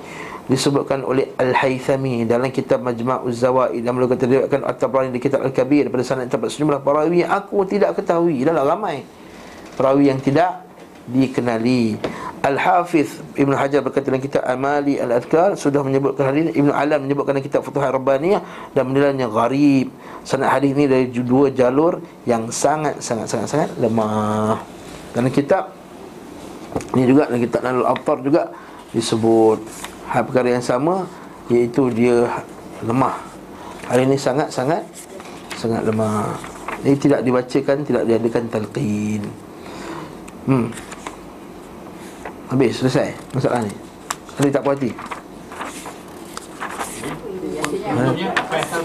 disebutkan 0.45 1.01
oleh 1.01 1.33
Al-Haythami 1.41 2.27
dalam 2.29 2.53
kitab 2.53 2.83
Majma'uz 2.85 3.41
Zawaid 3.41 3.81
dan 3.81 3.97
beliau 3.97 4.11
kata 4.11 4.29
diriwayatkan 4.29 4.61
At-Tabrani 4.61 5.09
di 5.09 5.21
kitab 5.23 5.41
Al-Kabir. 5.41 5.89
Pada 5.89 6.03
sanad 6.05 6.29
terdapat 6.29 6.53
sejumlah 6.53 6.85
perawi 6.85 7.25
aku 7.25 7.65
tidak 7.65 7.97
ketahui. 7.97 8.45
Dalam 8.45 8.61
ramai 8.61 9.01
perawi 9.73 10.13
yang 10.13 10.21
tidak 10.21 10.64
dikenali. 11.09 11.97
Al-Hafiz 12.45 13.17
Ibn 13.33 13.57
Hajar 13.57 13.81
berkata 13.81 14.13
dalam 14.13 14.21
kitab 14.21 14.45
Amali 14.45 15.01
Al-Adhkar 15.01 15.57
sudah 15.57 15.81
menyebutkan 15.81 16.29
hadis 16.29 16.53
Ibn 16.53 16.69
Alam 16.69 17.09
menyebutkan 17.09 17.33
dalam 17.33 17.45
kitab 17.45 17.65
Futuhah 17.65 17.89
Rabbaniyah 17.89 18.71
dan 18.77 18.85
menilainya 18.85 19.25
gharib. 19.25 19.89
Sanad 20.21 20.53
hadis 20.53 20.77
ini 20.77 20.85
dari 20.85 21.09
dua 21.09 21.49
jalur 21.49 21.97
yang 22.29 22.53
sangat 22.53 23.01
sangat 23.01 23.33
sangat 23.33 23.47
sangat 23.49 23.69
lemah. 23.81 24.61
Dalam 25.17 25.33
kitab 25.33 25.73
ini 26.93 27.09
juga 27.09 27.25
dalam 27.25 27.41
kitab 27.41 27.61
Nalul 27.65 27.89
Abtar 27.89 28.17
juga 28.21 28.43
disebut. 28.93 29.59
Hal 30.13 30.21
perkara 30.29 30.53
yang 30.53 30.61
sama 30.61 31.09
iaitu 31.49 31.89
dia 31.89 32.29
lemah. 32.85 33.17
Hari 33.89 34.05
ini 34.05 34.21
sangat 34.21 34.53
sangat 34.53 34.85
sangat 35.57 35.81
lemah. 35.81 36.37
Ini 36.85 36.93
tidak 37.01 37.25
dibacakan 37.25 37.81
tidak 37.81 38.05
diadakan 38.05 38.43
talqin. 38.53 39.25
Hmm 40.45 40.94
habis 42.49 42.81
selesai 42.81 43.13
masalah 43.33 43.65
ni. 43.65 43.73
Ada 44.35 44.59
tak 44.59 44.63
salah 44.63 44.77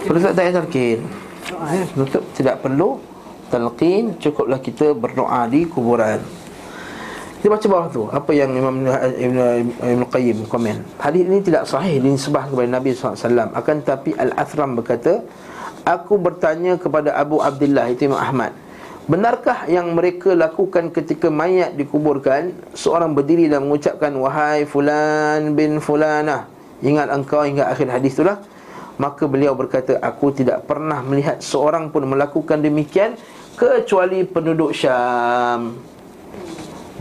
perlu 0.07 0.21
tak 0.23 0.35
payah 0.37 0.53
talqin 0.55 0.99
tutup 1.97 2.25
tidak 2.37 2.57
perlu. 2.63 2.91
Talqin 3.51 4.15
cukuplah 4.23 4.63
kita 4.63 4.95
berdoa 4.95 5.43
di 5.51 5.67
kuburan. 5.67 6.23
Kita 7.41 7.57
baca 7.57 7.67
bawah 7.73 7.89
tu 7.89 8.05
Apa 8.13 8.37
yang 8.37 8.53
Imam 8.53 8.85
Ibn, 8.85 9.39
Ibn 9.81 10.03
Qayyim 10.13 10.45
komen. 10.45 10.85
Hadis 11.01 11.25
ini 11.25 11.41
tidak 11.41 11.65
sahih 11.65 11.97
Dinisbah 11.97 12.45
kepada 12.53 12.69
Nabi 12.69 12.93
SAW 12.93 13.57
Akan 13.57 13.81
tapi 13.81 14.13
Al-Athram 14.13 14.77
berkata 14.77 15.25
Aku 15.89 16.21
bertanya 16.21 16.77
kepada 16.77 17.17
Abu 17.17 17.41
Abdullah 17.41 17.89
Itu 17.89 18.13
Imam 18.13 18.21
Ahmad 18.21 18.53
Benarkah 19.11 19.67
yang 19.67 19.91
mereka 19.99 20.39
lakukan 20.39 20.95
ketika 20.95 21.35
mayat 21.35 21.75
dikuburkan? 21.75 22.55
Seorang 22.79 23.11
berdiri 23.11 23.51
dan 23.51 23.67
mengucapkan 23.67 24.15
Wahai 24.15 24.71
fulan 24.71 25.59
bin 25.59 25.83
fulanah. 25.83 26.47
Ingat 26.79 27.11
engkau 27.11 27.43
hingga 27.43 27.67
akhir 27.75 27.91
hadis 27.91 28.15
itulah. 28.15 28.39
Maka 29.03 29.27
beliau 29.27 29.59
berkata 29.59 29.99
Aku 29.99 30.31
tidak 30.31 30.63
pernah 30.71 31.03
melihat 31.03 31.43
seorang 31.43 31.91
pun 31.91 32.05
melakukan 32.05 32.61
demikian 32.63 33.19
Kecuali 33.59 34.23
penduduk 34.23 34.71
Syam. 34.71 35.75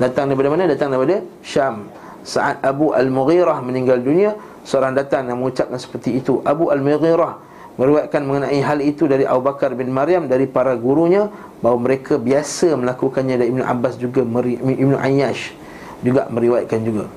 Datang 0.01 0.33
daripada 0.33 0.49
mana? 0.49 0.65
Datang 0.65 0.89
daripada 0.89 1.21
Syam. 1.45 1.93
Saat 2.25 2.65
Abu 2.65 2.89
Al-Mughirah 2.89 3.61
meninggal 3.61 4.01
dunia 4.01 4.33
Seorang 4.65 4.97
datang 4.97 5.29
yang 5.29 5.37
mengucapkan 5.37 5.77
seperti 5.77 6.17
itu. 6.17 6.41
Abu 6.41 6.73
Al-Mughirah 6.73 7.37
Meriwayatkan 7.79 8.21
mengenai 8.27 8.59
hal 8.59 8.83
itu 8.83 9.07
dari 9.07 9.23
Abu 9.23 9.47
Bakar 9.47 9.71
bin 9.71 9.87
Maryam 9.95 10.27
Dari 10.27 10.51
para 10.51 10.75
gurunya 10.75 11.31
Bahawa 11.63 11.79
mereka 11.79 12.19
biasa 12.19 12.75
melakukannya. 12.75 13.39
Dan 13.39 13.47
Ibn 13.55 13.61
Abbas 13.63 13.95
juga 13.95 14.27
Ibn 14.27 14.99
Ayyash 14.99 15.55
Juga 16.03 16.27
meriwayatkan 16.27 16.83
juga. 16.83 17.07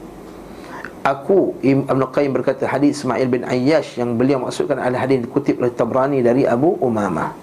Aku 1.03 1.59
Ibn 1.67 1.99
Qayyim 2.15 2.31
berkata 2.31 2.71
hadis 2.71 3.03
Ismail 3.03 3.27
bin 3.27 3.43
Ayyash 3.43 3.99
Yang 3.99 4.15
beliau 4.15 4.39
maksudkan 4.39 4.79
adalah 4.79 5.03
hadis 5.03 5.27
dikutip 5.27 5.59
oleh 5.59 5.75
Tabrani 5.75 6.23
Dari 6.23 6.47
Abu 6.47 6.79
Umamah. 6.79 7.35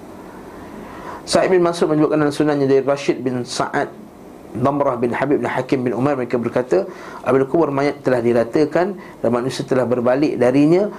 Sa'id 1.28 1.51
bin 1.51 1.59
Mansur 1.61 1.86
menyebutkan 1.91 2.17
dalam 2.24 2.34
sunannya 2.34 2.65
dari 2.65 2.82
Rashid 2.82 3.22
bin 3.22 3.45
Sa'ad 3.45 3.91
Namrah 4.57 4.97
bin 4.97 5.13
Habib 5.13 5.37
bin 5.41 5.49
Hakim 5.49 5.79
bin 5.85 5.93
Umar 5.93 6.17
mereka 6.17 6.41
berkata 6.41 6.89
apabila 7.21 7.45
kubur 7.45 7.69
mayat 7.69 8.01
telah 8.01 8.17
diratakan 8.17 8.97
dan 9.21 9.29
manusia 9.29 9.61
telah 9.61 9.85
berbalik 9.85 10.41
darinya 10.41 10.89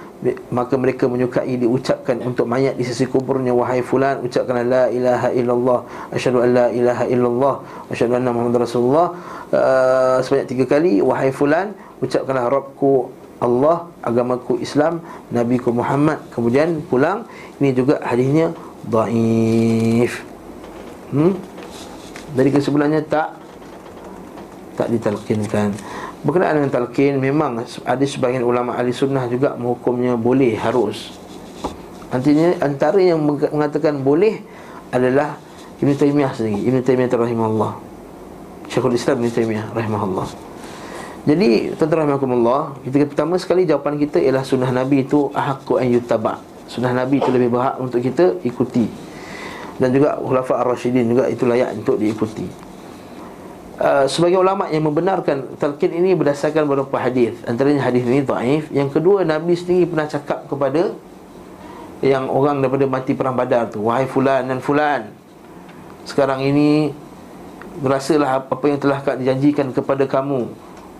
maka 0.53 0.79
mereka 0.79 1.11
menyukai 1.11 1.59
diucapkan 1.59 2.23
untuk 2.23 2.47
mayat 2.47 2.79
di 2.79 2.87
sisi 2.87 3.03
kuburnya 3.09 3.51
wahai 3.51 3.83
fulan 3.83 4.23
ucapkan 4.23 4.63
la 4.63 4.87
ilaha 4.87 5.29
illallah 5.35 5.79
asyhadu 6.15 6.39
an 6.45 6.49
la 6.55 6.65
ilaha 6.71 7.03
illallah 7.11 7.55
asyhadu 7.91 8.13
anna 8.15 8.31
muhammadar 8.31 8.63
rasulullah. 8.63 9.07
Uh, 9.51 10.23
sebanyak 10.23 10.47
tiga 10.47 10.65
kali 10.71 11.03
wahai 11.03 11.35
fulan 11.35 11.75
ucapkanlah 11.99 12.47
rabbku 12.47 13.11
Allah 13.41 13.89
agamaku 14.05 14.61
Islam 14.61 15.01
nabiku 15.33 15.73
Muhammad. 15.73 16.21
Kemudian 16.31 16.85
pulang 16.87 17.27
ini 17.59 17.75
juga 17.75 17.99
hadisnya 18.05 18.55
dhaif 18.85 20.23
hmm? 21.11 21.33
Dari 22.31 22.49
kesimpulannya 22.53 23.03
tak 23.11 23.40
tak 24.81 24.89
ditalkinkan. 24.89 25.77
Berkenaan 26.25 26.57
dengan 26.57 26.71
talqin 26.73 27.21
Memang 27.21 27.61
ada 27.61 28.05
sebagian 28.05 28.41
ulama 28.41 28.73
ahli 28.73 28.89
sunnah 28.89 29.29
juga 29.29 29.53
Menghukumnya 29.53 30.17
boleh, 30.17 30.57
harus. 30.57 31.13
Artinya 32.09 32.57
antara 32.65 32.97
yang 32.97 33.21
mengatakan 33.21 34.01
boleh 34.01 34.41
Adalah 34.89 35.37
Ibn 35.77 35.89
Taymiyah 35.93 36.33
sendiri. 36.33 36.65
Ibn 36.65 36.77
Taymiyah 36.81 37.13
rahimahullah. 37.13 37.73
Syekhul 38.73 38.97
Islam 38.97 39.21
Ibn 39.21 39.29
Taymiyah 39.29 39.65
rahimahullah. 39.73 40.27
Jadi 41.21 41.77
tuan-tuan 41.77 42.09
rahimahullah 42.09 42.81
Kita 42.81 43.05
pertama 43.05 43.37
sekali 43.37 43.69
jawapan 43.69 43.93
kita 44.01 44.17
Ialah 44.17 44.41
sunnah 44.41 44.73
Nabi 44.73 45.05
itu 45.05 45.29
Ahakku 45.37 45.77
an 45.77 45.85
yutabak 45.85 46.41
Sunnah 46.65 46.97
Nabi 46.97 47.21
itu 47.21 47.29
lebih 47.29 47.53
berhak 47.53 47.77
untuk 47.77 48.01
kita 48.01 48.41
ikuti. 48.41 48.89
Dan 49.77 49.93
juga 49.93 50.17
Khulafah 50.17 50.65
Ar-Rashidin 50.65 51.13
juga 51.13 51.29
Itu 51.29 51.45
layak 51.45 51.77
untuk 51.77 52.01
diikuti 52.01 52.70
Uh, 53.81 54.05
sebagai 54.05 54.37
ulama 54.37 54.69
yang 54.69 54.85
membenarkan 54.85 55.57
talqin 55.57 55.89
ini 55.89 56.13
berdasarkan 56.13 56.69
beberapa 56.69 57.01
hadis. 57.01 57.33
Antaranya 57.49 57.81
hadis 57.89 58.05
ini 58.05 58.21
dhaif. 58.21 58.69
Yang 58.69 59.01
kedua 59.01 59.25
nabi 59.25 59.57
sendiri 59.57 59.89
pernah 59.89 60.05
cakap 60.05 60.45
kepada 60.45 60.93
yang 62.01 62.29
orang 62.29 62.61
daripada 62.61 62.85
mati 62.89 63.13
perang 63.13 63.37
badar 63.37 63.69
tu 63.69 63.85
wahai 63.85 64.09
fulan 64.09 64.49
dan 64.49 64.57
fulan 64.57 65.13
sekarang 66.01 66.41
ini 66.41 66.89
berasalah 67.77 68.41
apa 68.49 68.65
yang 68.65 68.81
telah 68.81 68.99
dijanjikan 69.15 69.69
kepada 69.69 70.09
kamu 70.09 70.49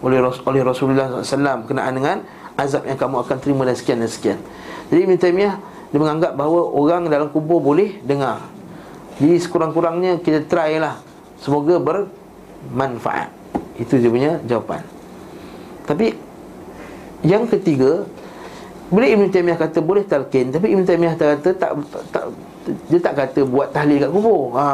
oleh 0.05 0.17
oleh 0.21 0.61
Rasulullah 0.61 1.25
SAW 1.25 1.65
kenaan 1.65 1.93
dengan 1.97 2.17
azab 2.53 2.85
yang 2.85 2.97
kamu 2.97 3.25
akan 3.25 3.37
terima 3.41 3.65
dan 3.65 3.75
sekian 3.77 3.97
dan 4.01 4.09
sekian. 4.09 4.37
Jadi 4.93 4.99
Ibn 5.09 5.13
Taymiyah 5.17 5.55
dia 5.89 5.99
menganggap 5.99 6.37
bahawa 6.37 6.69
orang 6.69 7.09
dalam 7.09 7.27
kubur 7.33 7.59
boleh 7.59 7.97
dengar. 8.05 8.45
Jadi 9.17 9.41
sekurang-kurangnya 9.41 10.21
kita 10.21 10.45
try 10.45 10.77
lah. 10.77 11.01
Semoga 11.41 11.81
ber 11.81 11.97
manfaat. 12.69 13.33
Itu 13.81 13.97
dia 13.97 14.11
punya 14.13 14.37
jawapan. 14.45 14.85
Tapi 15.85 16.13
Yang 17.21 17.57
ketiga 17.57 18.05
Boleh 18.89 19.13
Ibn 19.13 19.29
Taymiyah 19.29 19.59
kata 19.59 19.79
boleh 19.81 20.03
talqin 20.05 20.49
Tapi 20.49 20.73
Ibn 20.73 20.83
Taymiyah 20.85 21.15
kata 21.17 21.53
tak, 21.53 21.71
tak, 22.09 22.23
Dia 22.89 22.99
tak 23.01 23.13
kata 23.17 23.39
buat 23.45 23.73
tahlil 23.73 24.01
kat 24.01 24.11
kubur. 24.11 24.55
Ha. 24.57 24.67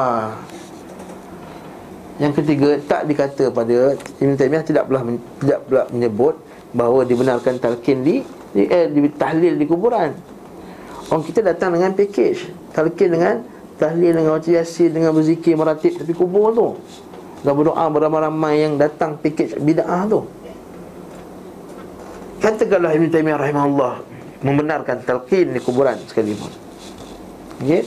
Yang 2.24 2.34
ketiga 2.44 2.70
Tak 2.88 3.02
dikata 3.08 3.52
pada 3.52 3.96
Ibn 3.98 4.34
Taymiyah 4.36 4.64
tidak 4.64 4.84
pula, 4.88 5.02
tidak 5.44 5.60
pula 5.68 5.84
menyebut 5.92 6.36
Bahawa 6.76 7.08
dibenarkan 7.08 7.60
talqin 7.64 8.04
di, 8.04 8.22
di, 8.52 8.68
eh, 8.68 8.92
di 8.92 9.00
Tahlil 9.08 9.56
di 9.56 9.64
kuburan. 9.64 10.12
Orang 11.08 11.24
kita 11.24 11.40
datang 11.40 11.72
dengan 11.72 11.96
package 11.96 12.52
Talqin 12.76 13.16
dengan 13.16 13.40
Tahlil 13.80 14.12
dengan 14.12 14.36
baca 14.36 14.52
yasin 14.52 14.92
Dengan 14.92 15.16
berzikir 15.16 15.56
meratib 15.56 15.96
Tapi 15.96 16.12
kubur 16.12 16.52
tu 16.52 16.76
dan 17.46 17.54
berdoa 17.54 17.86
beramai-ramai 17.90 18.66
yang 18.66 18.74
datang 18.82 19.18
pikir 19.22 19.58
bid'ah 19.62 20.10
tu 20.10 20.26
Katakanlah 22.38 22.94
Ibn 22.94 23.06
Taymiyah 23.10 23.40
rahimahullah 23.42 23.94
Membenarkan 24.46 25.02
talqin 25.06 25.54
di 25.54 25.60
kuburan 25.62 25.98
sekalipun 26.06 26.54
Okey 27.62 27.82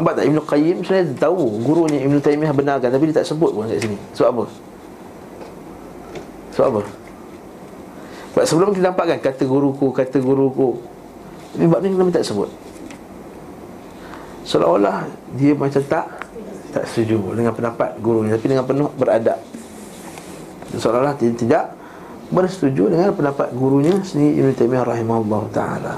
Nampak 0.00 0.12
tak 0.16 0.24
Ibn 0.24 0.38
Qayyim 0.40 0.76
sebenarnya 0.84 1.16
tahu 1.20 1.60
Gurunya 1.60 2.00
Ibn 2.04 2.16
Taymiyah 2.20 2.54
benarkan 2.56 2.88
Tapi 2.88 3.04
dia 3.12 3.20
tak 3.20 3.28
sebut 3.28 3.52
pun 3.52 3.68
kat 3.68 3.84
sini 3.84 3.96
Sebab 4.16 4.28
apa? 4.32 4.44
Sebab 6.56 6.66
apa? 6.72 6.82
Sebab 8.32 8.44
sebelum 8.48 8.68
kita 8.72 8.84
nampak 8.88 9.04
kan 9.12 9.18
Kata 9.20 9.42
guruku, 9.44 9.92
kata 9.92 10.16
guruku 10.20 10.94
sebab 11.54 11.78
ni 11.86 11.94
kenapa 11.94 12.10
tak 12.18 12.26
sebut? 12.26 12.50
Seolah-olah 14.42 15.06
dia 15.38 15.54
macam 15.54 15.82
tak 15.86 16.23
tak 16.74 16.90
setuju 16.90 17.38
dengan 17.38 17.54
pendapat 17.54 17.94
gurunya 18.02 18.34
tapi 18.34 18.50
dengan 18.50 18.66
penuh 18.66 18.90
beradab. 18.98 19.38
Seolah-olah 20.74 21.14
tidak, 21.14 21.70
bersetuju 22.34 22.90
dengan 22.90 23.14
pendapat 23.14 23.54
gurunya 23.54 23.94
sendiri 24.02 24.42
Ibn 24.42 24.50
Taymiyah 24.58 24.84
rahimahullah 24.90 25.42
ta'ala. 25.54 25.94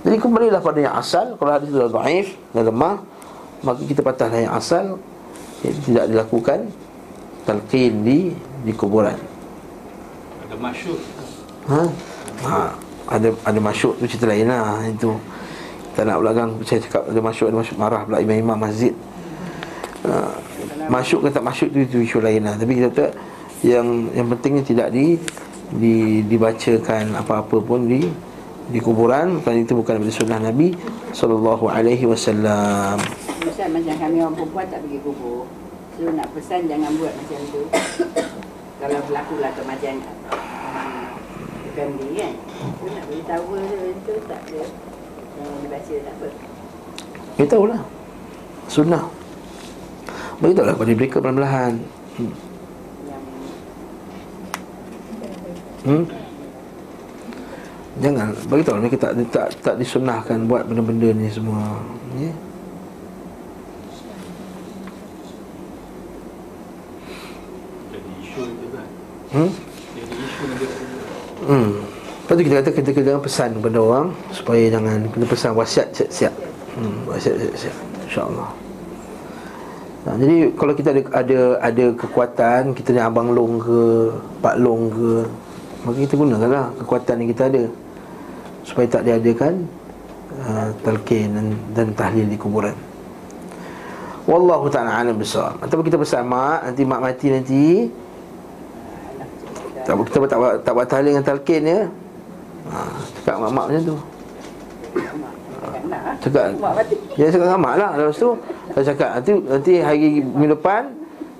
Jadi 0.00 0.16
kembalilah 0.16 0.64
pada 0.64 0.78
yang 0.80 0.96
asal 0.96 1.36
kalau 1.36 1.52
hadis 1.52 1.68
itu 1.68 1.76
dhaif 1.76 2.26
dan 2.56 2.62
lemah 2.72 3.04
maka 3.60 3.84
kita 3.84 4.00
patahlah 4.00 4.40
yang 4.40 4.54
asal 4.56 4.96
iaitu 5.60 5.92
tidak 5.92 6.08
dilakukan 6.08 6.58
talqin 7.44 8.00
di 8.00 8.32
di 8.64 8.72
kuburan. 8.72 9.20
Ada 10.48 10.56
masyhur 10.56 10.96
ha? 11.68 11.82
ha 12.48 12.60
ada 13.12 13.28
ada 13.44 13.60
masyhur 13.60 13.92
tu 14.00 14.08
cerita 14.08 14.24
lain 14.24 14.48
lah 14.48 14.80
itu. 14.88 15.12
Tak 15.92 16.08
nak 16.08 16.24
belakang 16.24 16.50
saya 16.64 16.80
cakap 16.80 17.02
ada 17.04 17.20
masyhur 17.20 17.46
ada 17.52 17.58
masyhur 17.60 17.76
marah 17.76 18.00
pula 18.08 18.24
imam-imam 18.24 18.56
masjid 18.56 18.96
ha, 20.06 20.36
Masyuk 20.90 21.26
ke 21.26 21.28
tak 21.34 21.44
masyuk 21.44 21.68
tu 21.72 21.78
itu 21.84 21.98
isu 22.04 22.18
lain 22.22 22.44
lah 22.44 22.54
Tapi 22.56 22.72
kita 22.78 22.88
tak 22.92 23.10
yang 23.60 24.08
yang 24.16 24.26
pentingnya 24.32 24.64
tidak 24.64 24.88
di, 24.88 25.20
di 25.76 26.24
dibacakan 26.24 27.12
apa-apa 27.20 27.60
pun 27.60 27.84
di 27.84 28.08
di 28.70 28.78
kuburan 28.78 29.42
kerana 29.42 29.66
itu 29.66 29.74
bukan 29.74 29.98
daripada 29.98 30.14
sunnah 30.14 30.40
Nabi 30.40 30.72
sallallahu 31.10 31.66
alaihi 31.66 32.06
wasallam. 32.06 32.96
Misal 33.42 33.68
macam 33.74 33.94
kami 33.98 34.16
orang 34.22 34.36
perempuan 34.38 34.66
tak 34.70 34.80
pergi 34.86 34.98
kubur. 35.02 35.44
So 35.98 36.06
nak 36.14 36.28
pesan 36.32 36.70
jangan 36.70 36.90
buat 36.96 37.12
macam 37.12 37.40
tu. 37.50 37.62
Kalau 38.80 38.98
berlaku 39.10 39.34
lah 39.42 39.52
macam 39.52 39.92
family 41.74 42.10
kan. 42.14 42.34
So 42.78 42.84
nak 42.94 43.04
beritahu 43.10 43.54
tu 44.06 44.14
tak 44.24 44.40
ada. 44.48 44.62
Yang 45.40 45.50
dibaca 45.66 45.94
tak 46.06 46.14
apa. 46.14 46.28
Tahulah. 47.50 47.82
Sunnah. 48.70 49.19
Beritahulah 50.40 50.74
kepada 50.76 50.92
mereka 50.96 51.16
perlahan-lahan 51.20 51.72
hmm. 52.18 52.32
hmm? 55.84 56.04
Jangan 58.00 58.26
Beritahu 58.48 58.80
mereka 58.80 58.96
tak, 58.96 59.12
tak, 59.28 59.48
tak 59.60 59.74
disunahkan 59.76 60.48
Buat 60.48 60.68
benda-benda 60.68 61.12
ni 61.12 61.28
semua 61.28 61.80
Ya 62.16 62.30
yeah. 62.30 62.36
Hmm? 69.30 69.50
Hmm. 71.46 71.70
Lepas 72.26 72.34
tu 72.34 72.42
kita 72.46 72.54
kata 72.62 72.70
kita 72.74 72.90
kena 72.94 73.22
pesan 73.22 73.50
kepada 73.58 73.78
orang 73.78 74.06
supaya 74.34 74.70
jangan 74.70 75.06
kena 75.10 75.26
pesan 75.26 75.54
wasiat 75.54 75.88
siap-siap. 75.94 76.34
Hmm, 76.78 77.06
wasiat 77.06 77.38
siap-siap. 77.38 77.76
Insya-Allah. 78.10 78.50
Ha, 80.00 80.16
jadi 80.16 80.48
kalau 80.56 80.72
kita 80.72 80.96
ada 80.96 81.02
ada 81.12 81.38
ada 81.60 81.84
kekuatan 81.92 82.72
kita 82.72 82.96
ni 82.96 83.00
abang 83.04 83.36
long 83.36 83.60
ke 83.60 84.08
pak 84.40 84.56
long 84.56 84.88
ke 84.88 85.28
maka 85.84 85.96
kita 86.00 86.14
gunakanlah 86.16 86.72
kekuatan 86.80 87.14
yang 87.20 87.30
kita 87.36 87.42
ada 87.52 87.62
supaya 88.64 88.86
tak 88.88 89.04
diadakan 89.04 89.68
uh, 90.40 90.72
talqin 90.80 91.28
dan, 91.36 91.46
dan 91.76 91.86
tahlil 91.92 92.24
di 92.24 92.36
kuburan. 92.40 92.72
Wallahu 94.24 94.72
ta'ala 94.72 95.04
alam 95.04 95.20
besar. 95.20 95.56
Ataupun 95.60 95.84
kita 95.84 96.00
pesan 96.00 96.24
mak 96.28 96.64
nanti 96.64 96.82
mak 96.84 97.00
mati 97.04 97.26
nanti 97.28 97.64
tak 99.84 99.96
kita 100.06 100.16
tak 100.28 100.38
tak, 100.38 100.54
tak 100.64 100.72
buat 100.76 100.88
tahlil 100.88 101.12
dengan 101.12 101.26
talqin 101.28 101.62
ya. 101.64 101.80
Ha, 102.72 102.76
cakap 103.20 103.36
mak-mak 103.36 103.64
macam 103.68 103.82
tu. 103.84 103.96
Cakap. 106.20 106.56
Ya 107.20 107.28
cakap 107.28 107.46
dengan 107.52 107.60
mak 107.60 107.74
lah. 107.76 107.90
Lepas 108.00 108.16
tu 108.16 108.32
Saya 108.72 108.84
cakap 108.92 109.10
Nanti, 109.20 109.32
nanti 109.44 109.72
hari 109.80 110.24
minggu 110.24 110.56
depan 110.56 110.88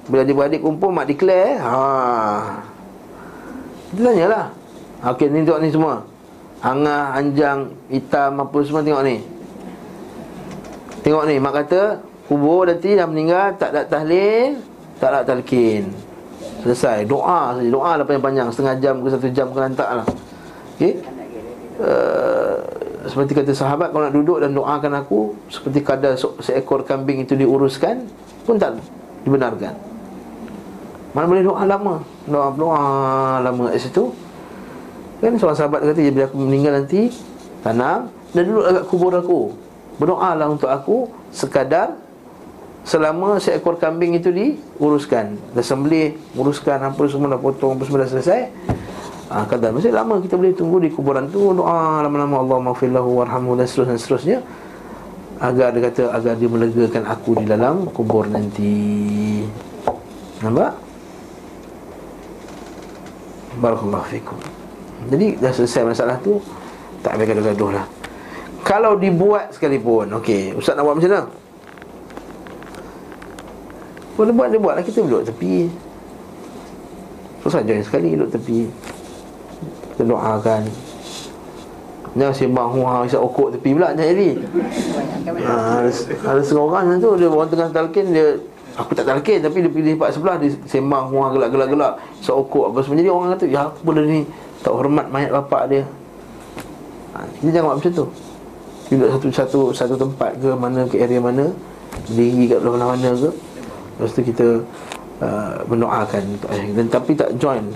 Bila 0.09 0.21
adik-beradik 0.25 0.61
kumpul 0.61 0.93
Mak 0.93 1.09
declare 1.09 1.57
ha. 1.61 2.61
Kita 3.91 4.01
tanyalah 4.13 4.47
Okey 5.01 5.33
ni 5.33 5.49
tengok 5.49 5.61
ni 5.65 5.73
semua. 5.73 6.05
Angah, 6.61 7.17
anjang, 7.17 7.73
hitam 7.89 8.37
apa 8.37 8.57
semua 8.61 8.85
tengok 8.85 9.01
ni. 9.01 9.17
Tengok 11.01 11.25
ni 11.25 11.41
Mak 11.41 11.53
kata 11.65 11.83
Kubur 12.29 12.69
nanti 12.69 12.93
dah 12.93 13.09
meninggal 13.09 13.57
Tak 13.57 13.73
ada 13.73 13.89
tahlil 13.89 14.61
Tak 15.01 15.09
ada 15.09 15.21
talqin. 15.25 15.89
Selesai. 16.61 17.09
Doa 17.09 17.57
saja 17.57 17.71
Doa 17.73 17.97
lah 17.97 18.05
panjang-panjang. 18.05 18.53
Setengah 18.53 18.77
jam 18.85 18.95
ke 19.01 19.09
satu 19.09 19.29
jam 19.33 19.49
ke 19.49 19.59
lantak 19.59 19.89
lah. 19.89 20.07
Okey? 20.77 21.01
Uh, 21.81 22.61
seperti 23.07 23.33
kata 23.33 23.53
sahabat 23.57 23.95
kalau 23.95 24.09
nak 24.11 24.15
duduk 24.15 24.39
dan 24.43 24.53
doakan 24.53 24.93
aku 25.01 25.33
seperti 25.49 25.81
kadar 25.81 26.19
se- 26.19 26.37
seekor 26.43 26.85
kambing 26.85 27.25
itu 27.25 27.39
diuruskan 27.39 28.05
pun 28.45 28.61
tak 28.61 28.77
dibenarkan. 29.25 29.73
Mana 31.11 31.27
boleh 31.27 31.43
doa 31.43 31.63
lama? 31.67 31.95
Doa 32.29 32.55
doa 32.55 32.83
lama 33.43 33.73
kat 33.73 33.83
situ. 33.83 34.15
Kan 35.21 35.37
seorang 35.37 35.59
sahabat 35.59 35.85
kata 35.85 36.01
Bila 36.01 36.25
aku 36.25 36.37
meninggal 36.41 36.81
nanti 36.81 37.13
Tanam. 37.61 38.09
Dan 38.33 38.47
duduk 38.47 38.65
dekat 38.65 38.85
kubur 38.89 39.13
aku. 39.13 39.41
Berdoalah 40.01 40.49
untuk 40.49 40.71
aku 40.73 41.13
Sekadar 41.29 41.93
Selama 42.89 43.37
seekor 43.37 43.77
kambing 43.77 44.17
itu 44.17 44.33
diuruskan. 44.33 45.37
Dah 45.53 45.61
sembelih 45.61 46.17
Uruskan 46.33 46.81
apa 46.81 46.97
semua 47.05 47.37
dah 47.37 47.41
potong 47.43 47.77
Apa 47.77 47.85
semua 47.85 48.07
dah 48.07 48.09
selesai 48.09 48.49
ha, 49.31 49.47
Kadar 49.47 49.71
Maksudnya 49.71 50.03
lama 50.03 50.19
kita 50.19 50.35
boleh 50.35 50.53
tunggu 50.53 50.77
di 50.83 50.91
kuburan 50.91 51.31
tu 51.31 51.55
Doa 51.55 52.03
lama-lama 52.03 52.43
Allah 52.43 52.59
maghfirlahu 52.71 53.23
warhamhu 53.23 53.55
Dan 53.55 53.65
seterusnya, 53.65 53.95
dan 53.95 53.99
seterusnya 54.03 54.39
Agar 55.41 55.73
dia 55.73 55.81
kata 55.89 56.03
Agar 56.13 56.35
dia 56.37 56.49
melegakan 56.51 57.05
aku 57.09 57.31
di 57.41 57.49
dalam 57.49 57.89
kubur 57.97 58.29
nanti. 58.29 58.77
Nampak? 60.45 60.77
Barakallahu 63.57 64.05
fikum. 64.13 64.37
Jadi 65.09 65.41
dah 65.41 65.49
selesai 65.49 65.97
masalah 65.97 66.17
tu 66.21 66.37
Tak 67.01 67.17
payah 67.17 67.27
gaduh-gaduh 67.33 67.71
lah. 67.73 67.87
Kalau 68.61 69.01
dibuat 69.01 69.57
sekalipun 69.57 70.13
Okey, 70.21 70.53
Ustaz 70.61 70.77
nak 70.77 70.85
buat 70.85 71.01
macam 71.01 71.09
mana? 71.09 71.25
Boleh 74.21 74.33
buat, 74.37 74.49
dia 74.53 74.61
buat 74.61 74.75
lah. 74.77 74.85
Kita 74.85 75.01
duduk 75.01 75.25
tepi. 75.25 75.65
Susah 77.41 77.65
join 77.65 77.81
sekali 77.81 78.13
duduk 78.13 78.37
tepi 78.37 78.90
Kita 80.01 80.17
doakan 80.17 80.65
Jangan 82.17 82.33
sembang 82.33 82.69
huha 82.73 83.05
Isap 83.05 83.21
okok 83.21 83.53
tepi 83.53 83.77
pula 83.77 83.93
Jangan 83.93 84.09
jadi 84.17 84.31
ha, 85.45 85.53
ada, 85.85 85.91
ada 86.25 86.41
setengah 86.41 86.65
orang 86.65 86.85
macam 86.89 87.01
tu 87.05 87.11
Dia 87.21 87.29
orang 87.29 87.49
tengah 87.53 87.69
talqin 87.69 88.07
Dia 88.09 88.27
Aku 88.81 88.97
tak 88.97 89.05
talqin 89.05 89.45
Tapi 89.45 89.61
dia 89.61 89.69
pergi 89.69 89.93
tempat 89.93 90.17
sebelah 90.17 90.41
Dia 90.41 90.57
sembang 90.65 91.13
huha 91.13 91.37
gelak-gelak-gelak 91.37 92.01
Isap 92.17 92.33
okok 92.33 92.73
apa 92.73 92.79
semua. 92.81 92.97
Jadi 92.97 93.11
orang 93.13 93.29
kata 93.37 93.45
Ya 93.45 93.61
apa 93.69 93.77
benda 93.85 94.03
ni? 94.09 94.25
Tak 94.65 94.73
hormat 94.73 95.07
mayat 95.13 95.31
bapak 95.37 95.63
dia. 95.69 95.85
Ha, 97.13 97.29
Kita 97.37 97.49
jangan 97.53 97.67
buat 97.69 97.77
macam 97.85 97.93
tu. 97.93 98.07
Duduk 98.89 99.09
satu 99.13 99.29
satu 99.29 99.61
satu 99.77 99.95
tempat 100.01 100.33
ke 100.41 100.49
Mana 100.57 100.89
ke 100.89 100.97
area 100.97 101.21
mana 101.21 101.53
Diri 102.09 102.49
kat 102.49 102.65
belah 102.65 102.97
mana 102.97 103.13
ke 103.13 103.29
Lepas 104.01 104.17
tu 104.17 104.25
kita 104.25 104.65
uh, 105.21 105.61
Mendoakan 105.69 106.41
untuk 106.41 106.49
ayah. 106.57 106.73
Dan 106.73 106.89
tapi 106.89 107.13
tak 107.13 107.37
join 107.37 107.69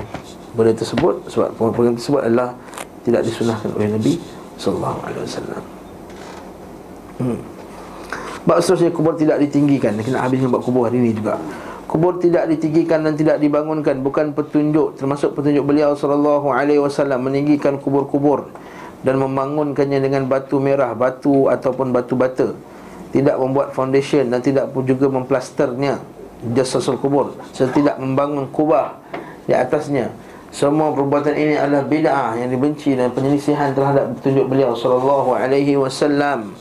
Benda 0.54 0.72
tersebut 0.72 1.26
Sebab 1.28 1.58
program 1.58 1.98
tersebut 1.98 2.22
adalah 2.22 2.54
Tidak 3.02 3.20
disunahkan 3.20 3.70
oleh 3.74 3.90
Nabi 3.90 4.14
Sallallahu 4.54 4.98
Alaihi 5.02 5.22
Wasallam. 5.26 5.62
Hmm. 7.18 7.38
Bab 8.44 8.60
seterusnya 8.62 8.92
kubur 8.94 9.18
tidak 9.18 9.42
ditinggikan. 9.42 9.98
Kita 9.98 10.14
nak 10.14 10.30
habiskan 10.30 10.50
bab 10.52 10.62
kubur 10.62 10.86
hari 10.86 11.02
ini 11.02 11.16
juga. 11.16 11.40
Kubur 11.84 12.18
tidak 12.18 12.50
ditinggikan 12.50 13.06
dan 13.06 13.14
tidak 13.14 13.38
dibangunkan 13.38 14.00
Bukan 14.02 14.34
petunjuk 14.34 14.98
Termasuk 14.98 15.36
petunjuk 15.36 15.62
beliau 15.62 15.94
Sallallahu 15.94 16.50
alaihi 16.50 16.80
wasallam 16.80 17.22
Meninggikan 17.28 17.78
kubur-kubur 17.78 18.50
Dan 19.04 19.20
membangunkannya 19.20 20.00
dengan 20.02 20.26
batu 20.26 20.58
merah 20.58 20.90
Batu 20.96 21.46
ataupun 21.46 21.94
batu 21.94 22.18
bata. 22.18 22.50
Tidak 23.14 23.36
membuat 23.38 23.76
foundation 23.76 24.26
Dan 24.26 24.42
tidak 24.42 24.74
pun 24.74 24.82
juga 24.82 25.06
memplasternya 25.06 26.00
Jasasul 26.56 26.98
kubur. 26.98 27.36
Serta 27.54 27.76
tidak 27.76 27.96
membangun 28.00 28.48
kubah 28.50 28.98
Di 29.46 29.54
atasnya 29.54 30.10
semua 30.54 30.94
perbuatan 30.94 31.34
ini 31.34 31.58
adalah 31.58 31.82
bid'ah 31.82 32.38
yang 32.38 32.46
dibenci 32.46 32.94
dan 32.94 33.10
penyelisihan 33.10 33.74
terhadap 33.74 34.14
petunjuk 34.14 34.46
beliau 34.46 34.78
sallallahu 34.78 35.34
alaihi 35.34 35.74
wasallam. 35.74 36.54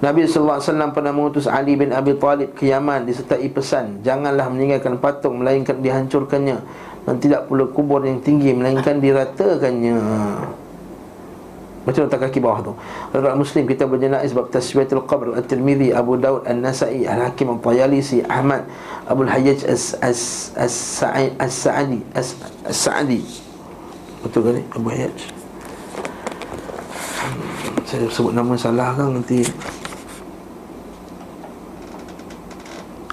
Nabi 0.00 0.24
sallallahu 0.24 0.56
alaihi 0.56 0.68
wasallam 0.72 0.90
pernah 0.96 1.12
mengutus 1.12 1.44
Ali 1.44 1.76
bin 1.76 1.92
Abi 1.92 2.16
Talib 2.16 2.56
ke 2.56 2.72
Yaman 2.72 3.04
disertai 3.04 3.44
pesan, 3.52 4.00
janganlah 4.00 4.48
meninggalkan 4.48 4.96
patung 4.96 5.44
melainkan 5.44 5.84
dihancurkannya 5.84 6.64
dan 7.04 7.14
tidak 7.20 7.44
pula 7.44 7.68
kubur 7.68 8.00
yang 8.00 8.24
tinggi 8.24 8.56
melainkan 8.56 9.04
diratakannya. 9.04 10.00
Baca 11.84 12.00
nota 12.00 12.16
kaki 12.16 12.40
bawah 12.40 12.64
tu. 12.64 12.72
Riwayat 13.12 13.36
Muslim 13.36 13.68
kita 13.68 13.84
berjenais 13.84 14.32
bab 14.32 14.48
taswiyatul 14.48 15.04
qabr 15.04 15.36
At-Tirmizi, 15.36 15.92
Abu 15.92 16.16
Daud, 16.16 16.48
An-Nasa'i, 16.48 17.04
Al-Hakim, 17.04 17.52
Al-Tayalisi, 17.52 18.24
Ahmad, 18.24 18.64
Abu 19.04 19.28
Al-Hayyaj 19.28 19.68
As-Sa'idi, 19.68 21.36
As-Sa'di, 21.36 22.00
As-Sa'di. 22.16 23.20
Betul 24.24 24.40
ke 24.48 24.50
ni? 24.56 24.62
Abu 24.72 24.88
Hayyaj. 24.88 25.18
Saya 27.84 28.08
sebut 28.08 28.32
nama 28.32 28.56
salah 28.56 28.96
kan 28.96 29.12
nanti 29.12 29.44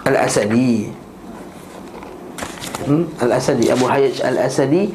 Al-Asadi 0.08 0.90
hmm? 2.88 3.04
Al-Asadi 3.20 3.68
Abu 3.68 3.86
Hayyaj 3.86 4.24
Al-Asadi 4.24 4.90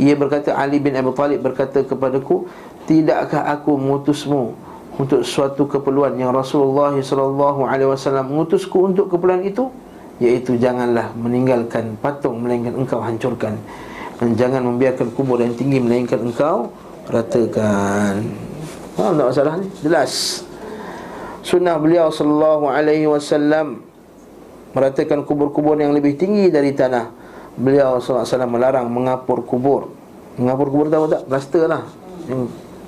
Ia 0.00 0.14
berkata 0.16 0.56
Ali 0.56 0.80
bin 0.80 0.96
Abi 0.96 1.12
Talib 1.12 1.44
berkata 1.44 1.84
kepadaku 1.84 2.48
Tidakkah 2.86 3.46
aku 3.52 3.78
mengutusmu 3.78 4.54
Untuk 4.98 5.22
suatu 5.22 5.66
keperluan 5.66 6.18
Yang 6.18 6.32
Rasulullah 6.32 6.92
SAW 6.98 8.22
mengutusku 8.26 8.92
untuk 8.92 9.10
keperluan 9.12 9.42
itu 9.46 9.70
Iaitu 10.22 10.58
janganlah 10.58 11.10
meninggalkan 11.18 11.98
patung 11.98 12.42
Melainkan 12.42 12.74
engkau 12.76 13.02
hancurkan 13.02 13.58
Dan 14.18 14.34
jangan 14.34 14.62
membiarkan 14.66 15.10
kubur 15.14 15.38
yang 15.40 15.54
tinggi 15.54 15.78
Melainkan 15.78 16.22
engkau 16.22 16.70
ratakan 17.10 18.22
Faham 18.92 19.16
tak 19.18 19.26
masalah 19.32 19.54
ni? 19.58 19.66
Jelas 19.80 20.44
Sunnah 21.42 21.74
beliau 21.74 22.06
sallallahu 22.06 22.70
alaihi 22.70 23.10
wasallam 23.10 23.82
meratakan 24.72 25.26
kubur-kubur 25.26 25.74
yang 25.74 25.90
lebih 25.90 26.14
tinggi 26.14 26.48
dari 26.48 26.70
tanah. 26.70 27.10
Beliau 27.58 27.98
sallallahu 27.98 28.22
alaihi 28.22 28.30
wasallam 28.30 28.52
melarang 28.54 28.86
mengapur 28.88 29.42
kubur. 29.42 29.90
Mengapur 30.38 30.70
kubur 30.70 30.86
tahu 30.88 31.10
tak? 31.10 31.26
Plaster 31.26 31.66
lah. 31.66 31.82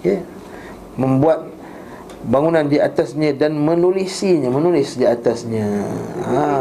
Okay. 0.04 0.20
Membuat 1.00 1.48
bangunan 2.28 2.68
di 2.68 2.76
atasnya 2.76 3.32
dan 3.32 3.56
menulisinya, 3.56 4.52
menulis 4.52 5.00
di 5.00 5.08
atasnya. 5.08 5.64
Ha. 6.28 6.60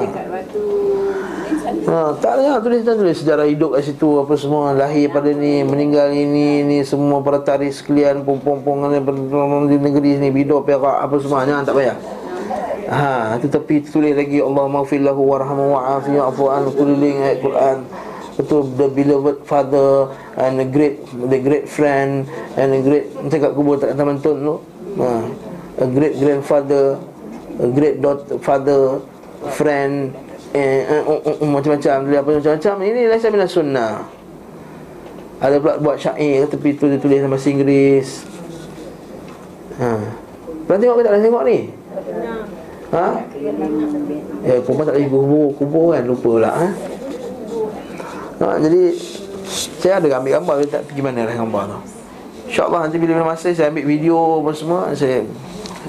Sana. 1.59 1.83
Ha, 1.83 2.15
tak 2.23 2.39
ada 2.39 2.63
tulis 2.63 2.87
tulis 2.87 3.17
sejarah 3.19 3.43
hidup 3.43 3.75
kat 3.75 3.83
situ 3.91 4.07
apa 4.19 4.39
semua 4.39 4.71
lahir 4.71 5.11
pada 5.11 5.27
ni 5.35 5.67
meninggal 5.67 6.15
ini 6.15 6.63
ni 6.63 6.79
semua 6.87 7.19
para 7.19 7.43
tarikh 7.43 7.75
sekalian 7.75 8.23
pom-pom-pom 8.23 8.87
di 9.67 9.75
negeri 9.75 10.15
ni 10.15 10.31
bido 10.31 10.63
perak 10.63 11.03
apa 11.03 11.15
semua 11.19 11.43
jangan 11.43 11.67
tak 11.67 11.75
payah. 11.75 11.97
Ha, 12.87 13.35
tu 13.43 13.51
tepi 13.51 13.83
tulis 13.83 14.15
lagi 14.15 14.39
Allah 14.39 14.65
maghfir 14.71 15.03
lahu 15.03 15.27
warhamhu 15.27 15.75
wa'afi 15.75 16.15
wa'fu 16.15 16.43
an 16.47 16.63
keliling 16.71 17.19
ayat 17.19 17.39
Quran. 17.43 17.77
Itu 18.33 18.65
the 18.75 18.89
beloved 18.89 19.45
father 19.45 20.09
and 20.41 20.57
a 20.57 20.67
great 20.67 21.05
the 21.29 21.37
great 21.37 21.69
friend 21.69 22.25
and 22.57 22.69
a 22.73 22.81
great 22.81 23.13
macam 23.13 23.37
kat 23.37 23.51
kubur 23.53 23.75
tak 23.77 23.93
taman 23.93 24.17
tun 24.17 24.41
tu. 24.41 24.55
Ha, 24.97 25.09
a 25.81 25.87
great 25.89 26.17
grandfather, 26.17 26.97
a 27.61 27.67
great 27.69 28.01
daughter 28.01 28.37
father, 28.41 29.01
friend 29.53 30.13
eh, 30.53 30.85
eh, 30.85 31.01
uh, 31.01 31.17
uh, 31.17 31.35
uh, 31.41 31.49
macam-macam 31.49 31.95
dia 32.07 32.19
apa 32.21 32.29
macam-macam 32.37 32.75
ini 32.85 33.01
laisa 33.09 33.27
minas 33.33 33.51
sunnah. 33.51 34.05
Ada 35.43 35.59
pula 35.59 35.75
buat 35.81 35.97
syair 35.99 36.47
tepi 36.47 36.77
tu 36.77 36.87
dia 36.87 37.01
tulis 37.01 37.19
dalam 37.19 37.33
bahasa 37.35 37.51
Inggeris. 37.51 38.09
Ha. 39.81 39.89
Pernah 40.69 40.79
tengok 40.79 40.95
ke 40.95 41.01
tak 41.01 41.11
pernah 41.11 41.25
tengok 41.25 41.43
ni? 41.49 41.59
Ha? 42.93 43.07
Ya, 44.45 44.55
perempuan 44.61 44.85
tak 44.85 44.95
lagi 45.01 45.09
kubur, 45.09 45.49
kubur 45.57 45.97
kan 45.97 46.05
lupa 46.05 46.29
pula 46.37 46.51
ha? 46.53 46.67
Ha? 48.43 48.59
Jadi 48.59 48.81
saya 49.83 49.99
ada 49.99 50.07
ambil 50.19 50.31
gambar 50.39 50.53
Saya 50.59 50.69
tak 50.79 50.83
pergi 50.91 51.01
mana 51.03 51.27
lah 51.27 51.35
gambar 51.35 51.63
tu 51.67 51.79
InsyaAllah 52.51 52.79
nanti 52.85 52.97
bila 53.01 53.25
masa 53.25 53.49
saya 53.49 53.71
ambil 53.71 53.85
video 53.87 54.17
apa 54.43 54.51
semua 54.53 54.81
Saya 54.93 55.23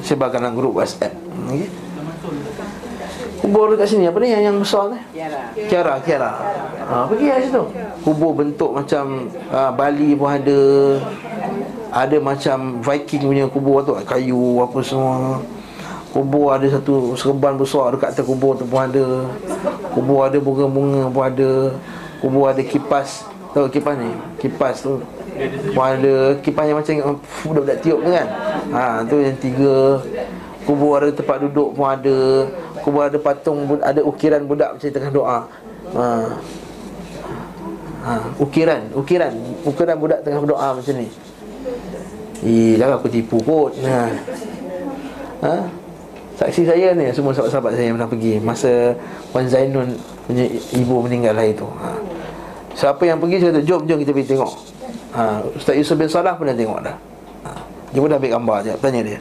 sebarkan 0.01 0.39
dalam 0.43 0.55
grup 0.57 0.79
WhatsApp 0.79 1.13
okay? 1.51 1.69
Kubur 3.45 3.77
dekat 3.77 3.93
sini 3.93 4.09
apa 4.09 4.17
ni 4.25 4.33
yang, 4.33 4.41
yang 4.41 4.57
besar 4.57 4.89
ni? 4.89 4.97
Tiara. 5.13 5.53
Kiara, 5.53 5.95
Kiara. 6.01 6.33
Ha, 6.81 7.05
pergi 7.05 7.29
kat 7.29 7.45
situ. 7.45 7.63
Kubur 8.01 8.33
bentuk 8.33 8.73
macam 8.73 9.29
uh, 9.53 9.69
Bali 9.69 10.17
pun 10.17 10.33
ada. 10.33 10.61
Ada 11.95 12.17
macam 12.19 12.83
Viking 12.83 13.23
punya 13.23 13.47
kubur 13.47 13.79
tu 13.87 13.95
Kayu 14.03 14.59
apa 14.67 14.83
semua 14.83 15.39
Kubur 16.11 16.51
ada 16.51 16.67
satu 16.67 17.15
serban 17.15 17.55
besar 17.55 17.95
dekat 17.95 18.19
atas 18.19 18.27
kubur 18.27 18.59
tu 18.59 18.67
pun 18.67 18.83
ada 18.83 19.31
Kubur 19.95 20.27
ada 20.27 20.35
bunga-bunga 20.43 21.07
pun 21.07 21.23
ada 21.23 21.71
Kubur 22.25 22.49
ada 22.49 22.64
kipas 22.64 23.29
Tahu 23.53 23.68
kipas 23.68 24.01
ni? 24.01 24.09
Kipas 24.41 24.81
tu 24.81 25.05
ada 25.77 26.14
kipas 26.41 26.64
yang 26.64 26.81
macam 26.81 27.20
Budak-budak 27.45 27.79
tiup 27.85 28.01
tu 28.01 28.09
kan 28.09 28.29
Ha 28.72 29.05
tu 29.05 29.20
yang 29.20 29.37
tiga 29.37 30.01
Kubur 30.64 30.97
ada 30.97 31.12
tempat 31.12 31.45
duduk 31.45 31.77
pun 31.77 31.85
ada 31.85 32.49
Kubur 32.81 33.05
ada 33.05 33.20
patung 33.20 33.68
Ada 33.85 34.01
ukiran 34.01 34.49
budak 34.49 34.81
macam 34.81 34.89
tengah 34.89 35.12
doa 35.12 35.39
Ha 35.93 36.09
Ha, 38.05 38.20
ukiran, 38.37 38.93
ukiran, 38.93 39.33
ukiran 39.64 39.97
budak 39.97 40.20
tengah 40.20 40.45
berdoa 40.45 40.77
macam 40.77 40.93
ni. 40.93 41.09
Eh, 42.45 42.77
jangan 42.77 43.01
aku 43.01 43.09
tipu 43.09 43.41
kot. 43.41 43.72
Ha. 43.81 44.12
Ha? 45.41 45.55
Saksi 46.37 46.68
saya 46.68 46.93
ni 46.93 47.09
semua 47.16 47.33
sahabat-sahabat 47.33 47.72
saya 47.72 47.89
yang 47.89 47.97
pernah 47.97 48.11
pergi 48.12 48.33
masa 48.45 48.93
Wan 49.33 49.49
Zainun 49.49 49.97
punya 50.29 50.45
ibu 50.77 51.01
meninggal 51.01 51.33
hari 51.33 51.57
tu. 51.57 51.64
Ha. 51.64 51.97
Siapa 52.75 53.03
yang 53.07 53.18
pergi 53.22 53.39
saya 53.39 53.51
kata, 53.55 53.62
jom 53.62 53.81
jom 53.87 53.99
kita 54.03 54.11
pergi 54.11 54.29
tengok. 54.35 54.53
Ha, 55.14 55.22
Ustaz 55.55 55.75
Yusuf 55.79 55.95
bin 55.95 56.11
Salah 56.11 56.35
pun 56.35 56.51
dah 56.51 56.57
tengok 56.59 56.83
dah. 56.83 56.97
Ha. 57.47 57.51
Dia 57.95 57.99
pun 58.03 58.09
dah 58.11 58.18
ambil 58.18 58.33
gambar 58.35 58.57
je, 58.66 58.72
tanya 58.83 59.01
dia. 59.07 59.18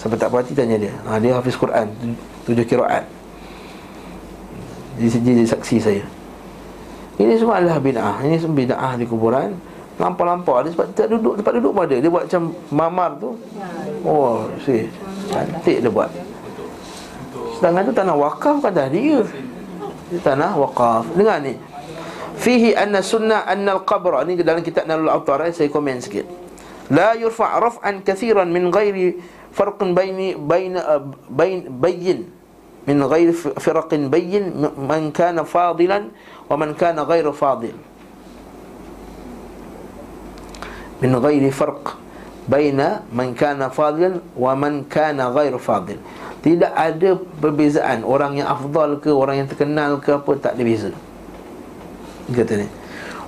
Sampai 0.00 0.16
tak 0.16 0.32
perhati 0.32 0.52
tanya 0.56 0.76
dia. 0.80 0.92
Ha, 1.04 1.20
dia 1.20 1.36
hafiz 1.36 1.56
Quran, 1.60 1.92
tujuh 2.48 2.64
kiraat. 2.64 3.04
Dia, 4.96 5.08
dia, 5.12 5.32
dia 5.36 5.48
saksi 5.48 5.76
saya. 5.76 6.04
Ini 7.16 7.32
semua 7.40 7.60
adalah 7.60 7.80
bid'ah 7.80 8.20
Ini 8.28 8.36
semua 8.36 8.56
bid'ah 8.60 8.92
di 9.00 9.08
kuburan 9.08 9.56
Lampau-lampau 9.96 10.60
Dia 10.60 10.70
sebab 10.76 10.86
tak 10.92 11.08
duduk 11.08 11.40
Tempat 11.40 11.52
duduk 11.56 11.72
pada 11.72 11.96
Dia 11.96 12.10
buat 12.12 12.28
macam 12.28 12.42
mamar 12.68 13.10
tu 13.16 13.30
Oh 14.04 14.44
si 14.60 14.84
Cantik 15.32 15.80
dia 15.80 15.88
buat 15.88 16.12
Sedangkan 17.56 17.88
tu 17.88 17.94
tanah 17.96 18.16
wakaf 18.16 18.60
kata 18.60 18.92
dia 18.92 19.24
Dia 20.12 20.20
tanah 20.20 20.52
wakaf 20.60 21.08
Dengar 21.16 21.40
ni 21.40 21.56
Fihi 22.36 22.76
anna 22.76 23.00
sunnah 23.00 23.48
anna 23.48 23.80
al-qabr. 23.80 24.22
Ini 24.28 24.44
dalam 24.44 24.60
kitab 24.60 24.84
Nalul 24.84 25.08
Autar 25.08 25.48
eh? 25.48 25.52
Saya 25.56 25.72
komen 25.72 26.04
sikit. 26.04 26.28
La 26.92 27.16
yurfa' 27.18 27.58
raf'an 27.58 28.04
kathiran 28.06 28.46
min 28.46 28.70
ghairi 28.70 29.18
Farqin 29.50 29.96
bayni 29.96 30.38
Bayna 30.38 30.80
uh, 30.84 31.02
eh, 31.34 31.66
bayin, 31.72 32.30
Min 32.86 32.98
ghairi 33.02 33.34
firqin 33.34 34.06
bayin 34.12 34.52
Man 34.78 35.10
kana 35.10 35.42
fadilan 35.42 36.12
Wa 36.46 36.54
man 36.54 36.76
kana 36.76 37.02
ghairu 37.02 37.32
fadil. 37.34 37.74
Min 41.02 41.12
ghairi 41.18 41.50
farq 41.50 41.98
Baina 42.46 43.02
man 43.10 43.34
kana 43.34 43.72
fadilan 43.72 44.22
Wa 44.38 44.54
man 44.54 44.86
kana 44.86 45.32
ghairu 45.34 45.58
fadil. 45.58 45.98
Tidak 46.44 46.70
ada 46.70 47.18
perbezaan 47.42 48.06
Orang 48.06 48.38
yang 48.38 48.46
afdal 48.46 49.02
ke 49.02 49.10
Orang 49.10 49.42
yang 49.42 49.48
terkenal 49.50 49.98
ke 49.98 50.14
apa 50.14 50.30
Tak 50.38 50.54
ada 50.54 50.62
beza 50.62 50.94
kata 52.32 52.64
ni. 52.64 52.66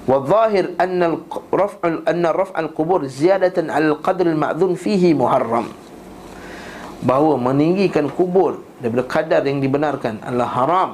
Wadhahir 0.08 0.72
anna 0.80 1.20
raf'u 1.52 2.00
anna 2.08 2.32
raf'u 2.32 2.56
al-qubur 2.56 3.04
ziyadatan 3.04 3.68
'ala 3.68 3.92
al-qadr 3.92 4.24
al-ma'dhun 4.24 4.72
fihi 4.74 5.12
muharram. 5.12 5.68
Bahawa 7.04 7.36
meninggikan 7.38 8.08
kubur 8.10 8.64
daripada 8.82 9.04
kadar 9.06 9.42
yang 9.44 9.60
dibenarkan 9.60 10.18
adalah 10.24 10.48
haram. 10.50 10.90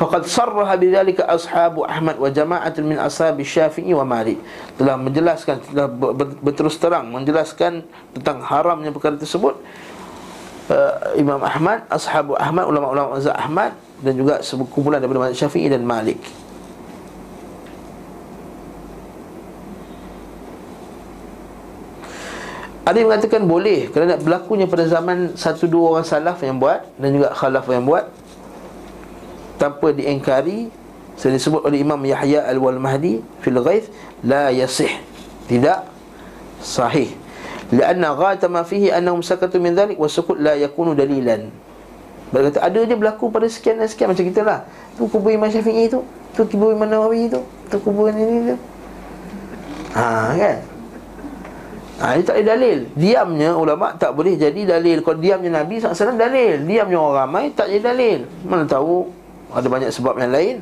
Faqad 0.00 0.24
sarraha 0.26 0.74
bidzalika 0.80 1.28
ashabu 1.28 1.84
ahmad 1.84 2.16
wa 2.18 2.26
jama'atun 2.26 2.82
min 2.82 2.98
ashabi 2.98 3.44
syafi'i 3.44 3.92
wa 3.92 4.02
malik. 4.02 4.40
Telah 4.80 4.96
menjelaskan 4.98 5.62
telah 5.68 5.86
berterus 6.40 6.80
terang 6.80 7.12
menjelaskan 7.12 7.84
tentang 8.16 8.40
haramnya 8.42 8.90
perkara 8.90 9.20
tersebut. 9.20 9.60
Uh, 10.72 11.20
imam 11.20 11.42
ahmad 11.42 11.84
ashabu 11.90 12.38
ahmad 12.38 12.64
ulama-ulama 12.70 13.18
mazhab 13.18 13.34
ahmad 13.34 13.74
dan 14.02 14.18
juga 14.18 14.42
sekumpulan 14.42 14.98
daripada 14.98 15.30
mazhab 15.30 15.46
Syafi'i 15.46 15.70
dan 15.70 15.86
Malik. 15.86 16.18
Ada 22.82 22.98
yang 22.98 23.14
mengatakan 23.14 23.46
boleh 23.46 23.86
kerana 23.94 24.18
berlakunya 24.18 24.66
pada 24.66 24.82
zaman 24.90 25.38
satu 25.38 25.70
dua 25.70 25.96
orang 25.96 26.06
salaf 26.06 26.42
yang 26.42 26.58
buat 26.58 26.82
dan 26.98 27.14
juga 27.14 27.30
khalaf 27.30 27.70
yang 27.70 27.86
buat 27.86 28.10
tanpa 29.62 29.94
diingkari 29.94 30.66
Saya 31.14 31.38
disebut 31.38 31.62
oleh 31.62 31.78
Imam 31.78 32.02
Yahya 32.02 32.42
Al-Wal-Mahdi 32.50 33.22
Fil 33.38 33.58
Ghaith 33.62 33.94
La 34.26 34.50
yasih 34.50 34.90
Tidak 35.46 35.78
Sahih 36.58 37.14
ghata 37.70 38.50
ma 38.50 38.66
fihi 38.66 38.90
annahum 38.90 39.22
sakatu 39.22 39.62
min 39.62 39.78
dhalik 39.78 39.96
Wa 39.96 40.10
sukut 40.10 40.42
la 40.42 40.58
yakunu 40.58 40.98
dalilan 40.98 41.54
Berkata 42.32 42.64
ada 42.64 42.80
je 42.80 42.96
berlaku 42.96 43.28
pada 43.28 43.44
sekian 43.44 43.76
dan 43.76 43.86
sekian. 43.86 44.08
Macam 44.08 44.24
kita 44.24 44.40
lah 44.40 44.64
Tu 44.96 45.04
kubur 45.04 45.28
Imam 45.28 45.52
Syafi'i 45.52 45.92
tu. 45.92 46.00
Tu 46.32 46.42
kubur 46.48 46.72
Imam 46.72 46.88
Nawawi 46.88 47.28
tu. 47.28 47.44
Tu 47.68 47.76
kubur 47.76 48.08
ini 48.08 48.52
tu 48.52 48.56
Ha 49.92 50.32
kan? 50.32 50.56
Ha, 52.02 52.18
ini 52.18 52.24
tak 52.24 52.40
ada 52.40 52.56
dalil. 52.56 52.88
Diamnya 52.98 53.54
ulama 53.54 53.94
tak 53.94 54.16
boleh 54.16 54.34
jadi 54.34 54.64
dalil. 54.64 55.04
Kalau 55.04 55.20
diamnya 55.20 55.62
Nabi 55.62 55.78
SAW 55.78 56.16
dalil. 56.16 56.64
Diamnya 56.64 56.98
orang 56.98 57.16
ramai 57.28 57.44
tak 57.52 57.68
jadi 57.68 57.92
dalil. 57.92 58.18
Mana 58.42 58.64
tahu 58.64 59.06
ada 59.52 59.68
banyak 59.68 59.92
sebab 59.92 60.16
yang 60.18 60.32
lain. 60.32 60.56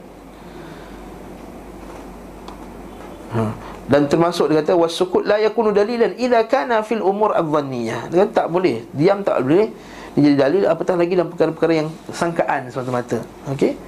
Ha. 3.30 3.42
Dan 3.86 4.10
termasuk 4.10 4.50
dia 4.50 4.62
kata 4.62 4.74
Wasukut 4.74 5.22
la 5.22 5.38
yakunu 5.38 5.70
dalilan 5.70 6.18
Ila 6.18 6.46
kana 6.50 6.82
fil 6.82 6.98
umur 6.98 7.30
al-dhanniyah 7.34 8.10
Dia 8.10 8.26
kata 8.26 8.32
tak 8.34 8.48
boleh. 8.50 8.86
Diam 8.90 9.22
tak 9.22 9.46
boleh 9.46 9.70
Dia 10.14 10.20
jadi 10.26 10.36
dalil 10.36 10.62
apatah 10.66 10.94
lagi 10.98 11.14
dalam 11.14 11.30
perkara-perkara 11.30 11.72
yang 11.86 11.88
Sangkaan 12.10 12.70
semata-mata. 12.70 13.22
Okey? 13.54 13.78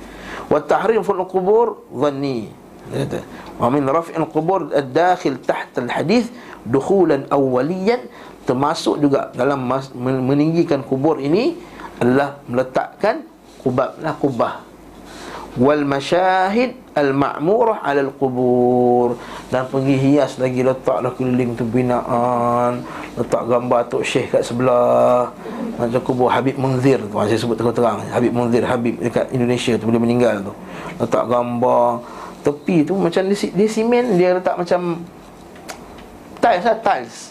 Wa 0.47 0.62
tahrim 0.62 1.03
fil 1.03 1.23
qubur 1.27 1.87
dhanni. 1.91 2.51
Kata 2.83 3.20
Wa 3.62 3.70
min 3.70 3.87
raf'il 3.87 4.27
qubur 4.27 4.75
ad-dakhil 4.75 5.39
tahta 5.43 5.83
al-hadith 5.83 6.31
Dukhulan 6.66 7.27
awwaliyan. 7.31 8.07
Termasuk 8.43 8.99
juga 8.99 9.31
dalam 9.35 9.70
meninggikan 9.99 10.83
kubur 10.83 11.23
ini 11.23 11.55
Adalah 12.03 12.43
meletakkan 12.51 13.23
kubab 13.62 14.03
lah 14.03 14.18
kubah 14.18 14.72
wal 15.61 15.85
masyahid 15.85 16.73
al 16.97 17.13
ma'murah 17.13 17.85
al 17.85 18.13
qubur. 18.17 19.21
Dan 19.53 19.69
pergi 19.69 19.97
hias 20.01 20.41
lagi 20.41 20.65
letaklah 20.65 21.13
keliling 21.13 21.53
tu 21.53 21.69
binaan. 21.69 22.81
Letak 23.17 23.45
gambar 23.45 23.93
tok 23.93 24.05
syekh 24.05 24.33
kat 24.33 24.43
sebelah. 24.45 25.29
Macam 25.77 26.01
kubur 26.01 26.29
Habib 26.33 26.57
Munzir 26.57 27.01
tu 27.01 27.13
saya 27.13 27.37
sebut 27.37 27.57
terang-terang 27.57 28.05
Habib 28.13 28.33
Munzir 28.33 28.65
Habib 28.65 28.97
dekat 29.01 29.29
Indonesia 29.33 29.77
tu 29.77 29.85
bila 29.89 30.01
meninggal 30.01 30.41
tu. 30.41 30.53
Letak 31.01 31.29
gambar. 31.29 32.01
Tepi 32.43 32.83
tu 32.83 32.99
macam 32.99 33.23
di, 33.29 33.37
di 33.39 33.67
simen 33.71 34.19
dia 34.19 34.35
letak 34.35 34.59
macam 34.59 34.99
tiles 36.43 36.65
lah 36.67 36.77
tiles. 36.81 37.31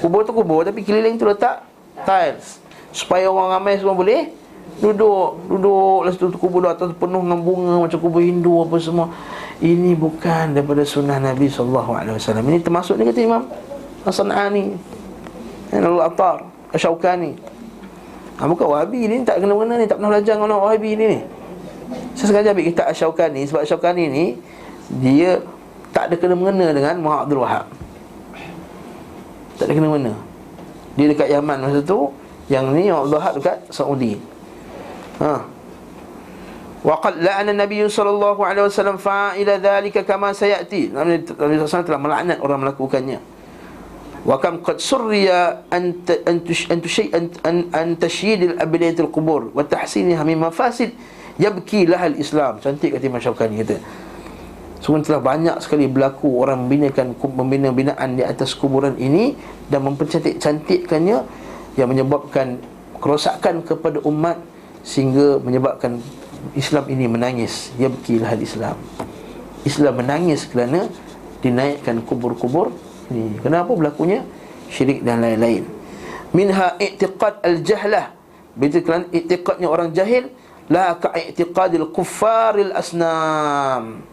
Kubur 0.00 0.24
tu 0.24 0.32
kubur 0.32 0.64
tapi 0.64 0.80
keliling 0.80 1.18
tu 1.18 1.26
letak 1.28 1.66
tiles. 2.06 2.62
Supaya 2.94 3.28
orang 3.28 3.60
ramai 3.60 3.76
semua 3.76 3.92
boleh 3.92 4.32
Duduk, 4.76 5.40
duduk. 5.48 6.04
Lepas 6.04 6.20
tu 6.20 6.28
kubur 6.36 6.60
atas 6.68 6.92
penuh 7.00 7.24
dengan 7.24 7.40
bunga 7.40 7.74
Macam 7.80 7.96
kubur 7.96 8.20
Hindu 8.20 8.68
apa 8.68 8.76
semua. 8.76 9.08
Ini 9.56 9.96
bukan 9.96 10.52
daripada 10.52 10.84
sunnah 10.84 11.16
Nabi 11.16 11.48
SAW 11.48 12.04
Ini 12.12 12.60
termasuk 12.60 13.00
ni 13.00 13.08
kata 13.08 13.20
Imam 13.24 13.42
As-San'ani 14.04 14.76
Al-Attar 15.72 16.44
Asyaukani 16.76 17.32
ha, 18.36 18.44
Bukan 18.44 18.68
Wahabi 18.68 19.08
ni 19.08 19.24
tak 19.24 19.40
kena-kena 19.40 19.80
ni 19.80 19.88
Tak 19.88 19.96
pernah 19.96 20.12
belajar 20.12 20.36
dengan 20.36 20.52
orang 20.52 20.62
Wahabi 20.68 20.90
ni 21.00 21.04
ni. 21.08 21.20
Saya 22.12 22.26
sengaja 22.36 22.52
ambil 22.52 22.68
kitab 22.68 22.86
Asyaukani 22.92 23.48
Sebab 23.48 23.64
Asyaukani 23.64 24.04
ni 24.12 24.24
Dia 25.00 25.40
tak 25.96 26.12
ada 26.12 26.14
kena-mengena 26.20 26.76
dengan 26.76 27.00
Muhammad 27.00 27.24
Abdul 27.24 27.40
Wahab. 27.40 27.64
Tak 29.56 29.64
ada 29.64 29.72
kena-mengena 29.72 30.12
Dia 31.00 31.06
dekat 31.08 31.32
Yaman 31.32 31.64
masa 31.64 31.80
tu 31.80 32.12
Yang 32.52 32.64
ni 32.76 32.92
Muhammad 32.92 33.08
Abdul 33.08 33.16
Wahab 33.24 33.34
dekat 33.40 33.56
Saudi 33.72 34.35
Ha. 35.22 35.34
Waqad 36.86 37.18
la'ana 37.18 37.50
Nabi 37.50 37.82
sallallahu 37.82 38.46
alaihi 38.46 38.70
wasallam 38.70 39.00
fa'ila 39.00 39.58
dhalika 39.58 40.06
kama 40.06 40.30
sayati. 40.30 40.94
Nabi 40.94 41.26
sallallahu 41.26 41.88
telah 41.88 42.02
melaknat 42.02 42.38
orang 42.38 42.62
melakukannya. 42.62 43.18
Wa 44.26 44.42
kam 44.42 44.62
qad 44.62 44.82
surriya 44.82 45.66
an 45.70 46.02
an 46.26 46.36
tushay 46.42 47.10
an 47.14 47.30
an 47.70 47.94
tashyid 47.94 48.54
al-abniyat 48.54 48.98
al-qubur 48.98 49.54
wa 49.54 49.62
tahsinha 49.62 50.18
min 50.26 50.42
mafasid 50.42 50.94
yabki 51.38 51.86
laha 51.86 52.10
al-Islam. 52.10 52.58
Cantik 52.58 52.94
kata 52.94 53.04
Imam 53.06 53.22
Syafi'i 53.22 53.62
kata. 53.62 53.76
Sungguh 54.82 55.02
telah 55.02 55.18
banyak 55.18 55.58
sekali 55.62 55.90
berlaku 55.90 56.38
orang 56.38 56.66
membinakan 56.66 57.18
membina 57.34 57.74
binaan 57.74 58.14
di 58.14 58.22
atas 58.22 58.54
kuburan 58.54 58.94
ini 59.00 59.34
dan 59.66 59.82
mempercantik-cantikkannya 59.82 61.18
yang 61.74 61.88
menyebabkan 61.90 62.62
kerosakan 63.02 63.66
kepada 63.66 63.98
umat 64.06 64.38
sehingga 64.86 65.42
menyebabkan 65.42 65.98
Islam 66.54 66.86
ini 66.86 67.10
menangis. 67.10 67.74
Yabkilah 67.74 68.38
Islam. 68.38 68.78
Islam 69.66 69.98
menangis 69.98 70.46
kerana 70.46 70.86
dinaikkan 71.42 71.98
kubur-kubur 72.06 72.70
ni 73.10 73.34
kenapa 73.42 73.74
berlakunya? 73.74 74.22
Syirik 74.70 75.02
dan 75.02 75.26
lain-lain. 75.26 75.66
Minha 76.30 76.78
i'tiqad 76.78 77.42
al-jahlah. 77.42 78.14
Begitu 78.54 78.86
kan 78.86 79.10
i'tiqadnya 79.10 79.66
orang 79.66 79.90
jahil 79.90 80.30
la 80.70 80.94
ka 80.94 81.10
i'tiqadil 81.18 81.90
kuffaril 81.90 82.70
asnam. 82.70 84.06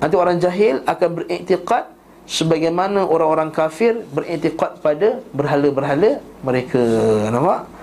Nanti 0.00 0.16
orang 0.16 0.40
jahil 0.40 0.80
akan 0.84 1.08
beriktikad 1.24 1.92
sebagaimana 2.24 3.04
orang-orang 3.04 3.52
kafir 3.52 4.00
beriktikad 4.12 4.80
pada 4.80 5.20
berhala-berhala 5.32 6.20
mereka. 6.44 6.80
Nampak 7.32 7.79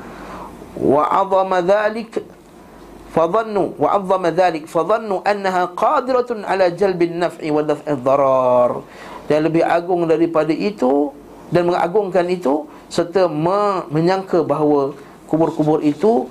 fadhannu 3.13 3.73
wa 3.81 3.89
'azzama 3.97 4.29
dhalik 4.29 4.63
fadhannu 4.69 5.25
annaha 5.25 5.73
qadiratun 5.73 6.45
ala 6.45 6.69
jalbin 6.69 7.17
naf'i 7.17 7.49
wa 7.49 7.65
daf'i 7.65 7.93
dharar 7.97 8.85
dan 9.25 9.39
lebih 9.49 9.65
agung 9.65 10.05
daripada 10.05 10.53
itu 10.53 11.11
dan 11.49 11.65
mengagungkan 11.67 12.27
itu 12.29 12.67
serta 12.91 13.25
me- 13.31 13.83
menyangka 13.89 14.43
bahawa 14.43 14.93
kubur-kubur 15.27 15.81
itu 15.83 16.29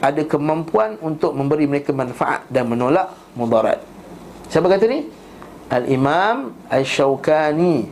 ada 0.00 0.24
kemampuan 0.24 0.96
untuk 1.04 1.36
memberi 1.36 1.68
mereka 1.68 1.92
manfaat 1.92 2.46
dan 2.48 2.64
menolak 2.72 3.12
mudarat. 3.36 3.84
Siapa 4.48 4.64
kata 4.64 4.88
ni? 4.88 5.04
Al-Imam 5.68 6.56
Al-Shawkani. 6.72 7.84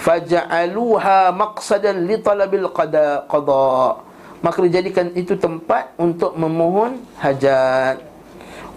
Faja'aluha 0.00 1.34
maqsadan 1.34 2.08
li 2.08 2.16
talabil 2.24 2.70
qada 2.72 3.26
qada. 3.28 4.00
Maka 4.38 4.58
dijadikan 4.62 5.10
itu 5.18 5.34
tempat 5.34 5.94
untuk 5.98 6.38
memohon 6.38 7.02
hajat. 7.18 7.98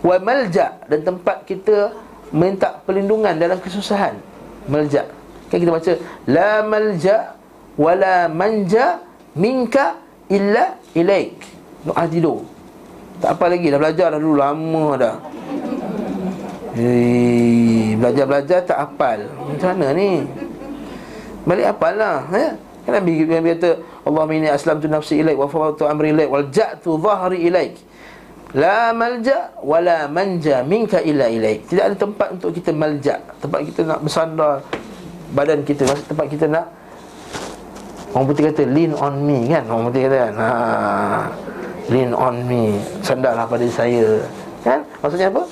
Wa 0.01 0.17
malja 0.17 0.81
dan 0.89 0.99
tempat 1.05 1.45
kita 1.45 1.93
minta 2.33 2.81
perlindungan 2.81 3.37
dalam 3.37 3.61
kesusahan. 3.61 4.17
Malja. 4.65 5.05
Kan 5.53 5.57
kita 5.61 5.69
baca 5.69 5.93
la 6.25 6.65
malja 6.65 7.37
wala 7.77 8.25
manja 8.31 9.03
minka 9.37 10.01
illa 10.31 10.79
ilaik. 10.97 11.37
Doa 11.85 12.09
tidur. 12.09 12.41
Tak 13.21 13.37
apa 13.37 13.45
lagi 13.53 13.69
dah 13.69 13.77
belajar 13.77 14.07
dah 14.09 14.19
dulu 14.19 14.35
lama 14.41 14.85
dah. 14.97 15.15
Hei, 16.71 17.93
belajar-belajar 17.99 18.63
tak 18.63 18.79
hafal. 18.79 19.27
Macam 19.27 19.75
mana 19.75 19.91
ni? 19.93 20.23
Balik 21.43 21.67
hafal 21.69 21.93
lah. 21.99 22.25
Ya? 22.31 22.55
Kan 22.81 22.91
Nabi 22.97 23.25
Nabi 23.25 23.47
kata 23.57 23.69
Allah 24.07 24.23
minni 24.25 24.49
aslamtu 24.49 24.89
nafsi 24.89 25.21
ilaik 25.21 25.37
wa 25.37 25.47
fawatu 25.47 25.85
amri 25.85 26.13
ilaik 26.13 26.29
wal 26.29 26.47
ja'tu 26.49 26.97
dhahri 26.97 27.45
ilaik. 27.45 27.75
La 28.57 28.91
malja 28.91 29.55
wala 29.63 30.11
manja 30.11 30.59
minka 30.65 30.99
illa 30.99 31.29
ilaik. 31.31 31.71
Tidak 31.71 31.83
ada 31.87 31.95
tempat 31.95 32.35
untuk 32.35 32.51
kita 32.51 32.75
malja. 32.75 33.21
Tempat 33.39 33.59
kita 33.69 33.81
nak 33.87 33.99
bersandar 34.03 34.59
badan 35.31 35.63
kita, 35.63 35.87
tempat 36.11 36.27
kita 36.27 36.45
nak 36.51 36.65
Orang 38.11 38.27
putih 38.27 38.51
kata 38.51 38.67
lean 38.67 38.91
on 38.99 39.23
me 39.23 39.47
kan 39.47 39.63
Orang 39.71 39.87
putih 39.87 40.11
kata 40.11 40.17
kan 40.19 40.33
ha, 40.35 40.49
Lean 41.87 42.11
on 42.11 42.35
me 42.43 42.75
Sandarlah 42.99 43.47
pada 43.47 43.63
saya 43.71 44.19
Kan 44.67 44.83
Maksudnya 44.99 45.31
apa 45.31 45.43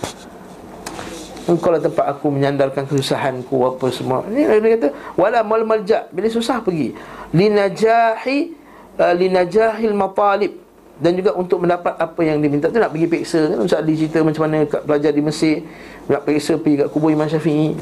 Engkau 1.50 1.74
lah 1.74 1.82
tempat 1.82 2.06
aku 2.06 2.30
menyandarkan 2.30 2.86
kesusahanku 2.86 3.58
Apa 3.74 3.90
semua. 3.90 4.22
Ini 4.30 4.62
dia 4.62 4.70
kata 4.78 4.88
Wala 5.18 5.42
mal 5.42 5.66
malja. 5.66 6.06
Bila 6.14 6.30
susah 6.30 6.62
pergi. 6.62 6.94
Linajahi 7.34 8.54
uh, 9.02 9.14
Linajahil 9.18 9.98
matalib. 9.98 10.54
Dan 11.00 11.16
juga 11.16 11.32
untuk 11.34 11.64
mendapat 11.64 11.96
apa 11.96 12.22
yang 12.22 12.38
diminta. 12.44 12.70
Tu 12.70 12.78
nak 12.78 12.92
pergi 12.94 13.08
peksa 13.08 13.40
kan 13.50 13.64
Ustaz 13.64 13.80
Ali 13.82 13.96
cerita 13.96 14.20
macam 14.20 14.46
mana 14.46 14.68
kat 14.68 14.84
belajar 14.84 15.12
di 15.16 15.22
Mesir. 15.24 15.66
Nak 16.12 16.22
peksa 16.28 16.60
pergi 16.60 16.86
kat 16.86 16.88
kubur 16.92 17.10
Imam 17.10 17.26
Syafi'i. 17.26 17.74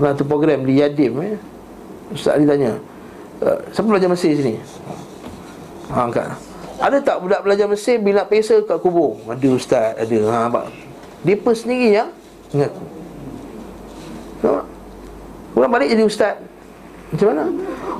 Pernah 0.00 0.12
tu 0.16 0.24
program 0.24 0.64
di 0.64 0.80
Yadim 0.80 1.14
eh. 1.22 1.36
Ustaz 2.10 2.34
Ali 2.34 2.48
tanya 2.48 2.80
uh, 3.44 3.58
Siapa 3.70 3.86
belajar 3.86 4.08
Mesir 4.08 4.32
sini? 4.32 4.56
Ha, 5.92 6.08
angkat. 6.08 6.34
Ada 6.82 6.98
tak 7.04 7.16
budak 7.20 7.44
belajar 7.44 7.68
Mesir 7.68 8.00
Bila 8.00 8.24
pesa 8.24 8.56
kat 8.64 8.80
kubur? 8.80 9.20
Ada 9.28 9.48
Ustaz, 9.52 9.92
ada. 10.00 10.18
Ha, 10.32 10.36
abang. 10.48 10.91
Dia 11.22 11.36
sendiri 11.54 11.88
yang 11.94 12.10
Mengaku 12.50 12.84
Nampak? 14.42 14.66
Orang 15.54 15.70
balik 15.70 15.88
jadi 15.94 16.02
Ustaz 16.02 16.36
Macam 17.14 17.26
mana? 17.30 17.44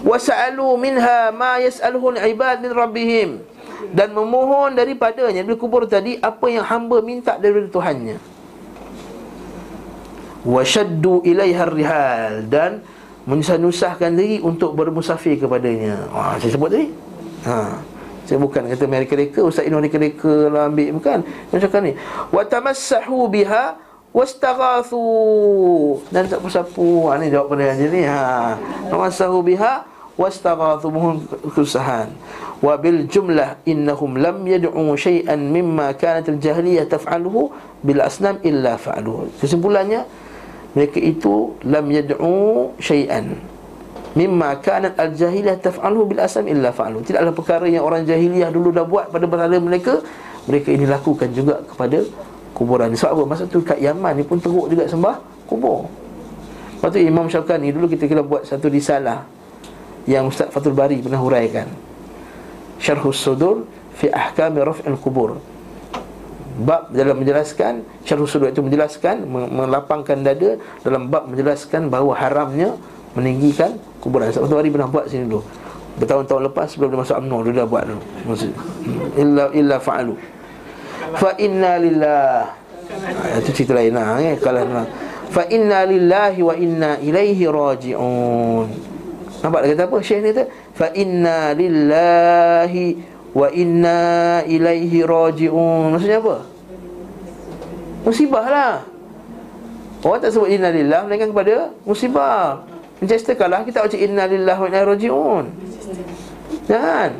Wasa'alu 0.02 0.68
minha 0.80 1.30
ma 1.30 1.62
yas'aluhu 1.62 2.18
al-ibad 2.18 2.58
min 2.58 2.72
rabbihim 2.74 3.30
dan 3.92 4.14
memohon 4.14 4.78
daripadanya 4.78 5.42
di 5.42 5.54
kubur 5.58 5.84
tadi 5.90 6.16
apa 6.22 6.46
yang 6.46 6.62
hamba 6.62 7.02
minta 7.02 7.34
daripada 7.36 7.66
Tuhannya. 7.66 8.16
Washaddu 10.42 11.22
ilaiha 11.22 11.64
rihal 11.66 12.32
dan 12.46 12.82
menusah-nusahkan 13.26 14.10
diri 14.14 14.38
untuk 14.42 14.74
bermusafir 14.74 15.38
kepadanya. 15.38 16.08
Ha, 16.10 16.38
saya 16.38 16.50
sebut 16.50 16.70
tadi. 16.70 16.88
Ha. 17.46 17.78
Saya 18.22 18.38
bukan 18.38 18.70
kata 18.70 18.84
mereka-reka, 18.86 19.40
ustaz 19.42 19.66
ini 19.66 19.74
mereka-reka 19.74 20.48
lah 20.48 20.70
ambil 20.70 20.94
bukan. 20.94 21.18
Saya 21.50 21.58
cakap 21.66 21.80
ni. 21.82 21.92
Wa 22.30 22.42
tamassahu 22.46 23.26
biha 23.28 23.76
wastaghathu 24.14 25.02
dan 26.14 26.30
tak 26.30 26.40
bersapu. 26.40 27.10
Ha 27.10 27.18
ni 27.18 27.32
jawab 27.34 27.52
pada 27.52 27.74
yang 27.74 27.90
ni. 27.90 28.02
Ha. 28.06 28.54
Tamassahu 28.88 29.42
biha 29.42 29.84
wastaghathu 30.14 30.86
mohon 30.94 31.26
kesusahan. 31.50 32.14
Wa 32.62 32.78
bil 32.78 33.10
jumlah 33.10 33.58
innahum 33.66 34.14
lam 34.22 34.46
yad'u 34.46 34.94
shay'an 34.94 35.50
mimma 35.50 35.98
kanat 35.98 36.30
al-jahiliyah 36.30 36.86
taf'aluhu 36.86 37.50
bil 37.82 38.00
asnam 38.00 38.38
illa 38.46 38.78
fa'aluhu. 38.78 39.34
Kesimpulannya 39.42 40.06
mereka 40.78 41.02
itu 41.02 41.58
lam 41.66 41.90
yad'u 41.90 42.70
syai'an 42.78 43.51
mimma 44.12 44.60
kanat 44.60 44.94
al-jahiliyah 44.98 45.56
taf'aluhu 45.60 46.12
bil 46.12 46.20
asam 46.20 46.44
illa 46.44 46.68
fa'alu 46.68 47.00
tidaklah 47.00 47.32
perkara 47.32 47.66
yang 47.68 47.84
orang 47.84 48.04
jahiliyah 48.04 48.52
dulu 48.52 48.68
dah 48.72 48.84
buat 48.84 49.08
pada 49.08 49.24
berhala 49.24 49.56
mereka 49.56 50.04
mereka 50.44 50.68
ini 50.74 50.84
lakukan 50.84 51.32
juga 51.32 51.62
kepada 51.64 52.04
kuburan 52.52 52.92
sebab 52.92 53.10
apa? 53.14 53.22
Masa 53.24 53.42
tu 53.48 53.64
kat 53.64 53.80
Yaman 53.80 54.20
ni 54.20 54.24
pun 54.26 54.36
teruk 54.36 54.68
juga 54.68 54.84
sembah 54.84 55.16
kubur. 55.48 55.88
Lepas 56.76 56.90
tu 56.92 56.98
Imam 56.98 57.30
Syaukani 57.30 57.70
dulu 57.70 57.86
kita 57.86 58.10
kena 58.10 58.26
buat 58.26 58.42
satu 58.42 58.66
risalah 58.66 59.24
yang 60.04 60.28
Ustaz 60.28 60.50
Fatul 60.50 60.74
Bari 60.74 60.98
pernah 60.98 61.22
huraikan. 61.22 61.70
Syarhus 62.82 63.22
Sudur 63.22 63.64
fi 63.94 64.10
ahkami 64.10 64.60
raf'il 64.66 64.98
kubur 64.98 65.38
bab 66.52 66.92
dalam 66.92 67.16
menjelaskan 67.16 67.80
syarh 68.04 68.28
sudut 68.28 68.52
itu 68.52 68.60
menjelaskan 68.60 69.24
melapangkan 69.28 70.20
dada 70.20 70.60
dalam 70.84 71.08
bab 71.08 71.24
menjelaskan 71.24 71.88
bahawa 71.88 72.12
haramnya 72.20 72.76
meninggikan 73.16 73.80
kuburan. 74.02 74.26
Satu 74.34 74.58
hari 74.58 74.74
pernah 74.74 74.90
buat 74.90 75.06
sini 75.06 75.30
dulu. 75.30 75.46
Bertahun-tahun 76.02 76.50
lepas 76.50 76.66
sebelum 76.74 76.90
dia 76.90 76.98
masuk 77.06 77.16
UMNO 77.22 77.36
dia 77.46 77.52
dah 77.62 77.66
buat 77.70 77.84
dulu. 77.86 78.02
Maksud 78.26 78.50
illa 79.14 79.44
illa 79.54 79.76
fa'alu. 79.78 80.14
Fa 81.14 81.30
inna 81.38 81.78
lillah. 81.78 82.58
Ha, 82.92 83.38
itu 83.40 83.50
cerita 83.54 83.78
lain 83.78 83.94
lah 83.94 84.18
eh? 84.20 84.34
Kalau 84.42 84.84
Fa 85.32 85.48
inna 85.48 85.88
lillahi 85.88 86.40
wa 86.44 86.52
inna 86.52 87.00
ilaihi 87.00 87.48
raji'un. 87.48 88.68
Nampak 89.40 89.64
dia 89.64 89.72
kata 89.72 89.84
apa? 89.88 89.96
Syekh 90.04 90.18
ni 90.20 90.28
kata 90.36 90.44
fa 90.76 90.92
inna 90.92 91.56
lillahi 91.56 92.84
wa 93.32 93.48
inna 93.48 94.00
ilaihi 94.44 94.98
raji'un. 95.00 95.96
Maksudnya 95.96 96.20
apa? 96.20 96.36
Musibah 98.04 98.44
lah. 98.44 98.74
Orang 100.02 100.18
tak 100.18 100.34
sebut 100.34 100.50
inna 100.50 100.68
lillah 100.68 101.06
melainkan 101.06 101.30
kepada 101.30 101.70
musibah. 101.86 102.71
Mencesterkanlah 103.02 103.66
kita 103.66 103.82
baca 103.82 103.98
inna 103.98 104.30
lillah 104.30 104.54
wa 104.54 104.66
inna 104.70 104.86
raji'un. 104.86 105.44
Jangan. 106.70 107.10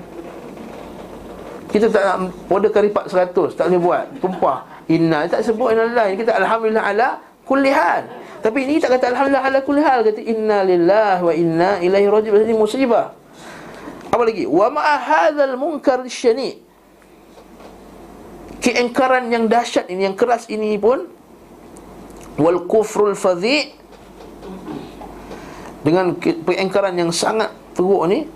Kita 1.75 1.91
tak 1.91 2.03
nak 2.07 2.19
order 2.47 2.71
karipat 2.71 3.11
100, 3.11 3.59
tak 3.59 3.67
boleh 3.67 3.83
buat. 3.83 4.05
Tumpah. 4.23 4.63
Inna 4.87 5.27
tak 5.27 5.43
sebut 5.43 5.75
inna 5.75 5.91
lillah. 5.91 6.07
Kita 6.15 6.39
alhamdulillah 6.39 6.85
ala 6.87 7.09
kulli 7.43 7.75
hal. 7.75 8.07
Tapi 8.39 8.59
ini 8.63 8.79
tak 8.79 8.95
kata 8.95 9.11
alhamdulillah 9.11 9.43
ala 9.43 9.59
kulli 9.67 9.83
hal, 9.83 10.07
kata 10.07 10.23
inna 10.23 10.63
lillah 10.63 11.19
wa 11.19 11.33
inna 11.35 11.83
ilaihi 11.83 12.07
raji'un. 12.07 12.47
Ini 12.47 12.55
musibah. 12.55 13.19
Apa 14.15 14.23
lagi? 14.23 14.47
Wa 14.47 14.71
ma'a 14.71 14.95
hadzal 15.03 15.59
munkar 15.59 16.07
syani. 16.07 16.63
Keingkaran 18.63 19.35
yang 19.35 19.51
dahsyat 19.51 19.91
ini 19.91 20.07
yang 20.07 20.15
keras 20.15 20.47
ini 20.47 20.79
pun 20.79 21.11
wal 22.39 22.71
kufrul 22.71 23.19
fadhi 23.19 23.82
dengan 25.83 26.15
keingkaran 26.19 26.95
yang 26.95 27.11
sangat 27.11 27.51
teruk 27.75 28.07
ni 28.07 28.27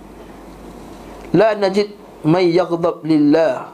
la 1.35 1.55
najid 1.55 1.95
may 2.27 2.51
yaghdab 2.51 3.03
lillah 3.07 3.71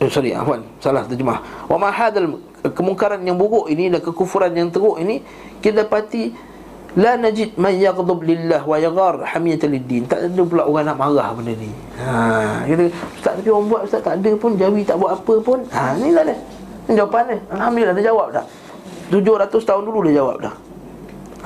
eh, 0.00 0.08
sorry 0.08 0.32
afwan 0.32 0.64
salah 0.80 1.04
terjemah 1.04 1.68
wa 1.68 1.76
ma 1.76 1.92
hadzal 1.92 2.40
kemungkaran 2.72 3.20
yang 3.24 3.36
buruk 3.36 3.68
ini 3.68 3.92
dan 3.92 4.00
kekufuran 4.00 4.52
yang 4.56 4.68
teruk 4.72 4.96
ini 4.96 5.20
kita 5.60 5.84
dapati 5.84 6.52
La 6.92 7.16
najid 7.16 7.56
man 7.56 7.72
yaghdab 7.72 8.20
lillah 8.20 8.68
wa 8.68 8.76
yaghar 8.76 9.24
hamiyatan 9.24 9.72
lid-din. 9.72 10.04
Tak 10.04 10.28
ada 10.28 10.42
pula 10.44 10.68
orang 10.68 10.92
nak 10.92 11.00
marah 11.00 11.32
benda 11.32 11.56
ni. 11.56 11.72
Ha, 11.96 12.68
kita 12.68 12.92
ustaz 13.16 13.32
tapi 13.40 13.48
orang 13.48 13.66
buat 13.72 13.80
ustaz 13.88 14.04
tak 14.04 14.20
ada 14.20 14.30
pun 14.36 14.60
jawi 14.60 14.84
tak 14.84 15.00
buat 15.00 15.16
apa 15.16 15.34
pun. 15.40 15.64
Ha, 15.72 15.96
inilah 15.96 16.28
dia. 16.28 16.36
Ini 16.36 16.92
jawapan 17.00 17.22
dia. 17.32 17.38
Alhamdulillah 17.48 17.94
dia 17.96 18.04
jawab 18.12 18.28
dah. 18.36 18.44
700 19.08 19.56
tahun 19.56 19.82
dulu 19.88 19.98
dia 20.04 20.14
jawab 20.20 20.36
dah. 20.44 20.54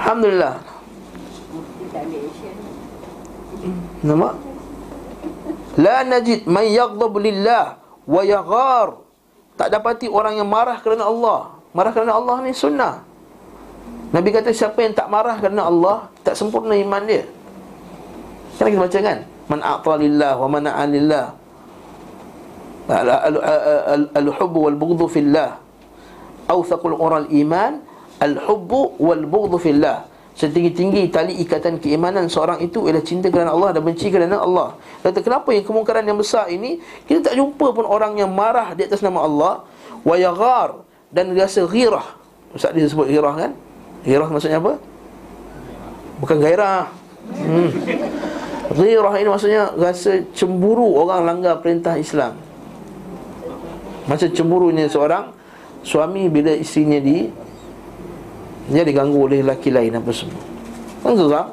Alhamdulillah. 0.03 0.55
Nampak? 4.05 4.35
La 5.77 6.07
najid 6.09 6.49
man 6.49 6.65
yaghdab 6.65 7.13
lillah 7.21 7.77
wa 8.09 8.23
yaghar. 8.25 9.03
Tak 9.57 9.73
dapati 9.73 10.09
orang 10.09 10.37
yang 10.37 10.49
marah 10.49 10.81
kerana 10.85 11.09
Allah. 11.09 11.57
Marah 11.73 11.93
kerana 11.93 12.17
Allah 12.17 12.45
ni 12.45 12.53
sunnah. 12.53 13.05
Nabi 14.13 14.29
kata 14.33 14.53
siapa 14.53 14.81
yang 14.85 14.95
tak 14.97 15.09
marah 15.13 15.37
kerana 15.41 15.69
Allah, 15.69 16.09
tak 16.25 16.37
sempurna 16.39 16.77
iman 16.77 17.03
dia. 17.05 17.25
Kan 18.57 18.73
kita 18.73 18.81
baca 18.81 18.99
kan? 19.05 19.19
Man 19.47 19.61
a'ta 19.61 19.93
lillah 20.01 20.33
wa 20.41 20.49
mana'a 20.49 20.83
lillah. 20.89 21.27
Al-hubbu 24.17 24.59
wal 24.71 24.79
bughdhu 24.79 25.05
fillah. 25.11 25.61
Awthaqul 26.47 26.97
ural 26.97 27.27
iman 27.29 27.83
al-hubbu 28.23 28.97
wal 28.97 29.25
bughdhu 29.27 29.59
fillah. 29.61 30.09
Setinggi-tinggi 30.37 31.09
tali 31.09 31.41
ikatan 31.41 31.81
keimanan 31.81 32.29
seorang 32.29 32.61
itu 32.61 32.85
ialah 32.85 33.01
cinta 33.01 33.33
kerana 33.33 33.57
Allah 33.57 33.73
dan 33.73 33.81
benci 33.81 34.13
kerana 34.13 34.45
Allah. 34.45 34.77
Kata 35.01 35.25
kenapa 35.25 35.49
yang 35.57 35.65
kemungkaran 35.65 36.05
yang 36.05 36.21
besar 36.21 36.53
ini 36.53 36.77
kita 37.09 37.33
tak 37.33 37.41
jumpa 37.41 37.73
pun 37.73 37.89
orang 37.89 38.21
yang 38.21 38.29
marah 38.29 38.77
di 38.77 38.85
atas 38.85 39.01
nama 39.01 39.25
Allah 39.25 39.65
wa 40.05 40.13
yaghar 40.13 40.85
dan 41.09 41.33
rasa 41.33 41.65
ghirah. 41.65 42.05
Ustaz 42.53 42.77
dia 42.77 42.85
sebut 42.85 43.09
ghirah 43.09 43.33
kan? 43.33 43.51
Ghirah 44.05 44.29
maksudnya 44.29 44.61
apa? 44.61 44.77
Bukan 46.21 46.37
gairah. 46.37 46.93
Hmm. 47.33 47.69
Ghirah 48.77 49.15
ini 49.17 49.29
maksudnya 49.33 49.73
rasa 49.73 50.21
cemburu 50.37 51.01
orang 51.01 51.25
langgar 51.25 51.65
perintah 51.65 51.97
Islam. 51.97 52.37
Macam 54.05 54.29
cemburunya 54.29 54.85
seorang 54.85 55.33
suami 55.81 56.29
bila 56.29 56.53
isterinya 56.53 57.01
di 57.01 57.46
dia 58.67 58.83
diganggu 58.83 59.31
oleh 59.31 59.47
lelaki 59.47 59.71
lain 59.71 59.95
apa 59.95 60.11
semua. 60.11 60.43
Kan 61.07 61.15
geram 61.15 61.47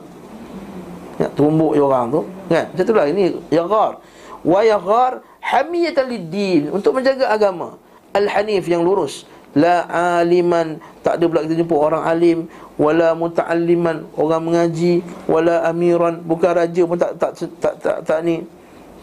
ya, 1.22 1.28
Tumbuk 1.38 1.78
orang 1.78 2.10
tu. 2.10 2.22
Kan 2.50 2.66
Macam 2.74 2.84
itulah 2.84 3.06
ini 3.06 3.24
Yaghar. 3.54 4.02
Wa 4.44 4.60
yaghar 4.66 5.22
Hamiyatan 5.44 6.10
lid 6.10 6.74
Untuk 6.74 6.98
menjaga 6.98 7.30
agama. 7.30 7.78
Al-Hanif 8.18 8.66
yang 8.66 8.82
lurus. 8.82 9.30
La 9.54 9.86
aliman. 10.18 10.82
Tak 11.06 11.22
ada 11.22 11.24
pula 11.30 11.46
kita 11.46 11.54
jumpa 11.62 11.76
orang 11.78 12.04
alim. 12.08 12.50
Wala 12.82 13.14
muta'alliman. 13.14 14.10
Orang 14.18 14.50
mengaji. 14.50 15.06
Wala 15.30 15.70
amiran. 15.70 16.18
Bukan 16.26 16.52
raja 16.58 16.82
pun 16.88 16.98
tak 16.98 17.22
tak 17.22 17.38
tak, 17.38 17.52
tak, 17.62 17.74
tak, 17.78 17.98
tak 18.08 18.20
ni. 18.26 18.42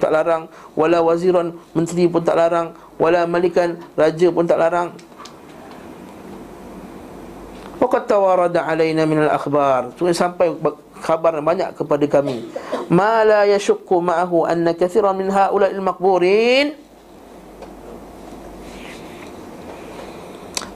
Tak 0.03 0.11
larang. 0.11 0.51
Wala 0.75 0.99
waziran. 1.05 1.55
Menteri 1.77 2.11
pun 2.11 2.25
tak 2.27 2.35
larang. 2.35 2.75
Wala 2.99 3.29
malikan. 3.31 3.79
Raja 3.95 4.27
pun 4.35 4.49
tak 4.49 4.59
larang 4.59 4.97
Waqad 7.81 8.05
tawarada 8.05 8.69
alaina 8.69 9.09
min 9.09 9.25
al-akhbar. 9.25 9.97
Sudah 9.97 10.13
sampai 10.13 10.53
khabar 11.01 11.41
banyak 11.41 11.73
kepada 11.81 12.05
kami. 12.05 12.45
Ma 12.93 13.25
la 13.25 13.49
yashukku 13.49 14.05
ma'ahu 14.05 14.45
anna 14.45 14.77
kathiran 14.77 15.17
min 15.17 15.33
ha'ula'il 15.33 15.81
maqburin 15.81 16.77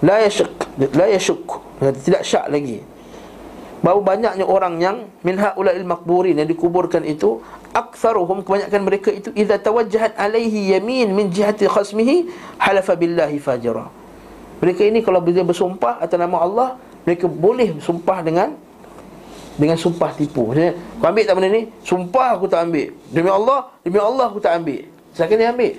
la 0.04 0.20
yashuk 0.20 0.52
la 0.92 1.06
yashuk 1.08 1.40
tidak 1.80 2.22
syak 2.28 2.52
lagi 2.52 2.84
bahawa 3.80 4.00
banyaknya 4.04 4.44
orang 4.44 4.80
yang 4.80 4.96
min 5.24 5.40
ha'ula'il 5.40 5.84
maqburin 5.84 6.36
yang 6.40 6.48
dikuburkan 6.48 7.04
itu 7.08 7.40
aktsaruhum 7.72 8.44
kebanyakan 8.44 8.80
mereka 8.84 9.08
itu 9.12 9.32
idza 9.32 9.60
tawajjahat 9.60 10.16
alaihi 10.16 10.76
yamin 10.76 11.12
min 11.12 11.32
jihati 11.32 11.68
khasmihi 11.68 12.28
halafa 12.60 12.96
billahi 12.96 13.40
fajira 13.40 13.88
mereka 14.60 14.84
ini 14.84 15.04
kalau 15.04 15.20
dia 15.24 15.44
bersumpah 15.44 16.00
atas 16.00 16.16
nama 16.16 16.36
Allah 16.40 16.68
mereka 17.04 17.28
boleh 17.28 17.76
sumpah 17.84 18.24
dengan 18.24 18.56
dengan 19.54 19.78
sumpah 19.78 20.10
tipu. 20.18 20.50
Maksudnya, 20.50 20.74
kau 20.98 21.06
ambil 21.06 21.24
tak 21.28 21.34
benda 21.38 21.48
ni? 21.52 21.62
Sumpah 21.86 22.28
aku 22.34 22.50
tak 22.50 22.66
ambil. 22.66 22.90
Demi 23.12 23.30
Allah, 23.30 23.70
demi 23.86 23.98
Allah 24.02 24.26
aku 24.26 24.42
tak 24.42 24.58
ambil. 24.58 24.82
Siapa 25.14 25.30
dia 25.38 25.54
ambil? 25.54 25.78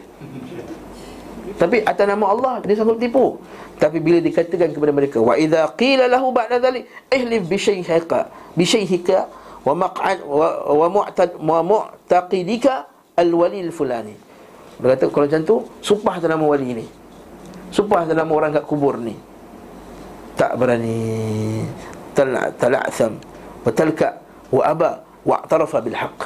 Tapi 1.60 1.78
atas 1.84 2.06
nama 2.08 2.26
Allah 2.32 2.54
dia 2.64 2.80
sanggup 2.80 3.02
tipu. 3.02 3.36
Tapi 3.76 4.00
bila 4.00 4.24
dikatakan 4.24 4.72
kepada 4.72 4.92
mereka, 4.96 5.20
wa 5.20 5.36
idza 5.36 5.68
qila 5.76 6.08
lahu 6.08 6.32
ba'da 6.32 6.64
dhalik 6.64 6.88
ihlif 7.12 7.44
bi 7.44 7.58
shaykhika 7.60 8.32
bi 8.56 8.64
wa 9.66 9.74
maq'ad 9.76 10.24
wa 10.24 10.88
mu'tad 10.88 11.36
wa 11.36 11.60
mu'taqidika 11.60 12.88
al-wali 13.20 13.60
al-fulani. 13.60 14.16
Dia 14.80 14.96
kata 14.96 15.12
kalau 15.12 15.28
macam 15.28 15.44
tu, 15.44 15.56
sumpah 15.84 16.24
atas 16.24 16.32
nama 16.32 16.44
wali 16.48 16.80
ni. 16.80 16.86
Sumpah 17.76 18.08
atas 18.08 18.16
nama 18.16 18.32
orang 18.32 18.56
kat 18.56 18.64
kubur 18.64 18.96
ni 18.96 19.35
tak 20.36 20.52
berani. 20.60 21.64
Tala'tham 22.16 23.20
wa 23.66 23.72
talka 23.76 24.24
wa 24.54 24.62
aba 24.64 25.04
wa 25.28 25.36
i'tarafa 25.44 25.84
bil 25.84 25.98
haqq. 25.98 26.20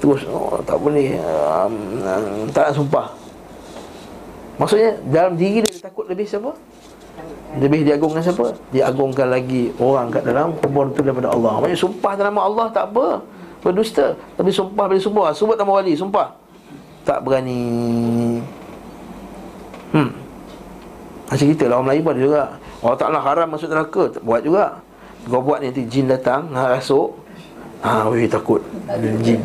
Terus 0.00 0.24
oh, 0.28 0.60
tak 0.64 0.76
boleh. 0.80 1.16
Um, 1.20 2.48
tak 2.52 2.68
nak 2.68 2.74
sumpah. 2.76 3.06
Maksudnya 4.60 5.00
dalam 5.08 5.40
diri 5.40 5.64
dia 5.64 5.80
takut 5.80 6.04
lebih 6.08 6.28
siapa? 6.28 6.52
Lebih 7.56 7.84
diagungkan 7.88 8.20
siapa? 8.20 8.52
Diagungkan 8.72 9.28
lagi 9.32 9.72
orang 9.80 10.12
kat 10.12 10.28
dalam 10.28 10.56
kubur 10.60 10.92
tu 10.92 11.00
daripada 11.00 11.32
Allah. 11.32 11.64
Maksudnya 11.64 11.80
sumpah 11.80 12.12
dalam 12.16 12.36
nama 12.36 12.42
Allah 12.44 12.66
tak 12.68 12.92
apa. 12.92 13.24
Berdusta. 13.64 14.16
Tapi 14.36 14.50
sumpah 14.52 14.84
bila 14.88 15.00
sumpah. 15.00 15.26
Sebut 15.32 15.56
nama 15.56 15.72
wali 15.80 15.92
sumpah. 15.96 16.36
Tak 17.04 17.24
berani. 17.24 17.60
Hmm. 19.96 20.12
Macam 21.28 21.46
kita 21.46 21.64
lah 21.68 21.74
orang 21.80 21.86
Melayu 21.92 22.02
pun 22.02 22.12
ada 22.12 22.20
juga 22.20 22.42
Allah 22.80 22.96
Ta'ala 22.96 23.18
haram 23.20 23.46
masuk 23.52 23.68
neraka 23.68 24.02
Buat 24.24 24.40
juga. 24.40 24.80
Kau 25.28 25.44
buat 25.44 25.60
nanti 25.60 25.84
jin 25.84 26.08
datang 26.08 26.48
Ha 26.56 26.80
rasuk. 26.80 27.12
Ha 27.84 28.08
weh 28.08 28.24
takut. 28.24 28.64
Jin. 29.20 29.40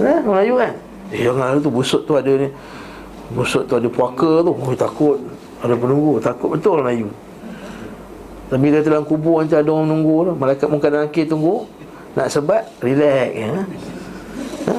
Ha 0.00 0.24
Melayu 0.24 0.56
kan? 0.56 0.72
Eh 1.12 1.20
jangan 1.28 1.60
tu 1.60 1.68
busuk 1.68 2.08
tu 2.08 2.16
ada 2.16 2.32
ni. 2.32 2.48
Busuk 3.36 3.68
tu 3.68 3.76
ada 3.76 3.88
puaka 3.92 4.40
tu. 4.40 4.56
Weh 4.56 4.76
takut. 4.76 5.20
Ada 5.60 5.76
penunggu. 5.76 6.16
Takut 6.24 6.56
betul 6.56 6.80
Melayu. 6.80 7.12
Tapi 8.46 8.70
dia 8.70 8.78
dalam 8.78 9.02
kubur 9.02 9.42
Macam 9.42 9.58
ada 9.58 9.68
orang 9.68 9.84
menunggu 9.84 10.16
tu. 10.24 10.32
Malaikat 10.40 10.68
muka 10.72 10.88
dan 10.88 11.12
akhir 11.12 11.28
tunggu. 11.28 11.68
Nak 12.16 12.28
sebat 12.32 12.64
Relax 12.80 13.28
ya. 13.36 13.48
Ha? 13.52 14.74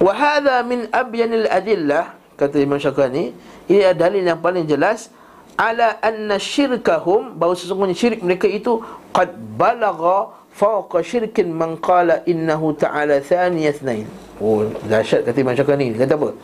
Wahada 0.00 0.64
min 0.64 0.88
abyanil 0.88 1.44
adillah 1.52 2.16
Kata 2.34 2.58
Imam 2.58 2.80
Syakani 2.82 3.30
Ini 3.70 3.92
adalah 3.92 4.08
dalil 4.08 4.22
yang 4.26 4.40
paling 4.42 4.64
jelas 4.66 5.12
ala 5.54 6.02
anna 6.02 6.38
syirkahum 6.38 7.38
bahawa 7.38 7.54
sesungguhnya 7.54 7.94
syirik 7.94 8.20
mereka 8.26 8.50
itu 8.50 8.82
qad 9.14 9.34
balagha 9.54 10.34
fawqa 10.50 11.02
syirkin 11.02 11.54
man 11.54 11.78
qala 11.78 12.26
innahu 12.26 12.74
ta'ala 12.74 13.22
thani 13.22 13.70
ithnain 13.70 14.06
oh 14.42 14.66
dahsyat 14.86 15.22
kata 15.22 15.38
Imam 15.38 15.54
Syakani 15.54 15.94
kata 15.94 16.18
apa? 16.18 16.34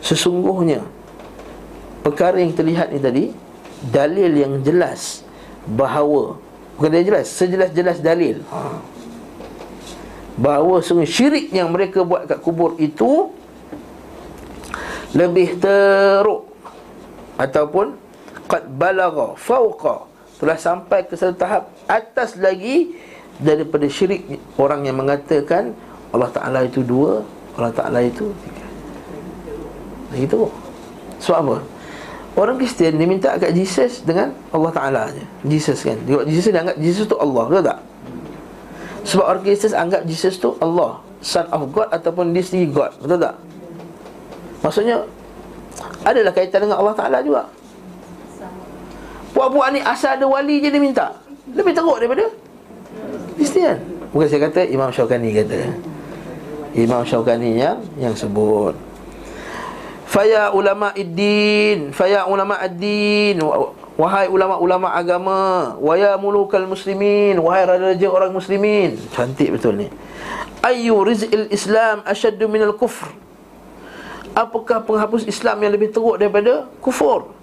Sesungguhnya 0.00 0.80
perkara 2.00 2.40
yang 2.40 2.56
terlihat 2.56 2.88
ni 2.88 3.00
tadi 3.00 3.24
dalil 3.92 4.32
yang 4.32 4.54
jelas 4.64 5.26
bahawa 5.68 6.40
bukan 6.80 6.88
dia 6.88 7.04
jelas 7.04 7.28
sejelas-jelas 7.28 8.00
dalil. 8.00 8.40
Ha. 8.48 8.80
bahawa 10.38 10.78
sungguh 10.78 11.04
syirik 11.04 11.50
yang 11.50 11.74
mereka 11.74 12.06
buat 12.06 12.30
kat 12.30 12.38
kubur 12.38 12.78
itu 12.78 13.34
lebih 15.12 15.58
teruk 15.58 16.46
ataupun 17.34 18.07
qad 18.48 18.64
balagha 18.74 19.36
fawqa 19.36 20.08
telah 20.40 20.56
sampai 20.56 21.04
ke 21.04 21.14
satu 21.14 21.36
tahap 21.36 21.68
atas 21.84 22.40
lagi 22.40 22.96
daripada 23.38 23.86
syirik 23.86 24.24
orang 24.58 24.88
yang 24.88 24.98
mengatakan 24.98 25.76
Allah 26.10 26.30
Taala 26.32 26.64
itu 26.64 26.80
dua, 26.82 27.22
Allah 27.54 27.72
Taala 27.74 28.00
itu 28.00 28.32
tiga. 28.42 28.66
Nah, 30.08 30.18
itu. 30.18 30.40
Sebab 31.20 31.38
apa? 31.44 31.56
Orang 32.38 32.56
Kristian 32.56 32.94
dia 32.94 33.08
minta 33.10 33.34
kat 33.34 33.50
Jesus 33.50 34.06
dengan 34.06 34.30
Allah 34.54 34.72
Taala 34.72 35.02
je. 35.10 35.24
Jesus 35.44 35.82
kan. 35.82 35.98
Dia 36.06 36.22
Jesus 36.24 36.54
dia 36.54 36.62
anggap 36.62 36.78
Jesus 36.78 37.04
tu 37.10 37.18
Allah, 37.18 37.44
betul 37.50 37.64
tak? 37.66 37.78
Sebab 39.04 39.24
orang 39.26 39.42
Kristian 39.42 39.74
anggap 39.74 40.02
Jesus 40.06 40.34
tu 40.38 40.54
Allah, 40.62 41.02
son 41.18 41.46
of 41.50 41.62
God 41.74 41.90
ataupun 41.90 42.30
dia 42.30 42.42
sendiri 42.46 42.70
God, 42.70 42.94
betul 43.02 43.18
tak? 43.20 43.34
Maksudnya 44.62 44.96
adalah 46.06 46.32
kaitan 46.32 46.66
dengan 46.66 46.78
Allah 46.78 46.94
Taala 46.94 47.18
juga. 47.20 47.50
Buat-buat 49.38 49.70
ni 49.70 49.78
asal 49.78 50.18
ada 50.18 50.26
wali 50.26 50.58
je 50.58 50.66
dia 50.66 50.82
minta. 50.82 51.14
Lebih 51.54 51.70
teruk 51.70 52.02
daripada 52.02 52.26
Kristian. 53.38 53.78
Bukan 54.10 54.26
saya 54.26 54.50
kata 54.50 54.66
Imam 54.66 54.90
Syaukani 54.90 55.30
kata. 55.30 55.78
Imam 56.74 57.06
Syaukani 57.06 57.54
yang 57.54 57.78
yang 58.02 58.18
sebut. 58.18 58.74
Faya 60.08 60.50
ulama 60.56 60.90
iddin 60.96 61.92
Faya 61.92 62.24
ulama 62.24 62.56
ad-din 62.56 63.36
Wahai 64.00 64.24
ulama-ulama 64.32 64.88
agama 64.96 65.76
Waya 65.84 66.16
mulukal 66.16 66.64
muslimin 66.64 67.36
Wahai 67.36 67.68
raja-raja 67.68 68.08
orang 68.08 68.32
muslimin. 68.34 68.98
Cantik 69.14 69.54
betul 69.54 69.84
ni. 69.84 69.86
Ayu 70.66 70.98
rizqil 71.06 71.46
islam 71.54 72.02
asyaddu 72.02 72.50
minal 72.50 72.74
kufr. 72.74 73.06
Apakah 74.34 74.82
penghapus 74.82 75.30
Islam 75.30 75.62
yang 75.62 75.72
lebih 75.78 75.94
teruk 75.94 76.18
daripada 76.18 76.66
kufur 76.82 77.37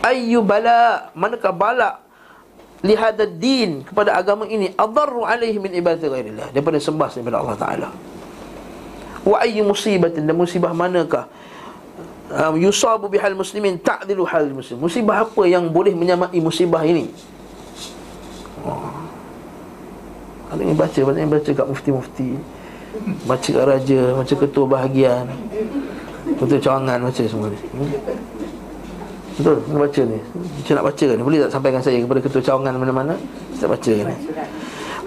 Ayu 0.00 0.40
bala 0.40 1.12
Manakah 1.12 1.52
bala 1.52 2.00
lihada 2.80 3.28
din 3.28 3.84
kepada 3.84 4.16
agama 4.16 4.48
ini 4.48 4.72
adarru 4.72 5.28
alaihi 5.28 5.60
min 5.60 5.68
ibadati 5.76 6.08
ghairillah 6.08 6.48
daripada 6.48 6.80
sembah 6.80 7.08
daripada 7.12 7.36
Allah 7.44 7.56
Taala. 7.60 7.88
Wa 9.20 9.44
ayyu 9.44 9.68
musibatin 9.68 10.24
dan 10.24 10.32
musibah 10.32 10.72
manakah 10.72 11.28
um, 12.32 12.56
yusabu 12.56 13.12
bihal 13.12 13.36
muslimin 13.36 13.76
ta'dilu 13.76 14.24
hal 14.24 14.48
muslim. 14.48 14.80
Musibah 14.80 15.28
apa 15.28 15.44
yang 15.44 15.68
boleh 15.68 15.92
menyamai 15.92 16.40
musibah 16.40 16.80
ini? 16.88 17.12
Oh. 18.64 18.96
Ada 20.50 20.66
yang 20.66 20.74
baca, 20.74 20.98
banyak 20.98 21.22
yang 21.22 21.32
baca 21.32 21.50
kat 21.54 21.66
mufti-mufti 21.70 22.34
Baca 23.22 23.48
kat 23.54 23.64
raja, 23.70 24.02
baca 24.18 24.34
ketua 24.34 24.66
bahagian 24.66 25.30
Ketua 26.42 26.58
cawangan, 26.58 26.98
baca 27.06 27.22
semua 27.22 27.54
ni 27.54 27.58
hmm? 27.70 28.39
Betul, 29.40 29.56
kena 29.64 29.78
baca 29.80 30.00
ni. 30.04 30.18
Saya 30.68 30.74
nak 30.76 30.86
baca 30.92 31.06
ni, 31.08 31.22
boleh 31.24 31.38
tak 31.48 31.52
sampaikan 31.56 31.80
saya 31.80 31.96
kepada 32.04 32.20
ketua 32.20 32.42
cawangan 32.44 32.76
mana-mana? 32.76 33.14
Saya 33.56 33.72
baca 33.72 33.88
ni. 33.88 34.14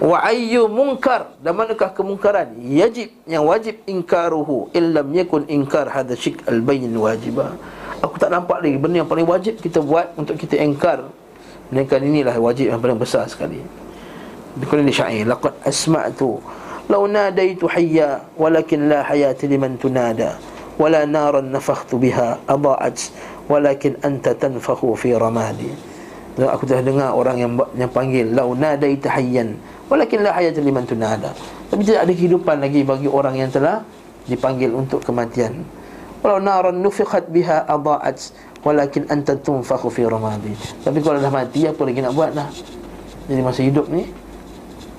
Wa 0.01 0.17
ayyu 0.25 0.65
munkar. 0.65 1.37
Dan 1.37 1.53
manakah 1.53 1.93
kemungkaran? 1.93 2.57
Yajib. 2.57 3.13
Yang 3.29 3.43
wajib 3.45 3.75
ingkaruhu. 3.85 4.73
Illam 4.73 5.13
yakun 5.13 5.45
ingkar 5.45 5.85
hadha 5.85 6.17
syik 6.17 6.41
al-bayin 6.49 6.91
wajibah 6.97 7.53
Aku 8.03 8.19
tak 8.19 8.35
nampak 8.35 8.59
lagi 8.59 8.75
Benda 8.75 8.99
yang 8.99 9.07
paling 9.07 9.23
wajib 9.23 9.61
kita 9.61 9.79
buat 9.79 10.11
untuk 10.17 10.35
kita 10.35 10.57
ingkar. 10.59 11.05
Menaikan 11.69 12.01
inilah 12.01 12.33
wajib 12.41 12.73
yang 12.73 12.81
paling 12.81 12.97
besar 12.97 13.29
sekali. 13.29 13.61
Bikul 14.57 14.81
ini 14.81 14.91
syair 14.91 15.29
Laqad 15.29 15.53
asma'tu. 15.61 16.41
Lau 16.89 17.05
nadaitu 17.05 17.69
hayya 17.69 18.25
Walakin 18.33 18.89
la 18.89 19.05
hayati 19.05 19.45
liman 19.45 19.77
tunada. 19.77 20.41
Wala 20.75 21.05
naran 21.05 21.53
nafakhtu 21.53 22.01
biha 22.01 22.43
Aba'at 22.49 22.97
walakin 23.47 23.97
anta 24.03 24.35
tanfahu 24.35 24.95
fi 24.95 25.15
ramadi. 25.15 25.69
Dan 26.33 26.49
aku 26.49 26.65
telah 26.65 26.81
dengar 26.81 27.09
orang 27.13 27.37
yang 27.37 27.51
yang 27.77 27.91
panggil 27.93 28.25
launadai 28.33 28.97
tahayyan 28.97 29.53
walakin 29.85 30.25
la 30.25 30.33
hayat 30.33 30.57
liman 30.57 30.83
tunada. 30.87 31.29
Tapi 31.69 31.81
tidak 31.85 32.09
ada 32.09 32.13
kehidupan 32.13 32.57
lagi 32.57 32.81
bagi 32.81 33.05
orang 33.05 33.37
yang 33.37 33.49
telah 33.53 33.85
dipanggil 34.25 34.73
untuk 34.73 35.05
kematian. 35.05 35.61
Walau 36.25 36.39
naran 36.39 36.79
nufikhat 36.79 37.29
biha 37.29 37.67
adaat 37.67 38.31
walakin 38.63 39.05
anta 39.11 39.35
tunfahu 39.37 39.91
fi 39.91 40.07
ramadi. 40.07 40.55
Tapi 40.81 41.03
kalau 41.03 41.19
dah 41.19 41.29
mati 41.29 41.67
apa 41.67 41.81
lagi 41.83 41.99
nak 41.99 42.13
buat 42.15 42.31
dah 42.31 42.47
jadi 43.23 43.39
masa 43.39 43.63
hidup 43.63 43.87
ni 43.87 44.03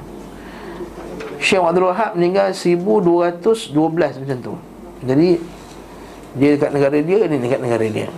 Syekh 1.40 1.64
Abdul 1.64 1.88
Wahab 1.88 2.20
meninggal 2.20 2.52
1212 2.52 4.20
macam 4.20 4.38
tu. 4.44 4.52
Jadi 5.08 5.40
Dia 6.36 6.48
dekat 6.54 6.70
negara 6.76 7.00
dia, 7.00 7.24
ini 7.24 7.40
dekat 7.40 7.64
negara 7.64 7.86
dia. 7.88 8.12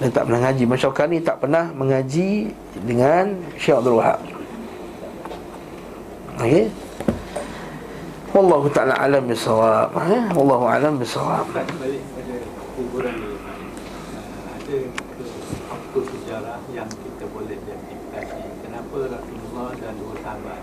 Dan 0.00 0.08
tak 0.10 0.26
pernah 0.26 0.40
ngaji. 0.48 0.64
Masyarakat 0.64 1.06
ni 1.12 1.20
tak 1.20 1.44
pernah 1.44 1.68
mengaji 1.76 2.56
Dengan 2.82 3.36
Syekh 3.60 3.76
Abdul 3.78 4.00
Wahab. 4.00 4.20
Okey 6.40 6.72
Wallahu 8.32 8.64
ta'ala 8.72 8.96
alam 8.96 9.28
bisawab 9.28 9.92
eh? 10.08 10.24
Wallahu 10.32 10.64
alam 10.64 10.96
bisawab 10.96 11.44
Balik 11.52 12.00
pada 12.16 12.36
kuburan 12.72 13.12
ni. 13.20 13.36
Ada 14.56 14.76
fakta 15.68 16.00
sejarah 16.00 16.58
yang 16.72 16.88
kita 16.88 17.28
boleh 17.28 17.60
identifikasi. 17.60 18.40
Kenapa 18.64 18.96
Rasulullah 19.04 19.68
dan 19.76 19.92
dua 20.00 20.14
sahabat 20.24 20.60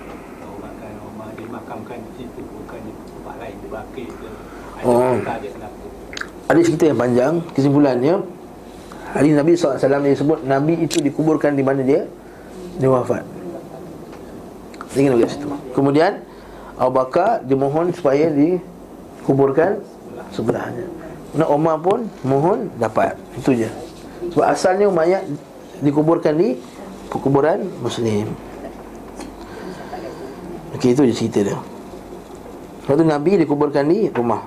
Orang 0.50 0.76
kan 0.82 0.94
Umar 1.14 1.30
dimakamkan 1.38 1.98
di 2.10 2.12
situ 2.18 2.42
Bukan 2.42 2.80
di 2.82 2.92
tempat 3.06 3.36
lain, 3.38 3.56
di 3.62 3.68
bakit 3.70 4.10
Ada 4.82 4.90
oh. 4.90 5.14
dia 5.22 5.52
kenapa? 5.54 5.84
Ada 6.50 6.60
cerita 6.66 6.84
yang 6.90 6.98
panjang 6.98 7.34
Kesimpulannya 7.54 8.14
Hadis 9.14 9.34
Nabi 9.38 9.52
SAW 9.54 9.78
dia 9.78 10.18
sebut 10.18 10.40
Nabi 10.42 10.74
itu 10.90 11.06
dikuburkan 11.06 11.54
di 11.54 11.62
mana 11.62 11.86
dia? 11.86 12.10
Dia 12.82 12.90
wafat. 12.90 13.22
Dia 14.98 15.02
kena 15.06 15.30
situ 15.30 15.46
Kemudian 15.78 16.29
Abu 16.80 16.96
Bakar 16.96 17.44
dimohon 17.44 17.92
supaya 17.92 18.32
dikuburkan 18.32 19.84
sebelahnya. 20.32 20.88
Nak 21.36 21.50
Umar 21.52 21.78
pun 21.84 22.08
mohon 22.24 22.72
dapat. 22.80 23.20
Itu 23.36 23.52
je. 23.52 23.68
Sebab 24.32 24.48
asalnya 24.48 24.88
mayat 24.88 25.28
dikuburkan 25.84 26.40
di 26.40 26.56
Kuburan 27.12 27.68
Muslim. 27.84 28.32
Okey 30.78 30.96
itu 30.96 31.02
je 31.10 31.14
cerita 31.14 31.40
dia. 31.42 31.60
Lepas 32.86 32.96
tu 32.96 33.06
Nabi 33.06 33.32
dikuburkan 33.44 33.84
di 33.90 34.08
rumah. 34.14 34.42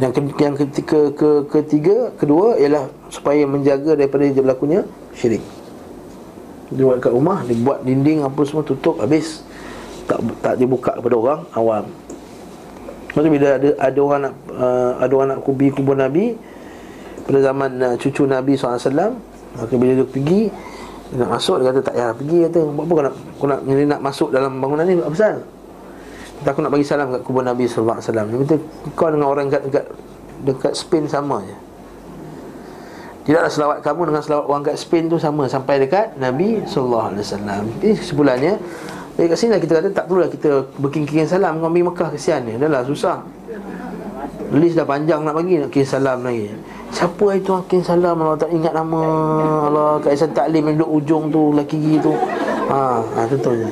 Yang 0.00 0.32
yang 0.40 0.54
ketika 0.56 1.00
ke, 1.12 1.30
ketiga 1.48 2.14
kedua 2.16 2.56
ialah 2.56 2.88
supaya 3.12 3.44
menjaga 3.44 3.98
daripada 3.98 4.24
berlakunya 4.30 4.86
syirik. 5.16 5.42
Dia 6.72 6.88
buat 6.88 7.04
kat 7.04 7.12
rumah, 7.12 7.44
dia 7.44 7.56
buat 7.60 7.84
dinding 7.84 8.24
apa 8.24 8.40
semua 8.48 8.64
tutup 8.64 9.00
habis 9.04 9.44
tak 10.12 10.18
tak 10.44 10.54
dibuka 10.60 10.92
kepada 11.00 11.16
orang 11.16 11.40
awam. 11.56 11.84
Lepas 13.12 13.28
bila 13.28 13.48
ada 13.56 13.68
ada 13.76 13.98
orang 14.00 14.20
nak 14.28 14.34
uh, 14.52 14.92
ada 15.00 15.12
orang 15.12 15.28
nak 15.36 15.40
kubi 15.44 15.68
kubur 15.72 15.96
Nabi 15.96 16.36
pada 17.24 17.38
zaman 17.40 17.70
uh, 17.80 17.94
cucu 17.96 18.24
Nabi 18.28 18.56
SAW 18.56 19.16
maka 19.52 19.72
bila 19.76 19.92
dia 20.00 20.06
pergi 20.08 20.48
dia 21.12 21.16
nak 21.20 21.36
masuk 21.36 21.60
dia 21.60 21.68
kata 21.68 21.80
tak 21.84 21.94
payah 21.96 22.12
pergi 22.16 22.38
kata 22.48 22.60
buat 22.72 22.84
apa 22.88 22.92
kau 22.92 23.04
nak 23.04 23.14
kau 23.36 23.46
nak, 23.48 23.60
nak 23.68 24.00
masuk 24.00 24.28
dalam 24.32 24.52
bangunan 24.60 24.84
ni 24.88 24.96
apa 24.96 25.12
pasal? 25.12 25.36
Kata 26.40 26.48
aku 26.56 26.60
nak 26.64 26.72
bagi 26.72 26.86
salam 26.88 27.06
kat 27.12 27.22
kubur 27.22 27.44
Nabi 27.44 27.68
SAW 27.68 28.00
Dia 28.02 28.36
kata 28.48 28.56
kau 28.96 29.08
dengan 29.12 29.28
orang 29.28 29.46
dekat, 29.52 29.62
dekat, 29.68 29.84
dekat 30.42 30.72
Spain 30.74 31.04
sama 31.06 31.38
je. 31.44 31.56
Tidaklah 33.22 33.50
selawat 33.54 33.78
kamu 33.86 34.02
dengan 34.10 34.22
selawat 34.26 34.44
orang 34.50 34.62
kat 34.66 34.76
Spain 34.82 35.06
tu 35.06 35.14
sama 35.14 35.46
Sampai 35.46 35.78
dekat 35.78 36.18
Nabi 36.18 36.58
SAW 36.66 37.14
Ini 37.78 37.94
kesimpulannya 37.94 38.58
Jadi 39.12 39.26
kat 39.28 39.36
sini 39.36 39.50
lah 39.52 39.60
kita 39.60 39.72
kata 39.78 39.88
tak 39.92 40.04
perlulah 40.08 40.28
kita 40.32 40.50
berking-king 40.80 41.28
salam. 41.28 41.60
Kau 41.60 41.68
ambil 41.68 41.92
Mekah 41.92 42.08
kesian 42.12 42.48
ni. 42.48 42.56
Dah 42.56 42.68
lah 42.68 42.82
susah. 42.84 43.20
List 44.52 44.76
dah 44.76 44.84
panjang 44.84 45.24
nak 45.24 45.32
bagi 45.32 45.60
Nak 45.60 45.72
kirim 45.72 45.88
salam 45.88 46.24
lagi. 46.24 46.48
Siapa 46.92 47.24
itu 47.36 47.50
yang 47.52 47.64
kirim 47.68 47.84
salam? 47.84 48.16
Allah 48.20 48.40
tak 48.40 48.50
ingat 48.52 48.72
nama. 48.72 49.02
Allah 49.68 49.90
Kat 50.00 50.12
Isan 50.16 50.32
Taklim 50.32 50.72
yang 50.72 50.76
duduk 50.80 50.90
ujung 50.96 51.24
tu 51.28 51.42
Laki 51.52 52.00
tu. 52.00 52.12
Ha, 52.72 52.80
ha 53.04 53.20
tentunya. 53.28 53.68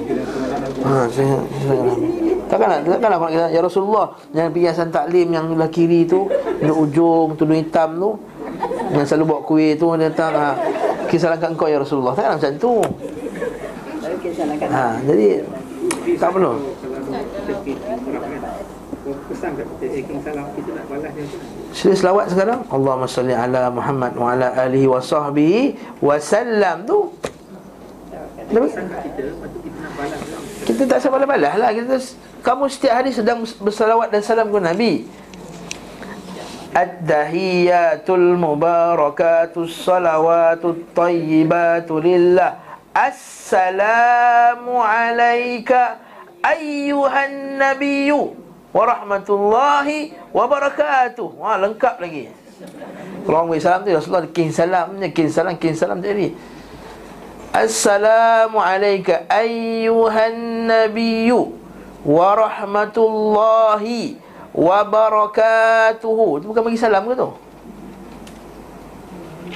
Ha, 0.85 1.09
saya, 1.09 1.37
saya, 1.65 1.83
saya 1.89 2.21
Takkan 2.51 2.67
nak 2.67 2.79
takkan 2.83 3.09
nak 3.15 3.21
kata 3.31 3.47
ya 3.55 3.61
Rasulullah 3.63 4.11
jangan 4.35 4.51
pergi 4.51 4.91
taklim 4.91 5.29
yang 5.31 5.55
belah 5.55 5.71
kiri 5.71 6.03
tu, 6.03 6.27
di 6.59 6.67
ujung 6.67 7.39
tudung 7.39 7.55
hitam 7.55 7.95
tu. 7.95 8.11
Yang 8.91 9.07
selalu 9.07 9.25
bawa 9.31 9.41
kuih 9.47 9.79
tu 9.79 9.87
dia 9.95 10.11
datang 10.11 10.35
ha, 10.35 10.47
kisah 11.07 11.31
langkah 11.31 11.47
engkau 11.47 11.71
ya 11.71 11.79
Rasulullah. 11.79 12.11
Takkan 12.19 12.43
macam 12.43 12.53
tu. 12.59 12.75
Ha, 14.49 14.97
jadi 15.05 15.45
tak 16.17 16.31
perlu. 16.33 16.53
Sila 21.73 21.95
selawat 21.97 22.27
sekarang? 22.33 22.61
Allahumma 22.69 23.09
salli 23.09 23.37
ala 23.37 23.69
Muhammad 23.69 24.13
wa 24.17 24.33
ala 24.33 24.53
alihi 24.57 24.89
wa 24.89 25.01
sahbihi 25.01 25.77
wa 26.01 26.17
sallam. 26.21 26.89
Tu. 26.89 26.99
Kita 30.69 30.83
tak 30.89 30.99
sabar 31.05 31.25
balas 31.29 31.55
lah. 31.57 31.71
Kita 31.77 31.97
kamu 32.41 32.65
setiap 32.73 32.95
hari 33.05 33.11
sedang 33.13 33.45
bersalawat 33.61 34.09
dan 34.09 34.21
salam 34.25 34.49
kepada 34.49 34.73
Nabi. 34.73 35.05
Ad-dahiyatul 36.71 38.39
mubarakatus 38.39 39.75
salawatut 39.75 40.87
tayyibatu 40.95 41.99
lillah 41.99 42.70
Assalamu 42.91 44.83
alaika 44.83 46.03
ayyuhan 46.43 47.59
nabiyyu 47.59 48.35
wa 48.71 48.83
rahmatullahi 48.87 50.15
wa 50.35 50.45
barakatuh 50.51 51.27
Wah 51.39 51.59
lengkap 51.59 52.03
lagi 52.03 52.31
orang 53.27 53.55
salam 53.63 53.87
tu 53.87 53.95
Rasulullah 53.95 54.27
kin 54.31 54.51
salam 54.51 54.99
kin 55.15 55.29
salam 55.31 55.55
kin 55.59 55.75
salam 55.75 56.03
jadi 56.03 56.35
Assalamu 57.51 58.63
alaika 58.63 59.27
ayyuhan 59.27 60.71
nabiyyu 60.71 61.51
wa 62.07 62.39
rahmatullahi 62.39 64.15
wa 64.55 64.79
barakatuhu. 64.87 66.39
Itu 66.39 66.47
bukan 66.47 66.63
bagi 66.71 66.79
salam 66.79 67.11
ke 67.11 67.15
tu? 67.19 67.31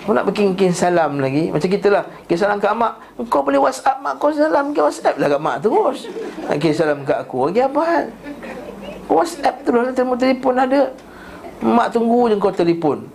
Kau 0.04 0.12
nak 0.12 0.28
bikin 0.28 0.68
salam 0.68 1.16
lagi? 1.16 1.48
Macam 1.48 1.64
kita 1.64 1.88
lah. 1.88 2.04
Kirim 2.28 2.36
salam 2.36 2.60
kat 2.60 2.76
mak. 2.76 3.00
Kau 3.32 3.40
boleh 3.40 3.56
whatsapp 3.56 4.04
mak 4.04 4.20
Kau 4.20 4.28
salam 4.28 4.76
ke 4.76 4.84
whatsapp? 4.84 5.16
Lah 5.16 5.32
kat 5.32 5.40
mak 5.40 5.64
terus. 5.64 6.12
Nak 6.44 6.60
kirim 6.60 6.76
salam 6.76 6.98
kat 7.08 7.24
aku. 7.24 7.48
Lagi 7.48 7.64
apa 7.64 7.80
hal 7.88 8.04
Whatsapp 9.08 9.64
terus 9.64 9.88
lah. 9.88 9.94
Telefon 9.96 10.20
telefon 10.20 10.54
ada. 10.60 10.92
Mak 11.64 11.88
tunggu 11.96 12.28
je 12.28 12.36
kau 12.36 12.52
telefon. 12.52 13.08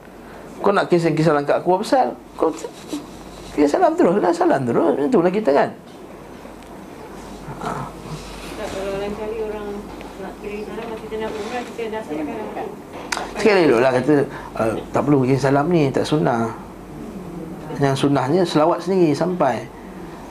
Kau 0.66 0.74
nak 0.74 0.90
kirim 0.90 1.14
salam 1.22 1.46
kat 1.46 1.62
aku 1.62 1.78
Apa 1.78 1.86
pasal? 1.86 2.08
Kau 2.34 2.50
Kita 3.54 3.68
salam 3.70 3.94
terus 3.94 4.18
lah. 4.18 4.34
Salam 4.34 4.66
terus. 4.66 4.98
Itulah 4.98 5.30
kita 5.30 5.54
kan. 5.54 5.70
Nak 10.26 10.34
kirim 10.42 10.66
salam 10.66 10.88
kita 10.98 11.16
kita 11.70 11.84
nasihatkan 11.94 12.68
Sekali 13.38 13.62
dulu 13.70 13.78
lah 13.78 13.92
kata 13.94 14.14
uh, 14.58 14.74
Tak 14.90 15.02
perlu 15.06 15.22
kirim 15.22 15.38
salam 15.38 15.70
ni. 15.70 15.94
Tak 15.94 16.10
sunnah 16.10 16.69
Yang 17.80 18.06
sunnahnya 18.06 18.44
selawat 18.44 18.84
sendiri 18.84 19.16
Sampai 19.16 19.64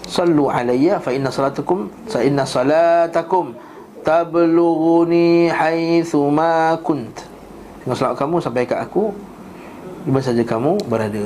Sallu 0.05 0.53
alaiya 0.53 1.01
fa 1.01 1.13
inna 1.13 1.33
salatakum 1.33 1.89
Fa 2.09 2.21
inna 2.21 2.45
salatakum 2.45 3.57
Tablughuni 4.05 5.51
haithu 5.53 6.33
ma 6.33 6.77
kunt. 6.81 7.25
Dengan 7.83 7.97
selawat 7.97 8.17
kamu 8.21 8.37
sampai 8.41 8.69
kat 8.69 8.85
aku 8.85 9.13
Di 10.05 10.09
mana 10.13 10.25
saja 10.25 10.45
kamu 10.45 10.81
berada. 10.89 11.25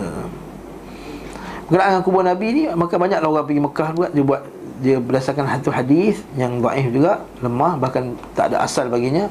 Dengan 1.71 2.03
kubur 2.07 2.23
Nabi 2.23 2.47
ni 2.55 2.63
Maka 2.71 2.95
banyaklah 2.99 3.29
orang 3.29 3.47
pergi 3.47 3.63
Mekah 3.63 3.89
juga 3.95 4.09
Dia 4.15 4.25
buat 4.25 4.43
Dia 4.83 4.97
berdasarkan 5.03 5.47
satu 5.59 5.71
hadis 5.75 6.23
Yang 6.39 6.53
daif 6.63 6.87
juga 6.95 7.13
Lemah 7.43 7.83
Bahkan 7.83 8.03
tak 8.39 8.55
ada 8.55 8.63
asal 8.63 8.87
baginya. 8.91 9.27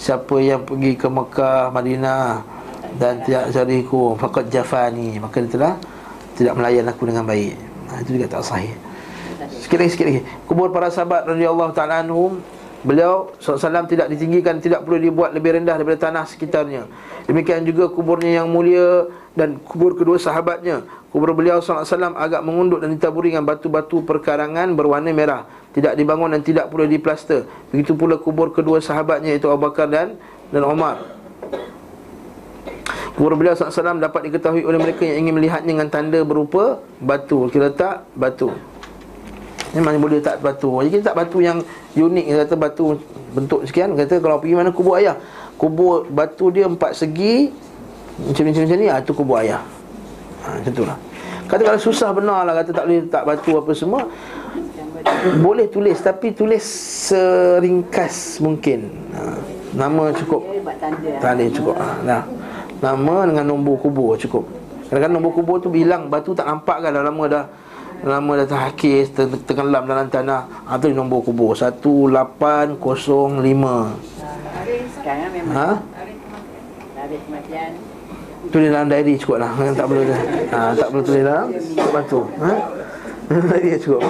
Siapa 0.00 0.40
yang 0.40 0.64
pergi 0.64 0.96
ke 0.96 1.08
Mekah, 1.08 1.72
Madinah 1.72 2.40
Dan 2.96 3.20
tidak 3.24 3.52
cariku 3.52 4.16
Fakat 4.16 4.48
jafani. 4.52 5.16
Maka 5.16 5.44
dia 5.44 5.52
telah 5.52 5.74
Tidak 6.36 6.54
melayan 6.56 6.88
aku 6.88 7.08
dengan 7.08 7.24
baik. 7.28 7.54
Ha, 7.92 8.00
Itu 8.00 8.16
juga 8.16 8.38
tak 8.38 8.44
sahih. 8.46 8.72
Sikit 9.62 9.76
lagi, 9.78 9.90
sikit 9.92 10.06
lagi. 10.08 10.20
Kubur 10.48 10.72
para 10.72 10.88
sahabat 10.88 11.28
radhiyallahu 11.28 11.72
ta'ala 11.76 12.00
anhum 12.00 12.40
Beliau 12.82 13.30
SAW 13.38 13.86
tidak 13.86 14.10
ditinggikan 14.10 14.58
Tidak 14.58 14.82
perlu 14.82 14.98
dibuat 14.98 15.30
lebih 15.30 15.54
rendah 15.54 15.78
daripada 15.78 16.10
tanah 16.10 16.26
sekitarnya. 16.26 16.90
Demikian 17.30 17.62
juga 17.62 17.86
kuburnya 17.86 18.42
yang 18.42 18.50
mulia 18.50 19.06
Dan 19.38 19.62
kubur 19.62 19.94
kedua 19.94 20.18
sahabatnya. 20.18 20.82
Kubur 21.14 21.36
beliau 21.36 21.60
SAW 21.60 22.16
agak 22.16 22.42
mengunduk 22.42 22.80
dan 22.80 22.90
ditaburi 22.90 23.30
dengan 23.30 23.44
batu-batu 23.46 24.02
perkarangan 24.02 24.72
berwarna 24.74 25.12
merah. 25.12 25.44
Tidak 25.72 25.94
dibangun 25.94 26.32
dan 26.32 26.42
tidak 26.42 26.72
pula 26.72 26.88
diplaster. 26.88 27.46
Begitu 27.70 27.94
pula 27.94 28.16
kubur 28.20 28.52
kedua 28.52 28.80
sahabatnya 28.80 29.36
Iaitu 29.36 29.48
Abu 29.48 29.68
Bakar 29.68 29.88
dan, 29.88 30.16
dan 30.52 30.64
Omar 30.64 31.21
Kubur 33.12 33.36
beliau 33.36 33.52
SAW 33.52 34.00
dapat 34.00 34.32
diketahui 34.32 34.64
oleh 34.64 34.80
mereka 34.80 35.04
yang 35.04 35.28
ingin 35.28 35.34
melihatnya 35.36 35.76
dengan 35.76 35.88
tanda 35.92 36.24
berupa 36.24 36.80
batu. 36.96 37.44
Kita 37.52 37.68
letak 37.68 38.08
batu? 38.16 38.48
Memang 39.76 40.00
boleh 40.00 40.20
tak 40.24 40.40
batu? 40.40 40.80
Jadi 40.80 40.88
kita 40.96 41.12
tak 41.12 41.16
batu 41.20 41.44
yang 41.44 41.60
unik. 41.92 42.24
Dia 42.24 42.36
kata 42.44 42.54
batu 42.56 42.96
bentuk 43.36 43.68
sekian. 43.68 43.92
Kata 43.96 44.16
kalau 44.16 44.40
pergi 44.40 44.56
mana 44.56 44.72
kubur 44.72 44.96
ayah? 44.96 45.16
Kubur 45.60 46.08
batu 46.08 46.48
dia 46.50 46.66
empat 46.66 46.96
segi 46.96 47.52
Macam-macam 48.18 48.64
ni 48.80 48.88
Itu 48.88 49.12
kubur 49.12 49.36
ayah. 49.44 49.60
Ha, 50.48 50.60
Macam 50.60 50.72
tu 50.72 50.84
lah. 50.88 50.96
Kata 51.52 51.60
kalau 51.68 51.80
susah 51.80 52.16
benar 52.16 52.48
lah. 52.48 52.64
Kata 52.64 52.70
tak 52.72 52.84
boleh 52.88 53.00
tak 53.12 53.22
batu 53.28 53.50
apa 53.60 53.72
semua. 53.76 54.08
Boleh 55.40 55.68
tulis 55.68 56.00
Tapi 56.00 56.32
tulis 56.32 56.64
seringkas 57.12 58.40
mungkin. 58.40 58.88
Ha, 59.12 59.36
Nama 59.76 60.16
cukup. 60.16 60.48
Tanda. 61.20 61.44
Cukup. 61.48 61.76
Ha, 61.76 61.88
nah. 62.04 62.24
Nama 62.82 63.16
dengan 63.24 63.44
nombor 63.46 63.78
kubur 63.78 64.18
cukup. 64.18 64.42
Kadang-kadang 64.90 65.14
nombor 65.16 65.32
kubur 65.32 65.56
tu 65.56 65.70
hilang 65.72 66.10
Batu 66.10 66.34
tak 66.34 66.44
nampak 66.44 66.82
kan 66.82 66.92
dah 66.92 67.00
lama 67.00 67.24
dah 67.24 67.44
Lama 68.02 68.34
dah 68.36 68.44
terhakis 68.44 69.08
ter- 69.08 69.30
Tenggelam 69.46 69.86
dalam 69.86 70.04
tanah. 70.04 70.66
Ha, 70.66 70.76
Itu 70.76 70.90
nombor 70.90 71.22
kubur. 71.22 71.54
1805 71.54 72.82
Sekarang 74.92 75.30
memang 75.32 75.54
Ha? 75.54 75.68
Tulis 78.50 78.68
dalam 78.68 78.90
diary 78.90 79.14
cukup 79.16 79.38
lah. 79.38 79.50
Kan 79.54 79.72
Tak 79.72 79.86
perlu 79.86 80.02
ha, 80.50 80.74
Tak 80.74 80.88
perlu 80.90 81.02
tulis 81.02 81.22
dalam. 81.22 81.46
Batu 81.88 82.20
ha? 82.42 82.50
Diary 83.48 83.78
cukup. 83.78 84.02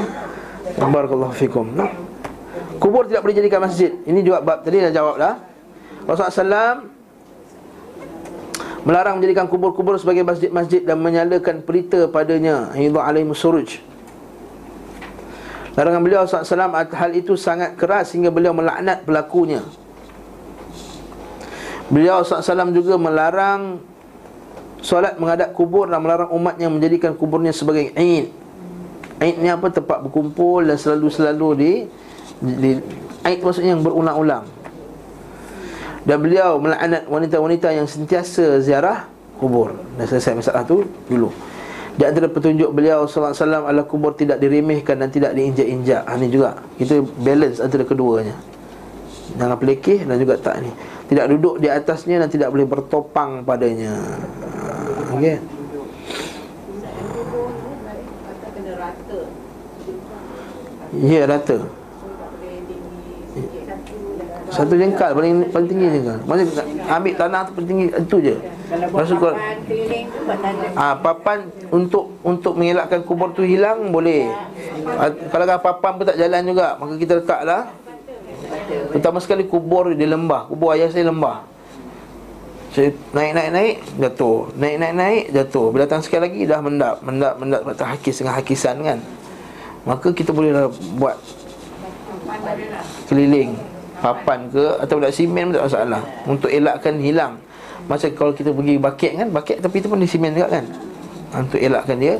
Barakallahu 0.74 1.30
fikum. 1.30 1.68
Ha? 1.76 1.86
Kubur 2.80 3.06
tidak 3.06 3.22
boleh 3.22 3.36
jadikan 3.36 3.62
masjid. 3.62 3.94
Ini 4.02 4.24
juga 4.24 4.42
bab 4.42 4.64
tadi 4.64 4.80
dah 4.80 4.90
jawab 4.90 5.14
dah. 5.14 5.38
Rasulullah 6.02 6.34
SAW 6.34 6.91
Melarang 8.82 9.22
menjadikan 9.22 9.46
kubur-kubur 9.46 9.94
sebagai 9.94 10.26
masjid-masjid 10.26 10.82
Dan 10.82 10.98
menyalakan 10.98 11.62
pelita 11.62 12.10
padanya. 12.10 12.74
Hidha 12.74 12.98
alaihi 12.98 13.30
suruj 13.30 13.78
Larangan 15.72 16.02
beliau 16.04 16.26
SAW 16.26 16.74
Hal 16.92 17.10
itu 17.14 17.38
sangat 17.38 17.78
keras 17.78 18.12
Sehingga 18.12 18.34
beliau 18.34 18.50
melaknat 18.50 19.06
pelakunya. 19.06 19.62
Beliau 21.88 22.26
SAW 22.26 22.74
juga 22.74 22.98
melarang 22.98 23.78
Solat 24.82 25.14
menghadap 25.14 25.54
kubur 25.54 25.86
dan 25.86 26.02
melarang 26.02 26.34
umatnya 26.34 26.66
menjadikan 26.66 27.14
kuburnya 27.14 27.54
sebagai 27.54 27.94
Eid. 27.94 28.34
Eid 29.22 29.38
ni 29.38 29.46
apa? 29.46 29.70
Tempat 29.70 30.02
berkumpul 30.02 30.66
dan 30.66 30.74
selalu-selalu 30.74 31.48
di, 31.54 31.72
di 32.42 32.70
Eid 33.22 33.46
maksudnya 33.46 33.78
yang 33.78 33.86
berulang-ulang 33.86 34.61
Dan 36.02 36.18
beliau 36.18 36.58
melaknat 36.58 37.06
wanita-wanita 37.06 37.70
yang 37.70 37.86
sentiasa 37.86 38.58
ziarah 38.58 39.06
kubur. 39.38 39.78
Dan 39.94 40.04
selesai 40.10 40.34
masalah 40.34 40.66
tu 40.66 40.82
dulu. 41.06 41.30
Di 41.92 42.08
antara 42.08 42.26
petunjuk 42.26 42.72
beliau 42.72 43.04
SAW 43.04 43.36
adalah 43.36 43.84
kubur 43.84 44.16
tidak 44.16 44.40
diremehkan 44.40 44.96
dan 44.98 45.12
tidak 45.12 45.36
diinjak-injak. 45.36 46.02
Ha, 46.08 46.16
Ini 46.16 46.26
juga, 46.32 46.56
kita 46.80 47.04
balance 47.20 47.60
antara 47.60 47.84
keduanya. 47.84 48.34
Jangan 49.36 49.56
pelikih 49.60 50.02
dan 50.08 50.16
juga 50.18 50.34
tak 50.40 50.64
ni. 50.64 50.72
Tidak 51.12 51.26
duduk 51.36 51.60
di 51.60 51.68
atasnya 51.68 52.24
dan 52.24 52.28
tidak 52.32 52.48
boleh 52.50 52.66
bertopang 52.66 53.44
padanya. 53.44 53.92
Ha, 53.92 55.14
Okey. 55.20 55.36
Ya 60.92 61.24
rata 61.24 61.81
Satu 64.52 64.76
jengkal 64.76 65.16
paling 65.16 65.48
paling 65.48 65.68
tinggi 65.68 65.86
jengkal 65.96 66.18
Maksudnya 66.28 66.64
ambil 66.92 67.12
tanah 67.16 67.40
tu 67.48 67.50
paling 67.56 67.68
tinggi 67.72 67.86
itu 67.88 68.16
je 68.20 68.34
Kalau 68.68 68.86
buat 68.92 69.00
Maksud 69.00 69.16
kau 69.16 69.32
papan 69.32 69.56
keliling 69.64 70.04
tu 70.12 70.18
buat 70.28 70.38
tanda 70.44 70.66
Ah, 70.76 70.94
papan 71.00 71.38
untuk 71.72 72.04
untuk 72.20 72.52
mengelakkan 72.56 73.00
kubur 73.04 73.32
tu 73.32 73.44
hilang 73.44 73.88
boleh. 73.92 74.28
Ah, 74.96 75.08
kalau 75.32 75.44
kan 75.48 75.60
papan 75.60 75.92
pun 75.96 76.04
tak 76.08 76.16
jalan 76.20 76.40
juga, 76.44 76.76
maka 76.80 76.94
kita 76.96 77.12
letaklah. 77.20 77.62
Pertama 78.92 79.18
sekali 79.20 79.44
kubur 79.48 79.92
di 79.92 80.04
lembah. 80.04 80.48
Kubur 80.48 80.76
ayah 80.76 80.88
saya 80.88 81.08
lembah. 81.08 81.44
Saya 82.72 82.92
naik 83.12 83.32
naik 83.36 83.50
naik 83.52 83.74
jatuh. 84.00 84.48
Naik 84.56 84.76
naik 84.80 84.94
naik 84.96 85.24
jatuh. 85.32 85.66
Bila 85.68 85.84
datang 85.84 86.00
sekali 86.04 86.24
lagi 86.24 86.40
dah 86.48 86.60
mendap, 86.64 86.96
mendap 87.04 87.34
mendap 87.36 87.60
tak 87.76 87.88
hakis 87.96 88.24
dengan 88.24 88.34
hakisan 88.40 88.76
kan. 88.80 88.98
Maka 89.84 90.08
kita 90.12 90.32
boleh 90.32 90.56
lah 90.56 90.72
buat 90.96 91.16
keliling 93.10 93.71
papan 94.02 94.50
ke 94.50 94.82
atau 94.82 94.98
buat 94.98 95.14
simen 95.14 95.48
pun 95.48 95.54
tak 95.54 95.64
masalah 95.70 96.02
untuk 96.26 96.50
elakkan 96.50 96.98
hilang. 96.98 97.38
Macam 97.86 98.10
kalau 98.18 98.32
kita 98.34 98.50
pergi 98.50 98.74
baket 98.78 99.12
kan, 99.14 99.28
baket 99.30 99.56
tapi 99.62 99.78
tu 99.78 99.86
pun 99.86 100.02
di 100.02 100.10
simen 100.10 100.34
juga 100.34 100.58
kan. 100.58 100.64
Ha, 101.32 101.34
untuk 101.46 101.62
elakkan 101.62 101.96
dia 102.02 102.18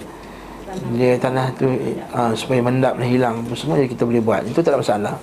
dia 0.97 1.21
tanah 1.21 1.53
tu 1.53 1.69
ha, 2.15 2.33
supaya 2.33 2.65
mendap 2.65 2.97
dan 2.97 3.05
hilang 3.11 3.35
apa 3.45 3.55
semua 3.59 3.83
kita 3.83 4.07
boleh 4.07 4.23
buat. 4.23 4.47
Itu 4.47 4.63
tak 4.63 4.79
ada 4.79 4.81
masalah. 4.81 5.15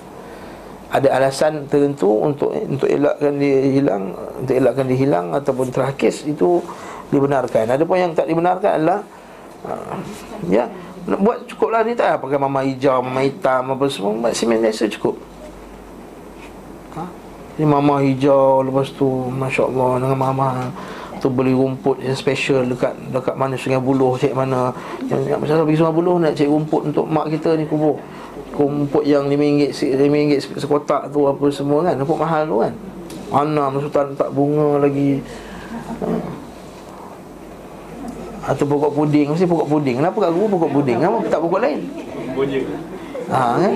Ada 0.90 1.08
alasan 1.16 1.64
tertentu 1.70 2.12
untuk 2.12 2.52
untuk 2.52 2.86
elakkan 2.86 3.40
dia 3.40 3.58
hilang, 3.72 4.12
untuk 4.14 4.54
elakkan 4.54 4.84
dia 4.84 4.98
hilang 5.00 5.26
ataupun 5.32 5.72
terhakis 5.72 6.28
itu 6.28 6.60
dibenarkan. 7.08 7.72
Ada 7.72 7.82
pun 7.88 7.96
yang 7.96 8.12
tak 8.12 8.28
dibenarkan 8.28 8.70
adalah 8.76 9.00
ha, 9.64 9.96
ya 10.46 10.68
nak 11.08 11.20
buat 11.24 11.38
cukuplah 11.48 11.80
ni 11.80 11.96
tak 11.96 12.12
payah 12.12 12.18
pakai 12.20 12.38
mama 12.38 12.60
hijau, 12.60 13.00
mama 13.00 13.24
hitam 13.24 13.72
apa 13.72 13.84
semua, 13.88 14.28
buat 14.28 14.34
simen 14.36 14.60
biasa 14.60 14.84
cukup. 14.92 15.29
Ini 17.58 17.66
mama 17.66 17.98
hijau 18.04 18.62
lepas 18.62 18.90
tu 18.94 19.06
masya-Allah 19.30 20.02
dengan 20.02 20.18
mama 20.18 20.48
tu 21.20 21.28
beli 21.28 21.52
rumput 21.52 22.00
yang 22.00 22.16
special 22.16 22.64
dekat 22.64 22.96
dekat 23.12 23.36
mana 23.36 23.52
Sungai 23.54 23.82
Buloh 23.82 24.16
cek 24.16 24.32
mana. 24.32 24.72
Yang 25.06 25.36
nak 25.36 25.38
pasal 25.44 25.64
pergi 25.68 25.78
Sungai 25.78 25.94
Buloh 25.94 26.16
nak 26.16 26.32
cek 26.32 26.48
rumput 26.48 26.82
untuk 26.90 27.06
mak 27.06 27.28
kita 27.28 27.54
ni 27.60 27.68
kubur. 27.68 28.00
Rumput 28.56 29.04
yang 29.04 29.28
RM5 29.28 29.72
RM5 30.00 30.20
sekotak 30.60 31.12
tu 31.12 31.28
apa 31.28 31.44
semua 31.52 31.84
kan 31.84 31.94
rumput 32.00 32.18
mahal 32.18 32.42
tu 32.48 32.56
kan. 32.64 32.72
Ana 33.30 33.70
Sultan 33.78 34.16
tak 34.16 34.32
bunga 34.32 34.80
lagi. 34.80 35.20
Ha. 36.00 36.40
atau 38.40 38.64
pokok 38.66 38.92
puding 38.96 39.30
mesti 39.30 39.46
pokok 39.46 39.68
puding. 39.68 39.96
Kenapa 40.00 40.16
kat 40.16 40.32
gua 40.32 40.46
pokok 40.48 40.70
puding? 40.74 40.96
Kenapa 40.98 41.16
tak 41.28 41.40
pokok 41.44 41.60
lain? 41.62 41.80
Bunyi. 42.34 42.60
ha 43.30 43.60
kan. 43.60 43.74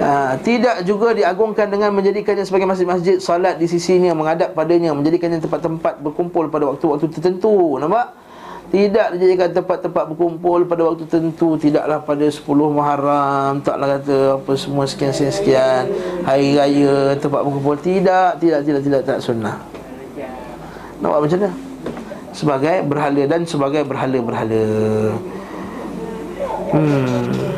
Ha, 0.00 0.40
tidak 0.40 0.88
juga 0.88 1.12
diagungkan 1.12 1.68
dengan 1.68 1.92
menjadikannya 1.92 2.44
sebagai 2.48 2.64
masjid-masjid. 2.64 3.20
Salat 3.20 3.60
di 3.60 3.68
sisinya 3.68 4.16
menghadap 4.16 4.56
padanya 4.56 4.96
menjadikannya 4.96 5.44
tempat-tempat 5.44 6.00
berkumpul 6.00 6.48
pada 6.48 6.72
waktu-waktu 6.72 7.12
tertentu. 7.12 7.76
Nampak? 7.76 8.16
Tidak 8.72 9.14
dijadikan 9.14 9.54
tempat-tempat 9.54 10.04
berkumpul 10.16 10.64
pada 10.64 10.82
waktu 10.88 11.04
tertentu. 11.06 11.60
Tidaklah 11.60 12.02
pada 12.02 12.26
10 12.26 12.42
Muharram 12.48 13.60
taklah 13.60 14.00
kata 14.00 14.40
apa 14.40 14.52
semua 14.56 14.88
sekian-sekian. 14.88 15.92
Hari 16.24 16.56
raya 16.56 17.14
tempat 17.20 17.44
berkumpul. 17.44 17.76
Tidak 17.78 18.40
tidak 18.40 18.60
tidak 18.64 18.80
tidak 18.82 19.00
tak 19.04 19.18
sunnah. 19.20 19.60
Nampak 21.04 21.20
macam 21.28 21.38
mana? 21.38 21.52
Sebagai 22.34 22.76
berhala 22.82 23.22
dan 23.30 23.40
sebagai 23.46 23.82
berhala-berhala. 23.86 24.66
Hmm. 26.74 27.53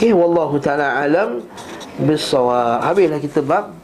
Okey, 0.00 0.16
wallahu 0.16 0.56
taala 0.56 0.96
alam 0.96 1.44
bisawab. 2.00 2.80
Habislah 2.88 3.20
kita 3.20 3.44
bab 3.44 3.76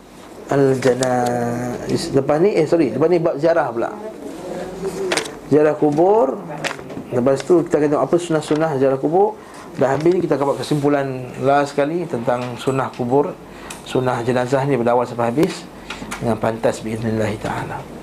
al-janaiz. 0.49 2.09
Lepas 2.17 2.41
ni 2.41 2.57
eh 2.57 2.65
sorry, 2.65 2.89
lepas 2.89 3.13
ni 3.13 3.21
bab 3.21 3.37
ziarah 3.37 3.69
pula. 3.69 3.93
Ziarah 5.53 5.77
kubur. 5.77 6.41
Lepas 7.13 7.45
tu 7.45 7.61
kita 7.69 7.77
akan 7.77 7.89
tengok 7.93 8.05
apa 8.09 8.17
sunnah-sunnah 8.17 8.81
ziarah 8.81 8.97
kubur. 8.97 9.37
Dah 9.77 9.93
habis 9.93 10.17
ni 10.17 10.25
kita 10.25 10.41
akan 10.41 10.57
buat 10.57 10.65
kesimpulan 10.65 11.07
last 11.45 11.77
sekali 11.77 12.09
tentang 12.09 12.57
sunnah 12.57 12.89
kubur, 12.97 13.37
sunnah 13.85 14.25
jenazah 14.25 14.65
ni 14.65 14.81
pada 14.81 14.97
awal 14.97 15.05
sampai 15.05 15.29
habis 15.29 15.69
dengan 16.17 16.41
pantas 16.41 16.81
biiznillah 16.81 17.29
taala. 17.45 17.96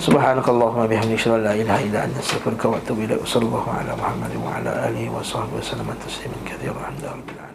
Subhanakallahumma 0.00 0.88
bihamdika 0.88 1.20
asyhadu 1.20 1.36
an 1.36 1.44
la 1.44 1.52
ilaha 1.52 1.84
illa 1.84 1.98
anta 2.08 2.24
astaghfiruka 2.24 2.72
wa 2.72 2.76
atubu 2.80 3.04
ilaik. 3.04 3.20
Sallallahu 3.28 3.68
ala 3.68 3.92
Muhammad 4.00 4.32
wa 4.40 4.56
ala 4.56 4.88
alihi 4.88 5.12
wa 5.12 5.20
sahbihi 5.20 5.60
wa 5.60 5.68
sallam 5.70 5.88
tasliman 6.00 6.40
katsiran. 6.40 6.96
Alhamdulillah. 7.04 7.48